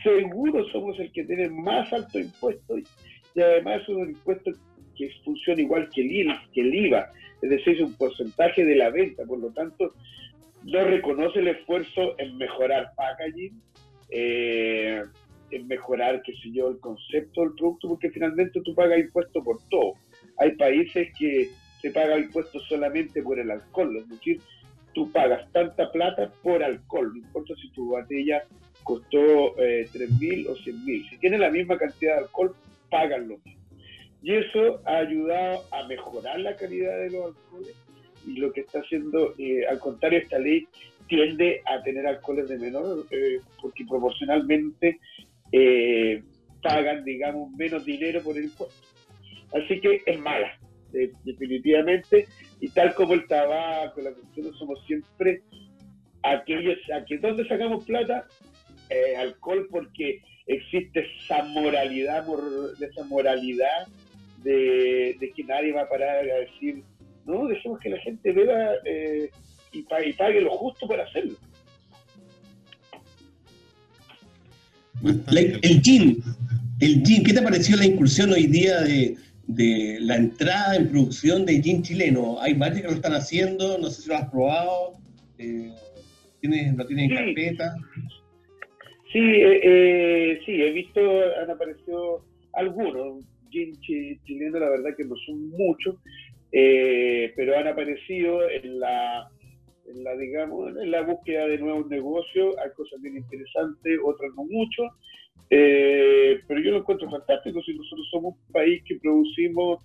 seguro 0.02 0.68
somos 0.68 0.98
el 1.00 1.10
que 1.12 1.24
tiene 1.24 1.48
más 1.48 1.90
alto 1.90 2.18
impuesto 2.18 2.76
y 2.76 3.40
además 3.40 3.80
es 3.82 3.88
un 3.88 4.10
impuesto 4.10 4.50
que 4.94 5.10
funciona 5.24 5.62
igual 5.62 5.88
que 5.90 6.02
el, 6.02 6.34
que 6.52 6.60
el 6.60 6.74
IVA, 6.74 7.10
es 7.40 7.50
decir, 7.50 7.76
es 7.76 7.80
un 7.80 7.94
porcentaje 7.94 8.64
de 8.64 8.76
la 8.76 8.90
venta, 8.90 9.24
por 9.24 9.38
lo 9.38 9.50
tanto, 9.52 9.94
no 10.64 10.84
reconoce 10.84 11.40
el 11.40 11.48
esfuerzo 11.48 12.18
en 12.18 12.36
mejorar 12.36 12.92
packaging, 12.96 13.60
eh, 14.10 15.02
en 15.50 15.66
mejorar, 15.66 16.22
qué 16.22 16.32
sé 16.32 16.50
yo, 16.52 16.70
el 16.70 16.78
concepto 16.80 17.42
del 17.42 17.52
producto, 17.54 17.88
porque 17.88 18.10
finalmente 18.10 18.60
tú 18.62 18.74
pagas 18.74 18.98
impuesto 18.98 19.42
por 19.42 19.58
todo. 19.68 19.94
Hay 20.38 20.52
países 20.52 21.08
que 21.18 21.50
se 21.80 21.90
paga 21.90 22.18
impuesto 22.18 22.58
solamente 22.60 23.22
por 23.22 23.38
el 23.38 23.50
alcohol, 23.50 23.96
es 23.98 24.08
decir, 24.08 24.40
tú 24.94 25.10
pagas 25.12 25.50
tanta 25.52 25.90
plata 25.92 26.32
por 26.42 26.62
alcohol, 26.62 27.12
no 27.12 27.18
importa 27.18 27.54
si 27.60 27.70
tu 27.70 27.90
botella 27.90 28.44
costó 28.84 29.58
eh, 29.58 29.86
3.000 29.92 30.48
o 30.48 30.56
100.000. 30.56 31.10
Si 31.10 31.18
tiene 31.18 31.38
la 31.38 31.50
misma 31.50 31.76
cantidad 31.76 32.14
de 32.14 32.20
alcohol, 32.20 32.54
pagan 32.90 33.28
lo 33.28 33.38
mismo. 33.44 33.62
Y 34.22 34.34
eso 34.34 34.80
ha 34.86 34.98
ayudado 34.98 35.64
a 35.72 35.86
mejorar 35.86 36.40
la 36.40 36.56
calidad 36.56 36.96
de 36.98 37.10
los 37.10 37.26
alcoholes 37.26 37.83
y 38.26 38.36
lo 38.36 38.52
que 38.52 38.62
está 38.62 38.80
haciendo, 38.80 39.34
eh, 39.38 39.66
al 39.66 39.78
contrario, 39.78 40.18
esta 40.18 40.38
ley 40.38 40.66
tiende 41.08 41.60
a 41.66 41.82
tener 41.82 42.06
alcoholes 42.06 42.48
de 42.48 42.58
menor 42.58 43.06
eh, 43.10 43.40
porque 43.60 43.84
proporcionalmente 43.84 44.98
eh, 45.52 46.22
pagan, 46.62 47.04
digamos, 47.04 47.50
menos 47.52 47.84
dinero 47.84 48.22
por 48.22 48.36
el 48.36 48.44
impuesto. 48.44 48.74
Así 49.52 49.80
que 49.80 50.02
es 50.04 50.18
mala, 50.18 50.58
definitivamente, 51.24 52.26
y 52.60 52.68
tal 52.70 52.94
como 52.94 53.14
el 53.14 53.26
tabaco, 53.26 54.00
la 54.00 54.12
cuestión, 54.12 54.52
somos 54.54 54.84
siempre 54.86 55.42
aquellos, 56.22 56.78
aquí 56.92 57.16
donde 57.18 57.46
sacamos 57.46 57.84
plata, 57.84 58.26
alcohol, 59.18 59.68
porque 59.70 60.22
existe 60.46 61.06
esa 61.20 61.44
moralidad, 61.44 62.26
esa 62.80 63.04
moralidad 63.04 63.86
de 64.42 65.32
que 65.36 65.44
nadie 65.44 65.72
va 65.72 65.82
a 65.82 65.88
parar 65.88 66.18
a 66.18 66.40
decir 66.40 66.82
no, 67.26 67.46
dejemos 67.46 67.80
que 67.80 67.90
la 67.90 67.98
gente 68.00 68.32
beba 68.32 68.72
eh, 68.84 69.30
y, 69.72 69.82
pague, 69.82 70.40
lo 70.40 70.50
justo 70.50 70.86
para 70.86 71.04
hacerlo. 71.04 71.36
el 75.02 75.82
gin, 75.82 76.22
el 76.80 77.02
gin, 77.02 77.24
¿qué 77.24 77.32
te 77.32 77.42
pareció 77.42 77.76
la 77.76 77.86
incursión 77.86 78.32
hoy 78.32 78.46
día 78.46 78.80
de, 78.80 79.16
la 80.00 80.16
entrada 80.16 80.76
en 80.76 80.88
producción 80.88 81.44
de 81.44 81.62
gin 81.62 81.82
chileno? 81.82 82.40
Hay 82.40 82.54
varios 82.54 82.82
que 82.82 82.88
lo 82.88 82.94
están 82.94 83.14
haciendo, 83.14 83.78
no 83.78 83.88
sé 83.90 84.02
si 84.02 84.08
lo 84.08 84.16
has 84.16 84.30
probado, 84.30 84.92
eh, 85.38 85.70
¿tienes, 86.40 86.74
¿lo 86.76 86.86
tienes 86.86 87.10
en 87.10 87.16
carpeta? 87.16 87.76
Sí, 89.12 89.20
eh, 89.20 89.60
eh, 89.62 90.40
sí, 90.44 90.60
he 90.60 90.72
visto, 90.72 91.00
han 91.42 91.50
aparecido 91.50 92.24
algunos, 92.54 93.24
gin 93.50 93.78
chileno 93.80 94.58
la 94.58 94.70
verdad 94.70 94.90
que 94.96 95.04
no 95.04 95.14
son 95.26 95.50
muchos, 95.50 95.96
eh, 96.56 97.32
pero 97.34 97.58
han 97.58 97.66
aparecido 97.66 98.48
en 98.48 98.78
la, 98.78 99.28
en 99.88 100.04
la, 100.04 100.16
digamos, 100.16 100.76
en 100.76 100.88
la 100.92 101.02
búsqueda 101.02 101.48
de 101.48 101.58
nuevos 101.58 101.88
negocios, 101.88 102.54
hay 102.58 102.70
cosas 102.76 103.02
bien 103.02 103.16
interesantes, 103.16 103.98
otras 104.04 104.30
no 104.36 104.44
mucho, 104.44 104.84
eh, 105.50 106.38
pero 106.46 106.60
yo 106.60 106.70
lo 106.70 106.78
encuentro 106.78 107.10
fantástico. 107.10 107.60
Si 107.62 107.74
nosotros 107.74 108.06
somos 108.08 108.34
un 108.34 108.52
país 108.52 108.84
que 108.86 109.00
producimos 109.00 109.82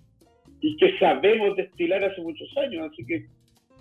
y 0.60 0.76
que 0.76 0.96
sabemos 0.98 1.56
destilar 1.56 2.04
hace 2.04 2.22
muchos 2.22 2.48
años, 2.58 2.88
así 2.92 3.04
que 3.04 3.26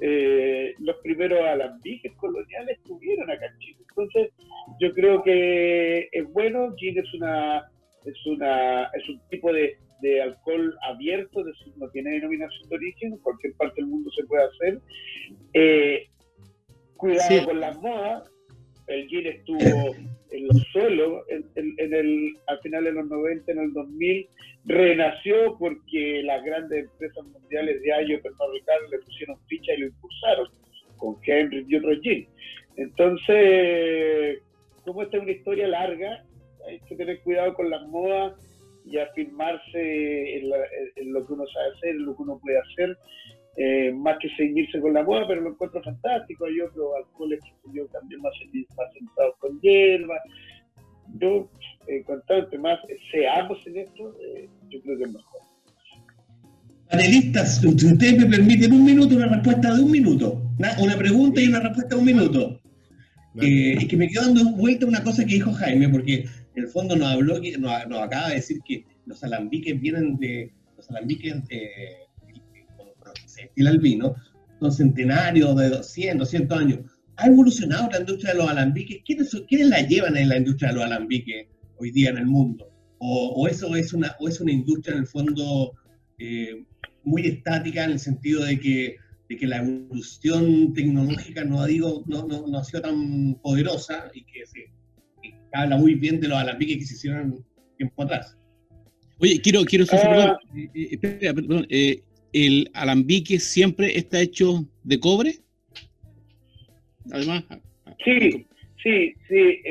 eh, 0.01 0.73
los 0.79 0.95
primeros 1.03 1.41
alambiques 1.45 2.13
coloniales 2.13 2.79
estuvieron 2.79 3.29
acá 3.29 3.45
en 3.45 3.59
Chile. 3.59 3.77
Entonces, 3.87 4.31
yo 4.79 4.91
creo 4.95 5.21
que 5.21 6.09
es 6.11 6.33
bueno, 6.33 6.73
gin 6.75 6.97
es 6.97 7.13
una 7.13 7.69
es 8.03 8.25
una 8.25 8.85
es 8.85 9.09
un 9.09 9.21
tipo 9.29 9.53
de 9.53 9.77
de 10.01 10.21
alcohol 10.21 10.75
abierto, 10.83 11.41
es 11.41 11.45
decir, 11.47 11.73
no 11.77 11.89
tiene 11.89 12.11
denominación 12.11 12.69
de 12.69 12.75
origen, 12.75 13.13
en 13.13 13.19
cualquier 13.19 13.53
parte 13.53 13.81
del 13.81 13.87
mundo 13.87 14.09
se 14.11 14.25
puede 14.25 14.43
hacer. 14.43 14.79
Eh, 15.53 16.07
cuidado 16.95 17.45
con 17.45 17.59
las 17.59 17.77
modas, 17.81 18.29
el 18.87 19.07
gin 19.07 19.27
estuvo 19.27 19.59
en 20.31 20.47
los 20.47 20.61
suelos 20.71 21.23
en, 21.29 21.93
el, 21.93 22.37
al 22.47 22.59
final 22.59 22.83
de 22.83 22.91
los 22.91 23.07
90, 23.07 23.51
en 23.51 23.59
el 23.59 23.73
2000, 23.73 24.27
renació 24.65 25.57
porque 25.57 26.21
las 26.23 26.43
grandes 26.43 26.85
empresas 26.85 27.25
mundiales 27.25 27.81
de 27.81 27.93
ayo 27.93 28.15
y 28.15 28.21
Pernod 28.21 28.53
Ricard 28.53 28.89
le 28.91 28.99
pusieron 28.99 29.37
ficha 29.47 29.73
y 29.73 29.77
lo 29.77 29.87
impulsaron 29.87 30.47
con 30.97 31.17
Henry 31.23 31.65
y 31.67 31.75
otros 31.75 31.99
gin. 32.01 32.27
Entonces, 32.75 34.39
como 34.85 35.03
esta 35.03 35.17
es 35.17 35.23
una 35.23 35.31
historia 35.31 35.67
larga, 35.67 36.23
hay 36.67 36.79
que 36.81 36.95
tener 36.95 37.21
cuidado 37.21 37.53
con 37.53 37.69
las 37.69 37.87
modas 37.87 38.33
y 38.89 38.97
afirmarse 38.97 40.37
en, 40.37 40.49
lo 41.13 41.25
que 41.25 41.33
uno 41.33 41.45
sabe 41.47 41.67
hacer, 41.75 41.89
en 41.91 42.05
lo 42.05 42.15
que 42.15 42.23
uno 42.23 42.39
puede 42.39 42.57
hacer, 42.59 42.97
eh, 43.57 43.91
más 43.91 44.17
que 44.19 44.29
seguirse 44.35 44.79
con 44.79 44.93
la 44.93 45.03
moda, 45.03 45.27
pero 45.27 45.41
lo 45.41 45.51
encuentro 45.51 45.81
fantástico. 45.83 46.45
Hay 46.45 46.61
otros 46.61 46.87
alcoholes 46.97 47.39
que 47.41 47.77
yo 47.77 47.85
también 47.87 48.21
más, 48.21 48.33
más 48.77 48.93
sentados 48.93 49.35
con 49.39 49.59
hierba. 49.61 50.15
Yo, 51.19 51.49
en 51.87 52.03
cuanto 52.03 52.33
más 52.59 52.79
seamos 53.11 53.65
en 53.67 53.77
esto, 53.77 54.15
eh, 54.21 54.47
yo 54.69 54.81
creo 54.81 54.97
que 54.97 55.03
es 55.03 55.13
mejor. 55.13 55.41
Panelistas, 56.89 57.61
si 57.61 57.67
ustedes 57.67 58.17
me 58.17 58.25
permiten 58.25 58.73
un 58.73 58.83
minuto, 58.83 59.15
una 59.15 59.27
respuesta 59.27 59.75
de 59.75 59.81
un 59.81 59.91
minuto. 59.91 60.41
Una 60.57 60.97
pregunta 60.97 61.41
y 61.41 61.47
una 61.47 61.59
respuesta 61.59 61.95
de 61.95 62.01
un 62.01 62.05
minuto. 62.05 62.59
Eh, 63.41 63.75
es 63.77 63.85
que 63.85 63.95
me 63.95 64.07
quedo 64.07 64.23
dando 64.23 64.51
vuelta 64.55 64.85
una 64.85 65.03
cosa 65.03 65.23
que 65.23 65.35
dijo 65.35 65.51
Jaime, 65.53 65.87
porque 65.89 66.25
en 66.59 66.65
el 66.65 66.71
fondo 66.71 66.95
nos 66.95 67.07
habló, 67.07 67.39
nos, 67.39 67.87
nos 67.87 67.99
acaba 68.01 68.29
de 68.29 68.35
decir 68.35 68.59
que 68.65 68.85
los 69.05 69.23
alambiques 69.23 69.79
vienen 69.79 70.17
de, 70.17 70.51
los 70.75 70.89
alambiques 70.89 71.47
de, 71.47 71.69
se 73.25 73.43
destila 73.43 73.69
el 73.71 73.79
vino, 73.79 74.15
son 74.59 74.71
centenarios 74.71 75.55
de 75.55 75.69
200, 75.69 76.19
200 76.19 76.59
años. 76.59 76.79
¿Ha 77.15 77.27
evolucionado 77.27 77.89
la 77.91 77.99
industria 77.99 78.33
de 78.33 78.39
los 78.39 78.49
alambiques? 78.49 79.01
¿Quiénes, 79.05 79.35
¿Quiénes 79.47 79.67
la 79.67 79.81
llevan 79.81 80.17
en 80.17 80.29
la 80.29 80.37
industria 80.37 80.69
de 80.69 80.75
los 80.75 80.83
alambiques 80.83 81.47
hoy 81.77 81.91
día 81.91 82.09
en 82.09 82.17
el 82.17 82.25
mundo? 82.25 82.69
¿O, 82.99 83.47
eso 83.47 83.73
es 83.77 83.93
una, 83.93 84.15
o 84.19 84.27
es 84.27 84.41
una 84.41 84.51
industria 84.51 84.93
en 84.93 85.01
el 85.01 85.07
fondo 85.07 85.71
eh, 86.17 86.65
muy 87.03 87.25
estática 87.25 87.85
en 87.85 87.91
el 87.91 87.99
sentido 87.99 88.43
de 88.43 88.59
que, 88.59 88.97
de 89.29 89.37
que 89.37 89.47
la 89.47 89.57
evolución 89.57 90.73
tecnológica 90.73 91.45
no, 91.45 91.65
digo, 91.65 92.03
no, 92.07 92.27
no, 92.27 92.45
no 92.45 92.57
ha 92.57 92.63
sido 92.65 92.81
tan 92.81 93.35
poderosa 93.35 94.11
y 94.13 94.25
que 94.25 94.45
se 94.45 94.69
habla 95.53 95.77
muy 95.77 95.95
bien 95.95 96.19
de 96.19 96.27
los 96.27 96.37
alambiques 96.37 96.77
que 96.77 96.85
se 96.85 96.93
hicieron 96.95 97.43
tiempo 97.77 98.03
atrás. 98.03 98.37
Oye, 99.19 99.39
quiero, 99.41 99.65
quiero 99.65 99.85
ah. 99.91 100.37
eh, 100.55 100.69
eh, 100.73 100.87
espera, 100.91 101.33
perdón, 101.33 101.65
eh, 101.69 102.01
¿el 102.31 102.69
alambique 102.73 103.39
siempre 103.39 103.97
está 103.97 104.21
hecho 104.21 104.65
de 104.83 104.99
cobre? 104.99 105.35
Además. 107.11 107.43
Sí, 108.05 108.47
sí, 108.81 109.13
sí. 109.27 109.61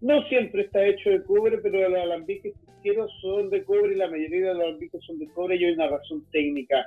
no 0.00 0.22
siempre 0.28 0.62
está 0.62 0.86
hecho 0.86 1.10
de 1.10 1.24
cobre, 1.24 1.58
pero 1.58 1.88
los 1.88 2.00
alambiques 2.00 2.54
quiero 2.82 3.08
son 3.20 3.50
de 3.50 3.64
cobre 3.64 3.94
y 3.94 3.96
la 3.96 4.08
mayoría 4.08 4.48
de 4.48 4.54
los 4.54 4.64
alambiques 4.64 5.00
son 5.04 5.18
de 5.18 5.26
cobre 5.28 5.56
y 5.56 5.64
hay 5.64 5.72
una 5.72 5.88
razón 5.88 6.24
técnica 6.30 6.84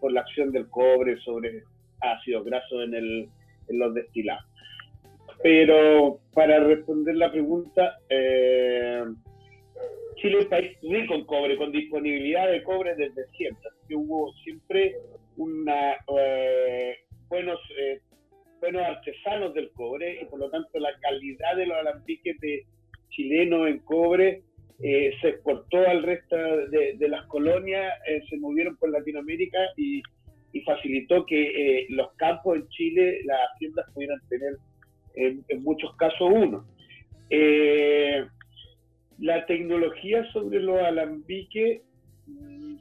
por 0.00 0.12
la 0.12 0.20
acción 0.20 0.52
del 0.52 0.68
cobre 0.68 1.18
sobre 1.20 1.62
ácidos 2.00 2.44
grasos 2.44 2.84
en, 2.84 2.94
el, 2.94 3.28
en 3.68 3.78
los 3.78 3.94
destilados. 3.94 4.44
Pero 5.42 6.20
para 6.34 6.58
responder 6.60 7.16
la 7.16 7.30
pregunta, 7.30 7.98
eh, 8.08 9.04
Chile 10.20 10.38
es 10.38 10.44
un 10.44 10.50
país 10.50 10.76
rico 10.82 11.14
en 11.14 11.24
cobre, 11.24 11.56
con 11.56 11.70
disponibilidad 11.70 12.50
de 12.50 12.62
cobre 12.64 12.96
desde 12.96 13.26
siempre. 13.36 13.70
Hubo 13.94 14.32
siempre 14.44 14.96
una, 15.36 15.92
eh, 16.18 16.96
buenos, 17.28 17.60
eh, 17.78 18.00
buenos 18.60 18.82
artesanos 18.82 19.54
del 19.54 19.70
cobre 19.70 20.20
y 20.20 20.24
por 20.24 20.40
lo 20.40 20.50
tanto 20.50 20.78
la 20.80 20.90
calidad 21.00 21.56
de 21.56 21.66
los 21.66 21.78
alambiques 21.78 22.38
de 22.40 22.66
chilenos 23.10 23.68
en 23.68 23.78
cobre 23.80 24.42
eh, 24.82 25.12
se 25.20 25.28
exportó 25.28 25.78
al 25.86 26.02
resto 26.02 26.36
de, 26.36 27.08
las 27.08 27.24
colonias, 27.26 27.94
se 28.28 28.36
movieron 28.38 28.76
por 28.76 28.90
Latinoamérica 28.90 29.58
y, 29.76 30.02
y 30.52 30.60
facilitó 30.62 31.26
que 31.26 31.86
los 31.90 32.12
campos 32.14 32.56
en 32.56 32.68
Chile, 32.68 33.20
las 33.24 33.38
haciendas 33.52 33.86
pudieran 33.92 34.20
tener 34.28 34.56
en, 35.18 35.62
muchos 35.62 35.94
casos 35.96 36.30
uno. 36.32 36.64
Eh, 37.30 38.24
la 39.18 39.44
tecnología 39.46 40.24
sobre 40.32 40.60
los 40.60 40.80
alambiques, 40.80 41.82
mm, 42.26 42.76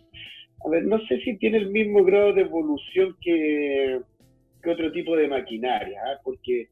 a 0.66 0.70
ver, 0.70 0.86
no 0.86 1.00
sé 1.08 1.20
si 1.22 1.38
tiene 1.38 1.58
el 1.58 1.70
mismo 1.70 2.04
grado 2.04 2.34
de 2.34 2.42
evolución 2.42 3.16
que, 3.22 4.00
otro 4.66 4.92
tipo 4.92 5.16
de 5.16 5.30
maquinaria, 5.30 5.98
¿ah? 6.06 6.20
porque 6.26 6.68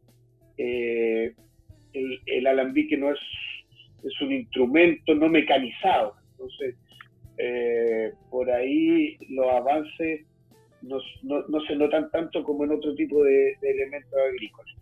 eh, 0.57 1.33
el, 1.93 2.45
alambique 2.45 2.97
no 2.97 3.13
es, 3.13 3.19
es 4.03 4.21
un 4.21 4.33
instrumento 4.33 5.15
no 5.15 5.29
mecanizado. 5.29 6.13
Entonces, 6.31 6.75
eh, 7.37 8.11
por 8.29 8.51
ahí 8.51 9.17
los 9.29 9.47
avances 9.47 10.25
no, 10.81 10.99
se 11.65 11.75
notan 11.77 12.11
tanto 12.11 12.43
como 12.43 12.65
en 12.65 12.71
otro 12.71 12.93
tipo 12.95 13.23
de 13.23 13.55
elementos 13.61 14.19
agrícolas 14.29 14.75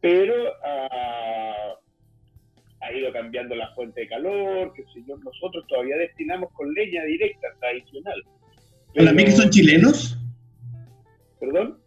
pero 0.00 0.34
ah, 0.64 1.74
ha 2.80 2.92
ido 2.92 3.12
cambiando 3.12 3.54
la 3.54 3.74
fuente 3.74 4.02
de 4.02 4.08
calor, 4.08 4.72
que 4.74 4.84
si 4.94 5.00
nosotros 5.00 5.66
todavía 5.68 5.96
destinamos 5.96 6.52
con 6.52 6.72
leña 6.72 7.04
directa, 7.04 7.48
tradicional. 7.60 8.22
¿Los 8.94 9.06
alambiques 9.06 9.36
son 9.36 9.50
chilenos? 9.50 10.18
¿Perdón? 11.40 11.78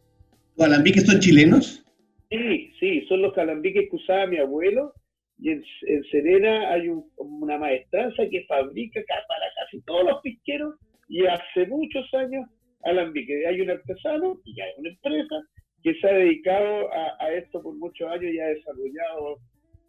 ¿Los 0.57 0.67
alambiques 0.67 1.05
son 1.05 1.19
chilenos? 1.19 1.85
Sí, 2.29 2.71
sí, 2.79 3.05
son 3.07 3.21
los 3.21 3.37
alambiques 3.37 3.89
que 3.89 3.95
usaba 3.95 4.27
mi 4.27 4.37
abuelo 4.37 4.93
y 5.37 5.49
en, 5.49 5.63
Serena 6.11 6.71
hay 6.71 6.89
una 7.17 7.57
maestranza 7.57 8.23
que 8.29 8.45
fabrica 8.45 9.01
para 9.27 9.45
casi 9.59 9.81
todos 9.81 10.05
los 10.05 10.21
pisqueros 10.21 10.75
y 11.09 11.25
hace 11.25 11.65
muchos 11.67 12.13
años 12.13 12.47
alambiques. 12.83 13.45
Hay 13.47 13.61
un 13.61 13.71
artesano 13.71 14.39
y 14.45 14.61
hay 14.61 14.71
una 14.77 14.89
empresa 14.89 15.35
que 15.83 15.95
se 15.95 16.07
ha 16.07 16.13
dedicado 16.13 16.89
a, 16.93 17.33
esto 17.33 17.61
por 17.61 17.75
muchos 17.75 18.09
años 18.09 18.31
y 18.31 18.39
ha 18.39 18.47
desarrollado, 18.47 19.39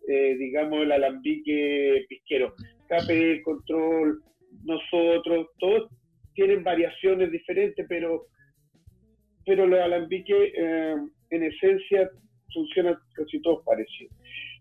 eh, 0.09 0.37
digamos, 0.39 0.83
el 0.83 0.93
alambique 0.93 2.05
pisquero. 2.09 2.55
KP, 2.89 3.43
Control, 3.43 4.23
nosotros, 4.65 5.49
todos 5.59 5.91
tienen 6.35 6.65
variaciones 6.65 7.31
diferentes, 7.31 7.85
pero, 7.89 8.27
pero 9.45 9.67
los 9.67 9.81
alambiques 9.81 10.53
eh, 10.57 10.97
en 11.31 11.43
esencia 11.43 12.09
funcionan 12.53 12.97
casi 13.15 13.41
todos 13.43 13.65
parecidos. 13.65 14.15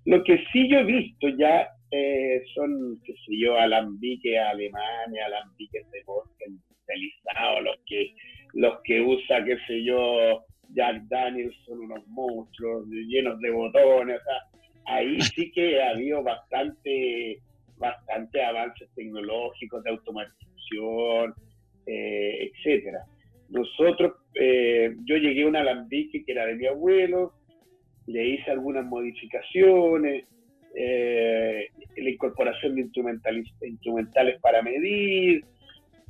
Lo 0.05 0.23
que 0.23 0.43
sí 0.51 0.69
yo 0.69 0.79
he 0.79 0.83
visto 0.83 1.29
ya 1.37 1.67
eh, 1.91 2.41
son, 2.55 2.99
qué 3.05 3.13
sé 3.13 3.37
yo, 3.37 3.57
alambiques 3.57 4.37
Alemania, 4.37 5.25
alambiques 5.25 5.89
de 5.91 6.03
bosque 6.05 6.45
los 7.61 7.75
que, 7.85 8.13
los 8.53 8.79
que 8.83 9.01
usa, 9.01 9.43
qué 9.45 9.57
sé 9.67 9.83
yo, 9.83 10.43
Jack 10.73 11.03
Daniels 11.09 11.55
son 11.65 11.79
unos 11.79 12.05
monstruos 12.07 12.87
llenos 12.87 13.39
de 13.39 13.51
botones. 13.51 14.19
ahí 14.85 15.21
sí 15.21 15.51
que 15.51 15.81
ha 15.81 15.91
habido 15.91 16.23
bastante, 16.23 17.39
bastante 17.77 18.43
avances 18.43 18.89
tecnológicos 18.95 19.83
de 19.83 19.89
automatización, 19.91 21.35
eh, 21.85 22.51
etcétera. 22.51 23.03
Nosotros, 23.49 24.13
eh, 24.35 24.95
yo 25.05 25.17
llegué 25.17 25.43
a 25.43 25.47
un 25.47 25.55
alambique 25.55 26.23
que 26.23 26.31
era 26.31 26.45
de 26.45 26.55
mi 26.55 26.67
abuelo, 26.67 27.33
le 28.07 28.29
hice 28.29 28.51
algunas 28.51 28.85
modificaciones, 28.85 30.25
eh, 30.75 31.67
la 31.97 32.09
incorporación 32.09 32.75
de 32.75 32.81
instrumentales, 32.81 34.39
para 34.41 34.61
medir, 34.61 35.43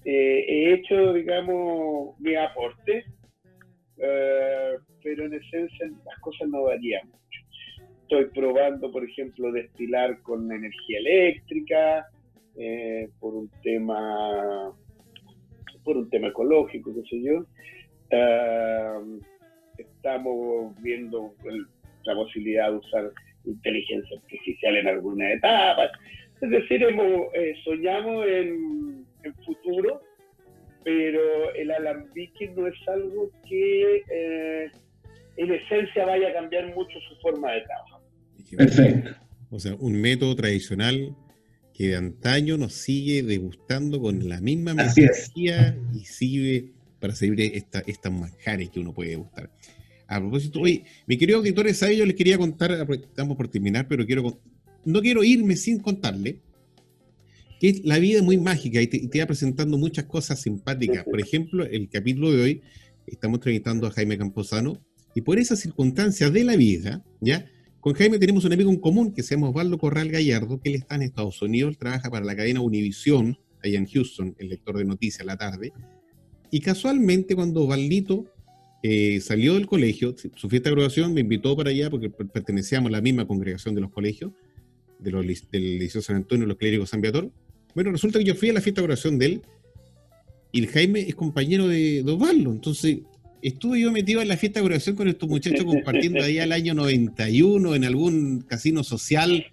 he 0.04 0.74
hecho, 0.74 1.14
digamos, 1.14 2.20
mi 2.20 2.36
aporte 2.36 3.06
eh, 4.02 4.78
pero 5.04 5.26
en 5.26 5.34
esencia 5.36 5.88
las 6.06 6.20
cosas 6.20 6.48
no 6.50 6.64
varían 6.64 7.08
mucho. 7.08 7.40
Estoy 8.02 8.26
probando, 8.34 8.92
por 8.92 9.06
ejemplo, 9.06 9.52
destilar 9.52 10.22
con 10.22 10.52
energía 10.52 11.00
eléctrica, 11.00 12.08
eh, 12.58 13.10
por 13.20 13.36
un 13.36 13.50
tema 13.64 14.74
por 15.84 15.98
un 15.98 16.10
tema 16.10 16.28
ecológico, 16.28 16.94
qué 16.94 17.02
sé 17.10 17.24
yo. 17.24 17.46
Eh, 18.12 19.20
estamos 19.78 20.76
viendo 20.82 21.34
la 22.04 22.16
posibilidad 22.16 22.70
de 22.70 22.78
usar 22.78 23.12
inteligencia 23.46 24.18
artificial 24.18 24.78
en 24.78 24.88
algunas 24.88 25.32
etapas. 25.34 25.92
Es 26.42 26.50
decir, 26.50 26.84
hemos, 26.84 27.28
soñamos 27.64 28.26
en, 28.28 29.06
en 29.24 29.34
futuro 29.46 30.02
pero 30.84 31.54
el 31.56 31.72
alambique 31.72 32.50
no 32.56 32.68
es 32.68 32.76
algo 32.88 33.32
que 33.48 34.04
eh, 34.10 34.72
en 35.38 35.54
esencia 35.54 36.06
vaya 36.06 36.30
a 36.30 36.34
cambiar 36.34 36.74
mucho 36.76 37.00
su 37.10 37.16
forma 37.22 37.52
de 37.52 37.62
trabajo. 37.62 38.02
Perfecto. 38.58 39.12
O 39.50 39.60
sea, 39.60 39.76
un 39.76 40.00
método 40.00 40.36
tradicional 40.36 41.16
que 41.74 41.90
de 41.90 41.96
antaño 41.98 42.58
nos 42.58 42.74
sigue 42.74 43.24
degustando 43.24 44.00
con 44.00 44.28
la 44.28 44.40
misma 44.42 44.72
energía 44.72 45.78
y 45.94 46.06
sigue 46.06 46.72
para 47.00 47.16
servir 47.16 47.52
esta, 47.56 47.80
estas 47.86 48.12
manjares 48.12 48.70
que 48.70 48.80
uno 48.80 48.94
puede 48.94 49.12
degustar. 49.12 49.50
A 50.08 50.20
propósito, 50.20 50.60
oye, 50.62 50.84
mi 51.08 51.18
querido 51.18 51.40
auditor 51.40 51.68
ahí 51.68 51.98
yo 51.98 52.06
les 52.06 52.16
quería 52.16 52.38
contar, 52.38 52.72
estamos 52.72 53.38
por 53.38 53.48
terminar, 53.48 53.88
pero 53.88 54.06
quiero 54.06 54.40
no 54.84 55.02
quiero 55.02 55.24
irme 55.24 55.56
sin 55.56 55.80
contarle 55.80 56.40
que 57.62 57.80
la 57.84 58.00
vida 58.00 58.18
es 58.18 58.24
muy 58.24 58.40
mágica 58.40 58.82
y 58.82 58.88
te, 58.88 59.08
te 59.08 59.20
va 59.20 59.28
presentando 59.28 59.78
muchas 59.78 60.06
cosas 60.06 60.42
simpáticas. 60.42 61.04
Por 61.04 61.22
ejemplo, 61.22 61.64
el 61.64 61.90
capítulo 61.90 62.32
de 62.32 62.42
hoy, 62.42 62.62
estamos 63.06 63.38
entrevistando 63.38 63.86
a 63.86 63.92
Jaime 63.92 64.18
Camposano, 64.18 64.82
y 65.14 65.22
por 65.22 65.38
esas 65.38 65.60
circunstancias 65.60 66.34
de 66.34 66.44
la 66.44 66.56
vida, 66.56 67.06
¿ya? 67.20 67.46
Con 67.80 67.94
Jaime 67.94 68.18
tenemos 68.18 68.46
un 68.46 68.54
amigo 68.54 68.72
en 68.72 68.80
común 68.80 69.14
que 69.14 69.22
se 69.22 69.36
llama 69.36 69.50
Osvaldo 69.50 69.78
Corral 69.78 70.10
Gallardo, 70.10 70.60
que 70.60 70.70
él 70.70 70.76
está 70.76 70.96
en 70.96 71.04
Estados 71.04 71.40
Unidos, 71.44 71.78
trabaja 71.78 72.10
para 72.10 72.26
la 72.26 72.36
cadena 72.36 72.62
Univision, 72.62 73.38
allá 73.64 73.78
en 73.78 73.86
Houston, 73.86 74.36
el 74.40 74.50
lector 74.50 74.80
de 74.80 74.86
noticias 74.86 75.24
la 75.24 75.38
tarde. 75.38 75.72
Y 76.50 76.62
casualmente 76.62 77.36
cuando 77.36 77.62
Osvaldito 77.62 78.26
eh, 78.82 79.20
salió 79.22 79.54
del 79.54 79.68
colegio, 79.68 80.16
su 80.36 80.50
fiesta 80.50 80.70
de 80.70 80.76
graduación 80.76 81.14
me 81.14 81.22
invitó 81.22 81.56
para 81.56 81.70
allá 81.70 81.92
porque 81.92 82.10
pertenecíamos 82.10 82.90
a 82.90 82.94
la 82.94 83.02
misma 83.02 83.28
congregación 83.28 83.76
de 83.76 83.82
los 83.82 83.92
colegios, 83.92 84.32
de 84.98 85.12
los, 85.12 85.26
del 85.52 85.78
Liceo 85.78 86.02
San 86.02 86.16
Antonio, 86.16 86.48
los 86.48 86.58
clérigos 86.58 86.90
San 86.90 87.02
Viator. 87.02 87.32
Bueno, 87.74 87.92
resulta 87.92 88.20
que 88.20 88.26
yo 88.26 88.36
fui 88.36 88.50
a 88.50 88.54
la 88.54 88.62
fiesta 88.62 88.82
de 88.82 88.88
graduación 88.88 89.18
de 89.18 89.26
él 89.26 89.42
y 90.52 90.60
el 90.60 90.68
Jaime 90.68 91.02
es 91.02 91.16
compañero 91.16 91.68
de, 91.68 92.04
de 92.04 92.12
Osvaldo. 92.12 92.52
Entonces, 92.52 93.00
estuve 93.42 93.82
yo 93.82 93.92
metido 93.92 94.22
en 94.22 94.28
la 94.28 94.38
fiesta 94.38 94.60
de 94.60 94.66
graduación 94.66 94.96
con 94.96 95.08
estos 95.08 95.30
muchachos 95.30 95.64
compartiendo 95.66 96.24
ahí 96.24 96.40
al 96.40 96.52
año 96.52 96.74
91 96.74 97.76
en 97.76 97.84
algún 97.86 98.42
casino 98.42 98.84
social, 98.84 99.46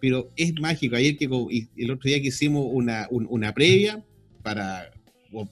pero 0.00 0.28
es 0.36 0.54
mágico. 0.60 0.96
Ayer 0.96 1.16
que 1.16 1.24
el 1.24 1.90
otro 1.90 2.08
día 2.08 2.20
que 2.20 2.28
hicimos 2.28 2.66
una, 2.70 3.08
una 3.10 3.52
previa 3.54 4.04
para 4.42 4.90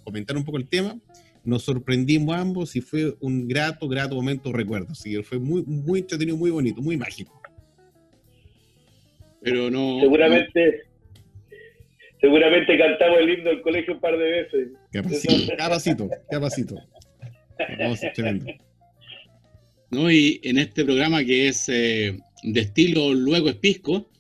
comentar 0.04 0.36
un 0.36 0.44
poco 0.44 0.58
el 0.58 0.68
tema, 0.68 0.98
nos 1.44 1.62
sorprendimos 1.62 2.36
ambos 2.36 2.76
y 2.76 2.80
fue 2.80 3.16
un 3.20 3.48
grato, 3.48 3.88
grato 3.88 4.14
momento 4.14 4.52
recuerdo. 4.52 4.88
Así 4.90 5.12
que 5.12 5.22
fue 5.22 5.38
muy, 5.38 5.62
muy 5.64 6.00
entretenido, 6.00 6.36
muy 6.36 6.50
bonito, 6.50 6.82
muy 6.82 6.96
mágico. 6.96 7.40
Pero 9.42 9.70
no. 9.70 10.00
Seguramente. 10.00 10.89
Seguramente 12.20 12.76
cantamos 12.76 13.18
el 13.18 13.30
himno 13.30 13.50
del 13.50 13.62
colegio 13.62 13.94
un 13.94 14.00
par 14.00 14.18
de 14.18 14.24
veces. 14.24 14.68
Capacito, 14.92 15.56
capacito, 15.56 16.10
capacito. 16.30 16.74
¿No? 19.90 20.10
Y 20.10 20.40
en 20.44 20.58
este 20.58 20.84
programa 20.84 21.24
que 21.24 21.48
es 21.48 21.68
eh, 21.68 22.18
de 22.42 22.60
estilo 22.60 23.14
luego 23.14 23.48
espisco, 23.48 24.10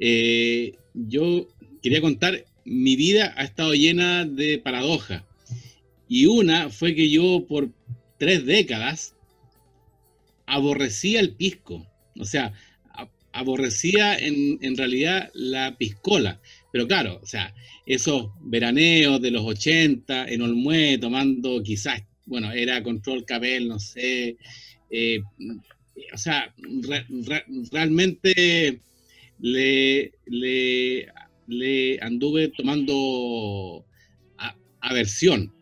eh, 0.00 0.72
yo 0.94 1.48
quería 1.82 2.00
contar, 2.00 2.44
mi 2.64 2.96
vida 2.96 3.32
ha 3.36 3.44
estado 3.44 3.74
llena 3.74 4.24
de 4.24 4.58
paradojas. 4.58 5.22
Y 6.08 6.26
una 6.26 6.70
fue 6.70 6.94
que 6.94 7.08
yo 7.08 7.46
por 7.48 7.70
tres 8.18 8.44
décadas 8.44 9.16
aborrecía 10.46 11.20
el 11.20 11.34
pisco. 11.34 11.86
O 12.18 12.24
sea, 12.24 12.52
aborrecía 13.32 14.16
en, 14.16 14.58
en, 14.60 14.76
realidad 14.76 15.30
la 15.34 15.76
piscola. 15.76 16.40
Pero 16.74 16.88
claro, 16.88 17.20
o 17.22 17.26
sea, 17.26 17.54
esos 17.86 18.30
veraneos 18.40 19.22
de 19.22 19.30
los 19.30 19.44
80 19.44 20.26
en 20.26 20.42
Olmué, 20.42 20.98
tomando 20.98 21.62
quizás, 21.62 22.02
bueno, 22.26 22.50
era 22.50 22.82
Control 22.82 23.24
Cabel, 23.24 23.68
no 23.68 23.78
sé. 23.78 24.36
Eh, 24.90 25.20
o 26.12 26.18
sea, 26.18 26.52
realmente 27.70 28.80
le, 29.38 30.14
le, 30.26 31.06
le, 31.46 31.98
anduve 32.02 32.48
tomando 32.48 33.86
aversión 34.80 35.52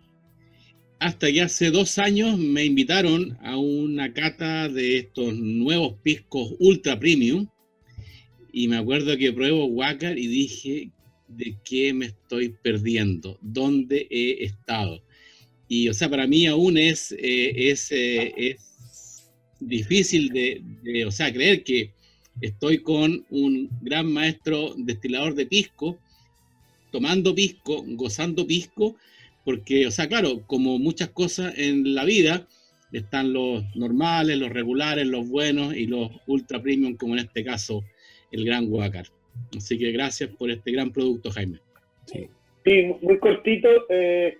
hasta 0.98 1.30
que 1.30 1.42
hace 1.42 1.70
dos 1.70 1.98
años 1.98 2.38
me 2.38 2.64
invitaron 2.64 3.36
a 3.42 3.58
una 3.58 4.14
cata 4.14 4.66
de 4.70 4.96
estos 4.96 5.34
nuevos 5.34 5.92
piscos 6.02 6.54
ultra 6.58 6.98
premium. 6.98 7.48
Y 8.50 8.66
me 8.68 8.78
acuerdo 8.78 9.14
que 9.18 9.32
pruebo 9.32 9.66
Wacker 9.66 10.16
y 10.16 10.26
dije, 10.26 10.90
¿de 11.36 11.56
qué 11.64 11.92
me 11.92 12.06
estoy 12.06 12.50
perdiendo? 12.62 13.38
¿Dónde 13.40 14.06
he 14.10 14.44
estado? 14.44 15.02
Y, 15.68 15.88
o 15.88 15.94
sea, 15.94 16.08
para 16.08 16.26
mí 16.26 16.46
aún 16.46 16.76
es, 16.76 17.12
eh, 17.12 17.70
es, 17.70 17.90
eh, 17.92 18.34
es, 18.36 19.30
difícil 19.60 20.28
de, 20.30 20.60
de, 20.82 21.06
o 21.06 21.12
sea, 21.12 21.32
creer 21.32 21.62
que 21.62 21.92
estoy 22.40 22.78
con 22.78 23.24
un 23.30 23.70
gran 23.80 24.12
maestro 24.12 24.74
destilador 24.76 25.34
de 25.34 25.46
pisco, 25.46 25.98
tomando 26.90 27.34
pisco, 27.34 27.84
gozando 27.86 28.46
pisco, 28.46 28.96
porque, 29.44 29.86
o 29.86 29.90
sea, 29.90 30.08
claro, 30.08 30.44
como 30.46 30.78
muchas 30.78 31.10
cosas 31.10 31.54
en 31.56 31.94
la 31.94 32.04
vida, 32.04 32.48
están 32.92 33.32
los 33.32 33.64
normales, 33.74 34.38
los 34.38 34.50
regulares, 34.50 35.06
los 35.06 35.26
buenos 35.28 35.74
y 35.74 35.86
los 35.86 36.10
ultra 36.26 36.62
premium, 36.62 36.96
como 36.96 37.14
en 37.14 37.20
este 37.20 37.44
caso 37.44 37.82
el 38.30 38.44
gran 38.44 38.66
Guacar. 38.66 39.06
Así 39.56 39.78
que 39.78 39.92
gracias 39.92 40.30
por 40.30 40.50
este 40.50 40.72
gran 40.72 40.92
producto, 40.92 41.30
Jaime. 41.30 41.58
Sí, 42.06 42.28
muy 43.00 43.18
cortito. 43.18 43.68
Eh, 43.88 44.38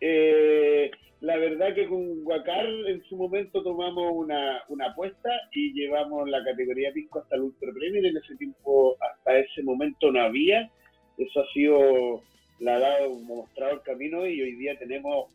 eh, 0.00 0.90
la 1.20 1.36
verdad 1.36 1.74
que 1.74 1.86
con 1.86 2.24
Guacar 2.24 2.66
en 2.66 3.02
su 3.04 3.16
momento 3.16 3.62
tomamos 3.62 4.12
una, 4.14 4.62
una 4.68 4.86
apuesta 4.86 5.30
y 5.52 5.72
llevamos 5.72 6.28
la 6.28 6.42
categoría 6.44 6.92
Pisco 6.92 7.20
hasta 7.20 7.36
el 7.36 7.42
Ultra 7.42 7.72
Premium. 7.72 8.04
En 8.06 8.16
ese 8.16 8.36
tiempo, 8.36 8.96
hasta 9.00 9.38
ese 9.38 9.62
momento 9.62 10.10
no 10.10 10.20
había. 10.20 10.70
Eso 11.18 11.40
ha 11.40 11.52
sido 11.52 12.22
la 12.62 12.76
ha 12.76 12.78
dado 12.78 13.14
mostrado 13.20 13.74
el 13.74 13.82
camino 13.82 14.26
y 14.26 14.40
hoy 14.40 14.54
día 14.54 14.78
tenemos 14.78 15.30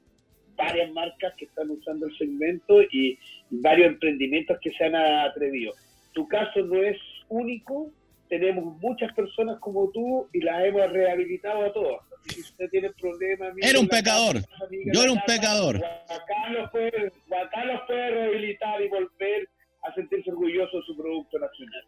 varias 0.56 0.92
marcas 0.92 1.34
que 1.38 1.46
están 1.46 1.70
usando 1.70 2.08
el 2.08 2.18
segmento 2.18 2.82
y 2.84 3.20
varios 3.50 3.88
emprendimientos 3.90 4.58
que 4.62 4.72
se 4.72 4.86
han 4.86 4.96
atrevido. 4.96 5.74
Tu 6.14 6.28
caso 6.28 6.62
no 6.62 6.82
es 6.82 6.98
único, 7.30 7.92
tenemos 8.30 8.78
muchas 8.82 9.14
personas 9.14 9.60
como 9.60 9.90
tú 9.92 10.28
y 10.34 10.42
las 10.42 10.66
hemos 10.66 10.92
rehabilitado 10.92 11.66
a 11.66 11.74
todos. 11.74 11.98
Si 12.28 12.42
usted 12.42 12.70
tiene 12.70 12.92
problemas... 12.92 13.54
Era 13.62 13.80
un 13.80 13.88
pecador, 13.88 14.42
yo 14.94 15.04
era 15.04 15.12
un 15.12 15.22
pecador. 15.26 15.78
Acá 15.78 16.50
los, 16.52 16.70
puede, 16.72 16.92
los 17.02 17.82
puede 17.88 18.10
rehabilitar 18.12 18.82
y 18.82 18.90
volver 18.90 19.50
a 19.84 19.94
sentirse 19.96 20.32
orgulloso 20.32 20.78
de 20.78 20.84
su 20.86 20.98
producto 20.98 21.40
nacional. 21.40 21.84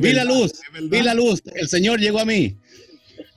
Vi 0.00 0.12
la 0.12 0.24
luz, 0.24 0.60
vi 0.88 1.02
la 1.02 1.14
luz, 1.14 1.42
el 1.54 1.68
Señor 1.68 1.98
llegó 1.98 2.20
a 2.20 2.24
mí. 2.24 2.56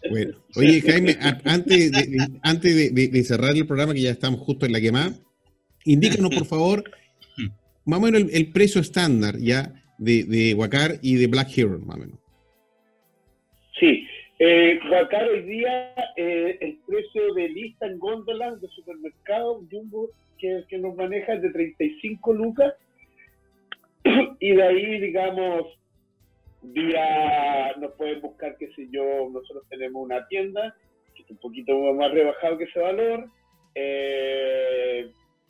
Bueno, 0.10 0.38
oye 0.56 0.82
Jaime, 0.82 1.18
antes, 1.43 1.91
de, 1.91 2.39
antes 2.43 2.93
de, 2.93 3.24
cerrar 3.24 3.56
el 3.56 3.66
programa, 3.66 3.93
que 3.93 4.02
ya 4.02 4.12
estamos 4.12 4.41
justo 4.41 4.66
en 4.66 4.72
la 4.72 4.80
quemada, 4.80 5.14
indícanos 5.84 6.34
por 6.34 6.46
favor, 6.46 6.84
más 7.86 8.00
o 8.00 8.02
menos 8.02 8.32
el, 8.32 8.52
precio 8.52 8.80
estándar 8.80 9.38
ya 9.39 9.74
de, 9.98 10.24
de 10.24 10.54
Huacar 10.54 11.00
y 11.02 11.16
de 11.16 11.28
Black 11.28 11.58
Hero, 11.58 11.80
más 11.80 11.98
o 11.98 12.00
menos. 12.00 12.24
Sí, 13.80 14.07
eh, 14.39 14.80
Huacar 14.89 15.28
hoy 15.28 15.41
día, 15.43 15.93
eh, 16.15 16.57
el 16.61 16.78
precio 16.88 17.34
de 17.34 17.49
lista 17.49 17.86
en 17.88 17.99
góndolas 17.99 18.61
de 18.61 18.67
supermercado 18.69 19.61
Jumbo 19.69 20.09
que, 20.38 20.63
que 20.69 20.78
nos 20.78 20.95
maneja 20.95 21.34
es 21.34 21.41
de 21.41 21.51
35 21.51 22.34
lucas 22.34 22.73
y 24.39 24.51
de 24.53 24.63
ahí, 24.63 24.99
digamos, 24.99 25.67
Vía, 26.61 27.73
nos 27.78 27.91
pueden 27.93 28.21
buscar, 28.21 28.57
qué 28.57 28.67
sé 28.76 28.88
yo, 28.91 29.30
nosotros 29.32 29.63
tenemos 29.69 30.03
una 30.03 30.28
tienda 30.28 30.76
que 31.15 31.23
es 31.23 31.30
un 31.30 31.38
poquito 31.38 31.78
más 31.93 32.11
rebajado 32.11 32.57
que 32.57 32.65
ese 32.65 32.80
valor. 32.80 33.30
Eh, 33.76 35.09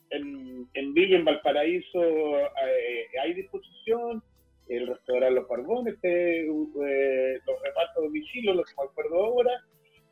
en, 0.09 0.67
en, 0.73 0.93
Villa, 0.93 1.17
en 1.17 1.25
Valparaíso, 1.25 2.39
eh, 2.39 3.07
hay 3.21 3.33
disposición. 3.33 4.21
El 4.67 4.87
restaurante 4.87 5.35
Los 5.35 5.47
Barbones, 5.47 5.95
eh, 6.03 6.45
los 6.47 7.61
repartos 7.63 7.95
de 7.95 8.07
domicilio, 8.07 8.53
los 8.53 8.65
que 8.65 8.73
me 8.81 8.89
acuerdo 8.89 9.23
ahora. 9.23 9.51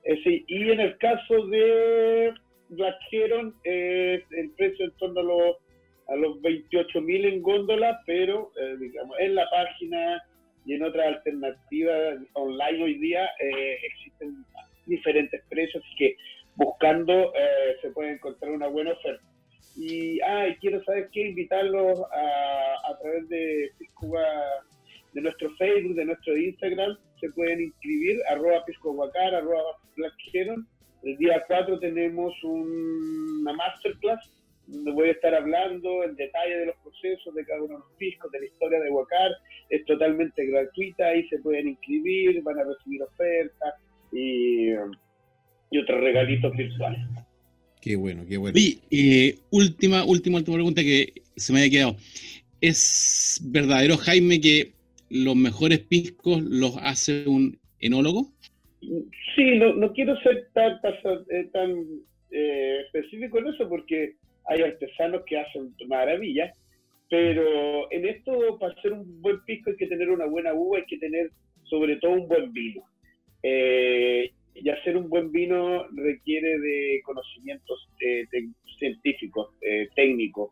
y 0.06 0.72
en 0.72 0.80
el 0.80 0.98
caso 0.98 1.48
de 1.48 2.34
Black 2.70 2.96
Heron, 3.12 3.56
el 3.64 4.52
precio 4.58 4.86
en 4.86 4.92
torno 4.98 5.20
a 5.20 5.24
los, 5.24 5.58
a 6.10 6.16
los 6.16 6.42
28 6.42 7.02
mil 7.02 7.26
en 7.26 7.42
góndola, 7.42 8.00
pero 8.06 8.52
digamos, 8.80 9.18
en 9.20 9.36
la 9.36 9.50
página 9.50 10.22
y 10.66 10.74
en 10.74 10.84
otras 10.84 11.08
alternativas 11.08 12.20
online 12.34 12.84
hoy 12.84 12.98
día 13.00 13.30
eh, 13.40 13.78
existen 13.84 14.46
diferentes 14.86 15.42
precios, 15.50 15.84
así 15.86 15.96
que 15.98 16.16
buscando 16.56 17.34
eh, 17.36 17.76
se 17.82 17.90
puede 17.92 18.14
encontrar 18.14 18.52
una 18.52 18.68
buena 18.68 18.92
oferta. 18.92 19.24
Y, 19.76 20.22
ah, 20.22 20.48
quiero 20.62 20.84
saber 20.84 21.10
qué, 21.12 21.30
invitarlos 21.30 22.00
a, 22.12 22.92
a 22.92 23.00
través 23.00 23.28
de 23.28 23.38
de 23.38 23.72
nuestro 25.44 25.58
Facebook, 25.58 25.96
de 25.96 26.06
nuestro 26.06 26.38
Instagram, 26.38 26.98
se 27.20 27.30
pueden 27.30 27.62
inscribir, 27.62 28.18
arroba 28.30 28.66
piscohuacar, 28.66 29.36
arroba 29.36 29.78
blackheron. 29.96 30.68
El 31.04 31.18
día 31.18 31.44
4 31.48 31.80
tenemos 31.80 32.34
una 32.44 33.54
masterclass 33.54 34.32
donde 34.68 34.92
voy 34.92 35.10
a 35.10 35.12
estar 35.12 35.36
hablando 35.36 36.04
en 36.04 36.16
detalle 36.16 36.58
de 36.60 36.66
los 36.68 36.76
procesos 36.78 37.36
de 37.36 37.46
cada 37.46 37.62
uno 37.62 37.74
de 37.74 37.80
los 37.80 37.98
piscos, 37.98 38.32
de 38.32 38.40
la 38.40 38.46
historia 38.46 38.80
de 38.80 38.90
Huacar. 38.90 39.32
Es 39.70 39.84
totalmente 39.86 40.46
gratuita, 40.46 41.08
ahí 41.08 41.28
se 41.28 41.40
pueden 41.40 41.68
inscribir, 41.68 42.42
van 42.44 42.60
a 42.60 42.64
recibir 42.64 43.04
ofertas 43.04 43.74
y, 44.14 44.70
y 45.72 45.78
otros 45.78 46.00
regalitos 46.00 46.56
virtuales. 46.56 47.02
Qué 47.82 47.98
bueno, 47.98 48.24
qué 48.28 48.38
bueno. 48.38 48.58
Y 48.58 49.40
última, 49.50 50.06
última, 50.06 50.38
última 50.38 50.56
pregunta 50.56 50.82
que 50.82 51.22
se 51.36 51.52
me 51.52 51.60
había 51.60 51.72
quedado. 51.72 51.98
¿Es 52.62 53.42
verdadero, 53.44 53.98
Jaime, 53.98 54.40
que 54.40 54.72
los 55.14 55.36
mejores 55.36 55.80
piscos 55.80 56.42
los 56.42 56.76
hace 56.78 57.28
un 57.28 57.60
enólogo? 57.80 58.32
Sí, 58.82 59.58
no, 59.58 59.74
no 59.76 59.94
quiero 59.94 60.20
ser 60.22 60.48
tan, 60.54 60.82
tan 60.82 61.86
eh, 62.32 62.80
específico 62.86 63.38
en 63.38 63.48
eso 63.48 63.70
porque 63.70 64.16
hay 64.46 64.62
artesanos 64.62 65.24
que 65.26 65.38
hacen 65.38 65.74
maravillas, 65.88 66.58
pero 67.10 67.92
en 67.92 68.08
esto, 68.08 68.58
para 68.60 68.74
hacer 68.74 68.92
un 68.92 69.22
buen 69.22 69.40
pisco 69.46 69.70
hay 69.70 69.78
que 69.78 69.88
tener 69.88 70.10
una 70.10 70.26
buena 70.26 70.54
uva, 70.54 70.80
hay 70.80 70.86
que 70.86 70.98
tener 70.98 71.30
sobre 71.64 71.98
todo 71.98 72.12
un 72.12 72.28
buen 72.28 72.52
vino. 72.52 72.84
Eh, 73.44 74.32
y 74.56 74.70
hacer 74.70 74.98
un 74.98 75.10
buen 75.10 75.32
vino 75.32 75.88
requiere 75.96 76.60
de 76.60 77.02
conocimientos 77.04 77.90
eh, 78.02 78.26
científicos, 78.78 79.50
eh, 79.62 79.88
técnicos, 79.96 80.52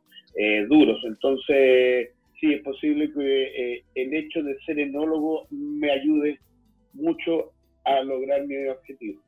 duros. 0.70 1.00
Entonces, 1.06 2.10
sí, 2.42 2.54
es 2.54 2.62
posible 2.64 3.12
que 3.14 3.84
el 3.96 4.14
hecho 4.14 4.42
de 4.44 4.58
ser 4.66 4.80
enólogo 4.80 5.48
me 5.52 5.92
ayude 5.92 6.40
mucho 6.94 7.54
a 7.86 8.02
lograr 8.02 8.46
mi 8.48 8.56
objetivo. 8.68 9.22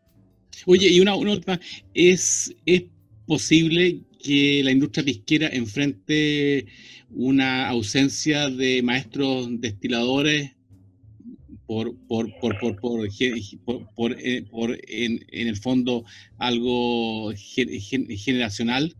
Oye, 0.66 0.89
y 0.91 0.99
una, 0.99 1.16
una 1.16 1.34
última, 1.34 1.59
¿es, 1.93 2.55
¿es 2.66 2.84
posible 3.28 4.01
que 4.22 4.61
la 4.64 4.72
industria 4.72 5.05
pisquera 5.05 5.47
enfrente 5.49 6.66
una 7.11 7.70
ausencia 7.70 8.49
de 8.49 8.82
maestros 8.82 9.61
destiladores 9.61 10.55
por, 11.66 11.95
por, 12.07 12.28
por, 12.39 12.59
por, 12.59 12.80
por, 12.80 13.05
eh, 14.20 14.45
en, 14.88 15.26
en, 15.30 15.47
el 15.47 15.55
fondo 15.57 16.05
algo 16.38 17.32
generacional? 17.36 18.95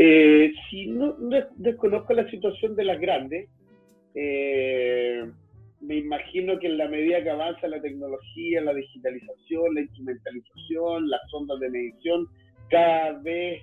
Eh, 0.00 0.52
si 0.70 0.86
no, 0.86 1.16
desconozco 1.56 2.12
la 2.12 2.30
situación 2.30 2.76
de 2.76 2.84
las 2.84 3.00
grandes, 3.00 3.48
eh, 4.14 5.24
me 5.80 5.96
imagino 5.96 6.58
que 6.58 6.68
en 6.68 6.78
la 6.78 6.88
medida 6.88 7.22
que 7.22 7.30
avanza 7.30 7.66
la 7.66 7.82
tecnología, 7.82 8.60
la 8.60 8.74
digitalización, 8.74 9.74
la 9.74 9.80
instrumentalización, 9.80 11.10
las 11.10 11.20
ondas 11.32 11.58
de 11.60 11.70
medición, 11.70 12.26
cada 12.70 13.18
vez 13.20 13.62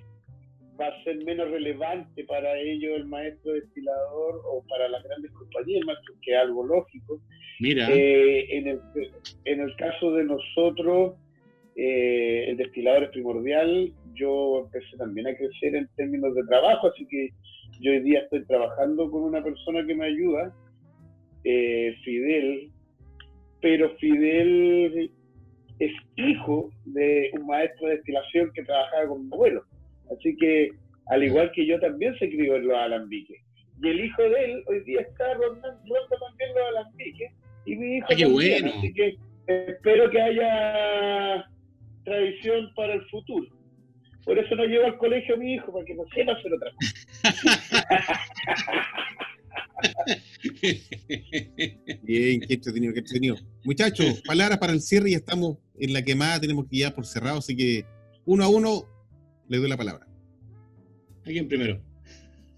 va 0.78 0.88
a 0.88 1.04
ser 1.04 1.16
menos 1.24 1.50
relevante 1.50 2.24
para 2.24 2.58
ellos 2.58 2.96
el 2.96 3.06
maestro 3.06 3.52
destilador 3.52 4.42
o 4.44 4.62
para 4.68 4.88
las 4.88 5.02
grandes 5.04 5.32
compañías, 5.32 5.86
más 5.86 5.96
que 6.22 6.32
es 6.32 6.38
algo 6.38 6.64
lógico. 6.66 7.20
Mira. 7.60 7.88
Eh, 7.90 8.58
en, 8.58 8.66
el, 8.68 8.80
en 9.44 9.60
el 9.60 9.74
caso 9.76 10.12
de 10.12 10.24
nosotros, 10.24 11.14
eh, 11.76 12.46
el 12.48 12.56
destilador 12.56 13.04
es 13.04 13.10
primordial. 13.10 13.92
Yo 14.16 14.64
empecé 14.64 14.96
también 14.96 15.26
a 15.28 15.36
crecer 15.36 15.76
en 15.76 15.88
términos 15.96 16.34
de 16.34 16.44
trabajo, 16.44 16.88
así 16.88 17.06
que 17.06 17.30
yo 17.80 17.92
hoy 17.92 18.00
día 18.00 18.20
estoy 18.20 18.44
trabajando 18.46 19.10
con 19.10 19.22
una 19.22 19.42
persona 19.42 19.86
que 19.86 19.94
me 19.94 20.06
ayuda 20.06 20.52
eh, 21.44 21.94
Fidel, 22.04 22.70
pero 23.60 23.90
Fidel 23.96 25.10
es 25.78 25.92
hijo 26.16 26.70
de 26.86 27.30
un 27.34 27.46
maestro 27.46 27.88
de 27.88 27.96
destilación 27.96 28.50
que 28.54 28.64
trabajaba 28.64 29.08
con 29.08 29.28
mi 29.28 29.32
abuelo. 29.32 29.64
Así 30.10 30.36
que, 30.36 30.70
al 31.06 31.22
igual 31.22 31.52
que 31.52 31.66
yo, 31.66 31.78
también 31.80 32.16
se 32.18 32.24
escribió 32.24 32.56
en 32.56 32.68
los 32.68 32.76
alambiques. 32.76 33.40
Y 33.82 33.88
el 33.88 34.04
hijo 34.04 34.22
de 34.22 34.44
él 34.44 34.64
hoy 34.66 34.80
día 34.84 35.02
está 35.02 35.34
rondando, 35.34 35.94
también 36.08 36.50
los 36.54 36.68
alambiques. 36.68 37.32
Y 37.66 37.76
mi 37.76 37.96
hijo 37.96 38.08
también. 38.08 38.68
Así 38.68 38.94
que 38.94 39.16
espero 39.46 40.10
que 40.10 40.20
haya 40.20 41.46
tradición 42.04 42.72
para 42.74 42.94
el 42.94 43.02
futuro. 43.06 43.46
Por 44.26 44.38
eso 44.40 44.56
no 44.56 44.64
llevo 44.64 44.86
al 44.86 44.98
colegio 44.98 45.36
a 45.36 45.38
mi 45.38 45.54
hijo, 45.54 45.72
para 45.72 45.84
que 45.84 45.94
no 45.94 46.02
sepa 46.12 46.32
hacer 46.32 46.52
otra 46.52 46.72
cosa. 46.72 46.92
Bien, 52.02 52.40
qué 52.40 52.54
entretenido, 52.54 52.92
qué 52.92 52.98
entretenido. 52.98 53.36
Muchachos, 53.62 54.20
palabras 54.26 54.58
para 54.58 54.72
el 54.72 54.80
cierre 54.80 55.10
y 55.10 55.14
estamos 55.14 55.58
en 55.78 55.92
la 55.92 56.02
quemada, 56.02 56.40
tenemos 56.40 56.66
que 56.68 56.78
ir 56.78 56.92
por 56.92 57.06
cerrado, 57.06 57.38
así 57.38 57.56
que 57.56 57.84
uno 58.24 58.42
a 58.42 58.48
uno 58.48 58.84
le 59.48 59.58
doy 59.58 59.68
la 59.68 59.76
palabra. 59.76 60.08
¿A 61.22 61.48
primero? 61.48 61.80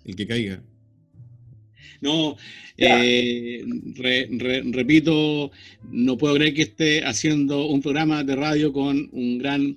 El 0.06 0.16
que 0.16 0.26
caiga. 0.26 0.62
No, 2.00 2.36
eh, 2.78 3.62
repito, 4.72 5.50
no 5.90 6.16
puedo 6.16 6.34
creer 6.36 6.54
que 6.54 6.62
esté 6.62 7.04
haciendo 7.04 7.66
un 7.66 7.82
programa 7.82 8.24
de 8.24 8.36
radio 8.36 8.72
con 8.72 9.10
un 9.12 9.38
gran 9.38 9.76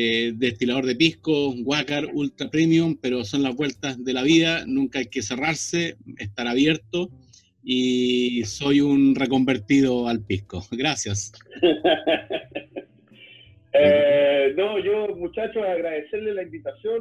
eh, 0.00 0.32
destilador 0.36 0.86
de 0.86 0.94
pisco, 0.94 1.50
Wacar 1.64 2.06
Ultra 2.12 2.48
Premium, 2.52 2.96
pero 3.02 3.24
son 3.24 3.42
las 3.42 3.56
vueltas 3.56 4.04
de 4.04 4.12
la 4.12 4.22
vida, 4.22 4.64
nunca 4.64 5.00
hay 5.00 5.06
que 5.06 5.22
cerrarse, 5.22 5.96
estar 6.18 6.46
abierto 6.46 7.10
y 7.64 8.44
soy 8.44 8.80
un 8.80 9.16
reconvertido 9.16 10.06
al 10.06 10.24
pisco. 10.24 10.62
Gracias. 10.70 11.32
Eh, 13.80 14.54
no, 14.56 14.78
yo 14.78 15.14
muchachos, 15.14 15.62
agradecerle 15.62 16.32
la 16.32 16.42
invitación, 16.42 17.00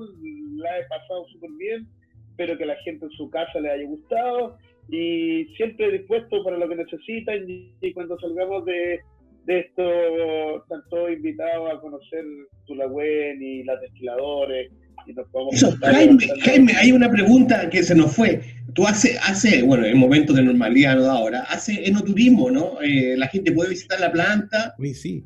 la 0.58 0.78
he 0.78 0.84
pasado 0.84 1.26
súper 1.32 1.50
bien, 1.58 1.88
espero 2.30 2.58
que 2.58 2.66
la 2.66 2.76
gente 2.84 3.06
en 3.06 3.12
su 3.12 3.30
casa 3.30 3.60
le 3.62 3.72
haya 3.72 3.86
gustado 3.86 4.58
y 4.90 5.46
siempre 5.56 5.90
dispuesto 5.92 6.44
para 6.44 6.58
lo 6.58 6.68
que 6.68 6.76
necesitan 6.76 7.46
y 7.48 7.94
cuando 7.94 8.20
salgamos 8.20 8.66
de 8.66 9.00
de 9.48 9.60
esto 9.62 10.62
están 10.62 10.82
todos 10.90 11.10
invitados 11.10 11.72
a 11.74 11.80
conocer 11.80 12.24
Tulagüen 12.66 13.42
y 13.42 13.64
las 13.64 13.80
destiladores. 13.80 14.72
Y 15.06 15.14
nos 15.14 15.26
podemos 15.30 15.56
Eso, 15.56 15.74
Jaime, 15.82 16.28
Jaime, 16.42 16.74
hay 16.74 16.92
una 16.92 17.10
pregunta 17.10 17.70
que 17.70 17.82
se 17.82 17.96
nos 17.96 18.14
fue. 18.14 18.42
Tú 18.74 18.86
hace, 18.86 19.18
hace 19.20 19.64
bueno, 19.64 19.86
en 19.86 19.98
momentos 19.98 20.36
de 20.36 20.44
normalidad, 20.44 20.98
no 20.98 21.10
ahora, 21.10 21.44
hace 21.44 21.88
enoturismo, 21.88 22.52
¿no? 22.52 22.82
Eh, 22.82 23.16
la 23.16 23.28
gente 23.30 23.54
puede 23.54 23.70
visitar 23.70 24.02
la 24.02 24.12
planta. 24.12 24.76
Sí, 24.82 24.94
sí. 24.94 25.24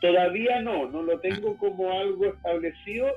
Todavía 0.00 0.62
no, 0.62 0.88
no 0.88 1.02
lo 1.02 1.18
tengo 1.18 1.56
como 1.56 1.90
algo 1.90 2.26
establecido. 2.26 3.08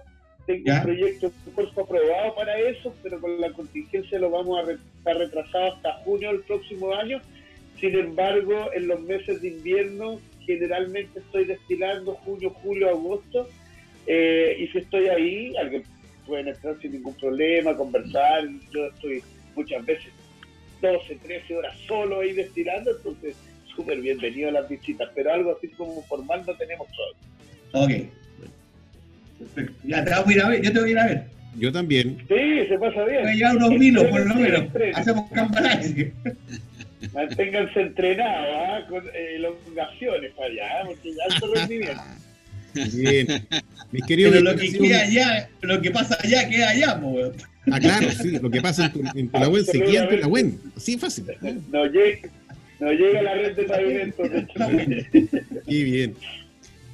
Tengo 0.47 0.73
un 0.73 0.81
proyecto 0.81 1.31
curso 1.53 1.81
aprobado 1.81 2.33
para 2.33 2.57
eso, 2.57 2.95
pero 3.03 3.21
con 3.21 3.39
la 3.39 3.51
contingencia 3.51 4.17
lo 4.17 4.31
vamos 4.31 4.57
a 4.57 4.71
estar 4.71 5.15
retrasado 5.17 5.75
hasta 5.75 5.93
junio 6.03 6.31
del 6.31 6.41
próximo 6.41 6.91
año 6.95 7.21
sin 7.81 7.95
embargo, 7.95 8.69
en 8.73 8.87
los 8.87 9.01
meses 9.01 9.41
de 9.41 9.49
invierno 9.49 10.21
generalmente 10.45 11.19
estoy 11.19 11.45
destilando 11.45 12.13
junio, 12.13 12.51
julio, 12.61 12.89
agosto. 12.89 13.49
Eh, 14.05 14.55
y 14.59 14.67
si 14.67 14.77
estoy 14.77 15.07
ahí, 15.07 15.55
alguien 15.57 15.83
puede 16.27 16.49
entrar 16.49 16.79
sin 16.79 16.93
ningún 16.93 17.15
problema, 17.15 17.75
conversar. 17.75 18.47
Yo 18.71 18.85
estoy 18.85 19.23
muchas 19.55 19.83
veces 19.85 20.11
12, 20.81 21.15
13 21.15 21.55
horas 21.55 21.75
solo 21.87 22.21
ahí 22.21 22.33
destilando, 22.33 22.91
entonces 22.95 23.35
súper 23.75 23.99
bienvenido 23.99 24.49
a 24.49 24.51
las 24.51 24.69
visitas. 24.69 25.09
Pero 25.15 25.33
algo 25.33 25.57
así 25.57 25.67
como 25.69 26.03
formal 26.03 26.43
no 26.45 26.55
tenemos 26.55 26.87
todo. 26.95 27.83
Ok. 27.83 27.91
Ya 29.83 30.05
te 30.05 30.11
voy 30.23 30.33
a 30.33 30.35
ir 30.35 30.41
a 30.43 30.49
ver, 30.49 30.61
yo 30.61 30.71
te 30.71 30.79
voy 30.79 30.89
a 30.89 30.91
ir 30.91 30.99
a 30.99 31.07
ver. 31.07 31.23
Yo 31.57 31.71
también. 31.71 32.17
Sí, 32.27 32.67
se 32.69 32.77
pasa 32.79 33.03
bien. 33.05 33.23
Voy 33.23 33.31
a 33.31 33.33
llevar 33.33 33.55
unos 33.57 33.79
vinos, 33.79 34.03
por 34.05 34.25
lo 34.25 34.35
menos. 34.35 34.63
Hacemos 34.93 35.29
campanaje. 35.31 36.13
Manténganse 37.13 37.81
entrenados, 37.81 38.55
¿ah? 38.55 38.85
con 38.87 39.05
eh, 39.07 39.35
elongaciones 39.35 40.31
para 40.33 40.47
allá, 40.47 40.63
¿ah? 40.81 40.83
porque 40.85 41.09
alto 41.29 41.53
rendimiento. 41.53 42.01
Bien. 42.73 43.27
Mis 43.91 44.05
queridos 44.05 44.33
Pero 44.33 44.51
lo 44.51 44.55
que 44.55 44.71
queda 44.71 45.01
allá, 45.01 45.49
lo 45.61 45.81
que 45.81 45.91
pasa 45.91 46.17
allá 46.23 46.47
queda 46.47 46.69
allá, 46.69 47.01
pues. 47.01 47.31
Ah, 47.69 47.79
claro, 47.79 48.07
sí, 48.11 48.39
lo 48.39 48.49
que 48.49 48.61
pasa 48.61 48.91
en, 49.15 49.29
Tulahuen 49.29 49.65
se 49.65 49.81
queda 49.81 50.03
en 50.03 50.09
Tulahuen. 50.09 50.59
Así 50.77 50.93
es 50.93 51.01
fácil. 51.01 51.25
No 51.71 51.85
llega, 51.85 52.29
no 52.79 52.91
llega 52.91 53.21
la 53.21 53.33
red 53.33 53.55
de 53.55 53.63
pavimento. 53.63 54.23
Y 55.67 55.83
bien. 55.83 56.15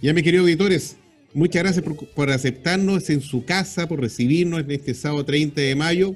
Ya, 0.01 0.14
mis 0.14 0.24
queridos 0.24 0.45
auditores, 0.45 0.97
muchas 1.34 1.64
gracias 1.64 1.84
por, 1.84 2.08
por, 2.10 2.32
aceptarnos 2.32 3.10
en 3.10 3.22
su 3.22 3.45
casa, 3.45 3.88
por 3.88 4.01
recibirnos 4.01 4.62
en 4.62 4.72
este 4.72 4.93
sábado 4.93 5.26
30 5.26 5.62
de 5.62 5.76
mayo, 5.76 6.16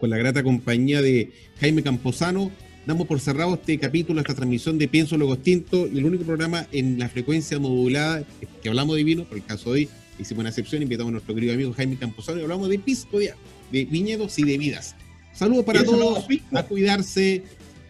con 0.00 0.10
la 0.10 0.16
grata 0.16 0.42
compañía 0.42 1.02
de 1.02 1.30
Jaime 1.60 1.82
Camposano 1.82 2.50
damos 2.88 3.06
por 3.06 3.20
cerrado 3.20 3.52
este 3.52 3.78
capítulo, 3.78 4.18
esta 4.18 4.34
transmisión 4.34 4.78
de 4.78 4.88
Pienso 4.88 5.18
Luego 5.18 5.34
Extinto, 5.34 5.84
el 5.84 6.06
único 6.06 6.24
programa 6.24 6.66
en 6.72 6.98
la 6.98 7.10
frecuencia 7.10 7.58
modulada 7.58 8.22
que 8.62 8.68
hablamos 8.70 8.96
de 8.96 9.04
vino, 9.04 9.24
por 9.24 9.36
el 9.36 9.44
caso 9.44 9.74
de 9.74 9.80
hoy 9.80 9.88
hicimos 10.18 10.40
una 10.40 10.48
excepción, 10.48 10.80
invitamos 10.80 11.10
a 11.10 11.12
nuestro 11.12 11.34
querido 11.34 11.52
amigo 11.52 11.74
Jaime 11.74 11.98
Camposano 11.98 12.40
y 12.40 12.42
hablamos 12.44 12.70
de 12.70 12.78
pisco, 12.78 13.18
de, 13.18 13.34
viñedos 13.70 14.38
y 14.38 14.44
de 14.44 14.56
vidas. 14.56 14.96
Saludos 15.34 15.66
para 15.66 15.84
todos, 15.84 16.26
a 16.54 16.62
cuidarse 16.62 17.42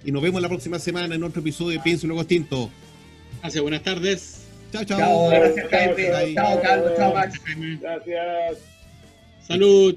y 0.05 0.11
nos 0.11 0.21
vemos 0.21 0.43
la 0.43 0.49
próxima 0.49 0.81
semana 0.81 1.15
en 1.15 1.23
otro 1.23 1.43
episodio 1.43 1.79
de 1.79 1.85
Pienso 1.85 2.09
Luego 2.09 2.23
Extinto. 2.23 2.69
Gracias, 3.41 3.63
buenas 3.63 3.85
tardes. 3.85 4.41
Chao, 4.73 4.83
chao. 4.83 4.99
Chao, 4.99 5.29
gracias 5.31 5.69
Jaime. 5.71 6.35
Chao, 6.35 6.61
Carlos. 6.61 6.93
Chao, 6.97 7.15
Max. 7.15 7.41
Gracias. 7.81 8.59
Salud. 9.47 9.97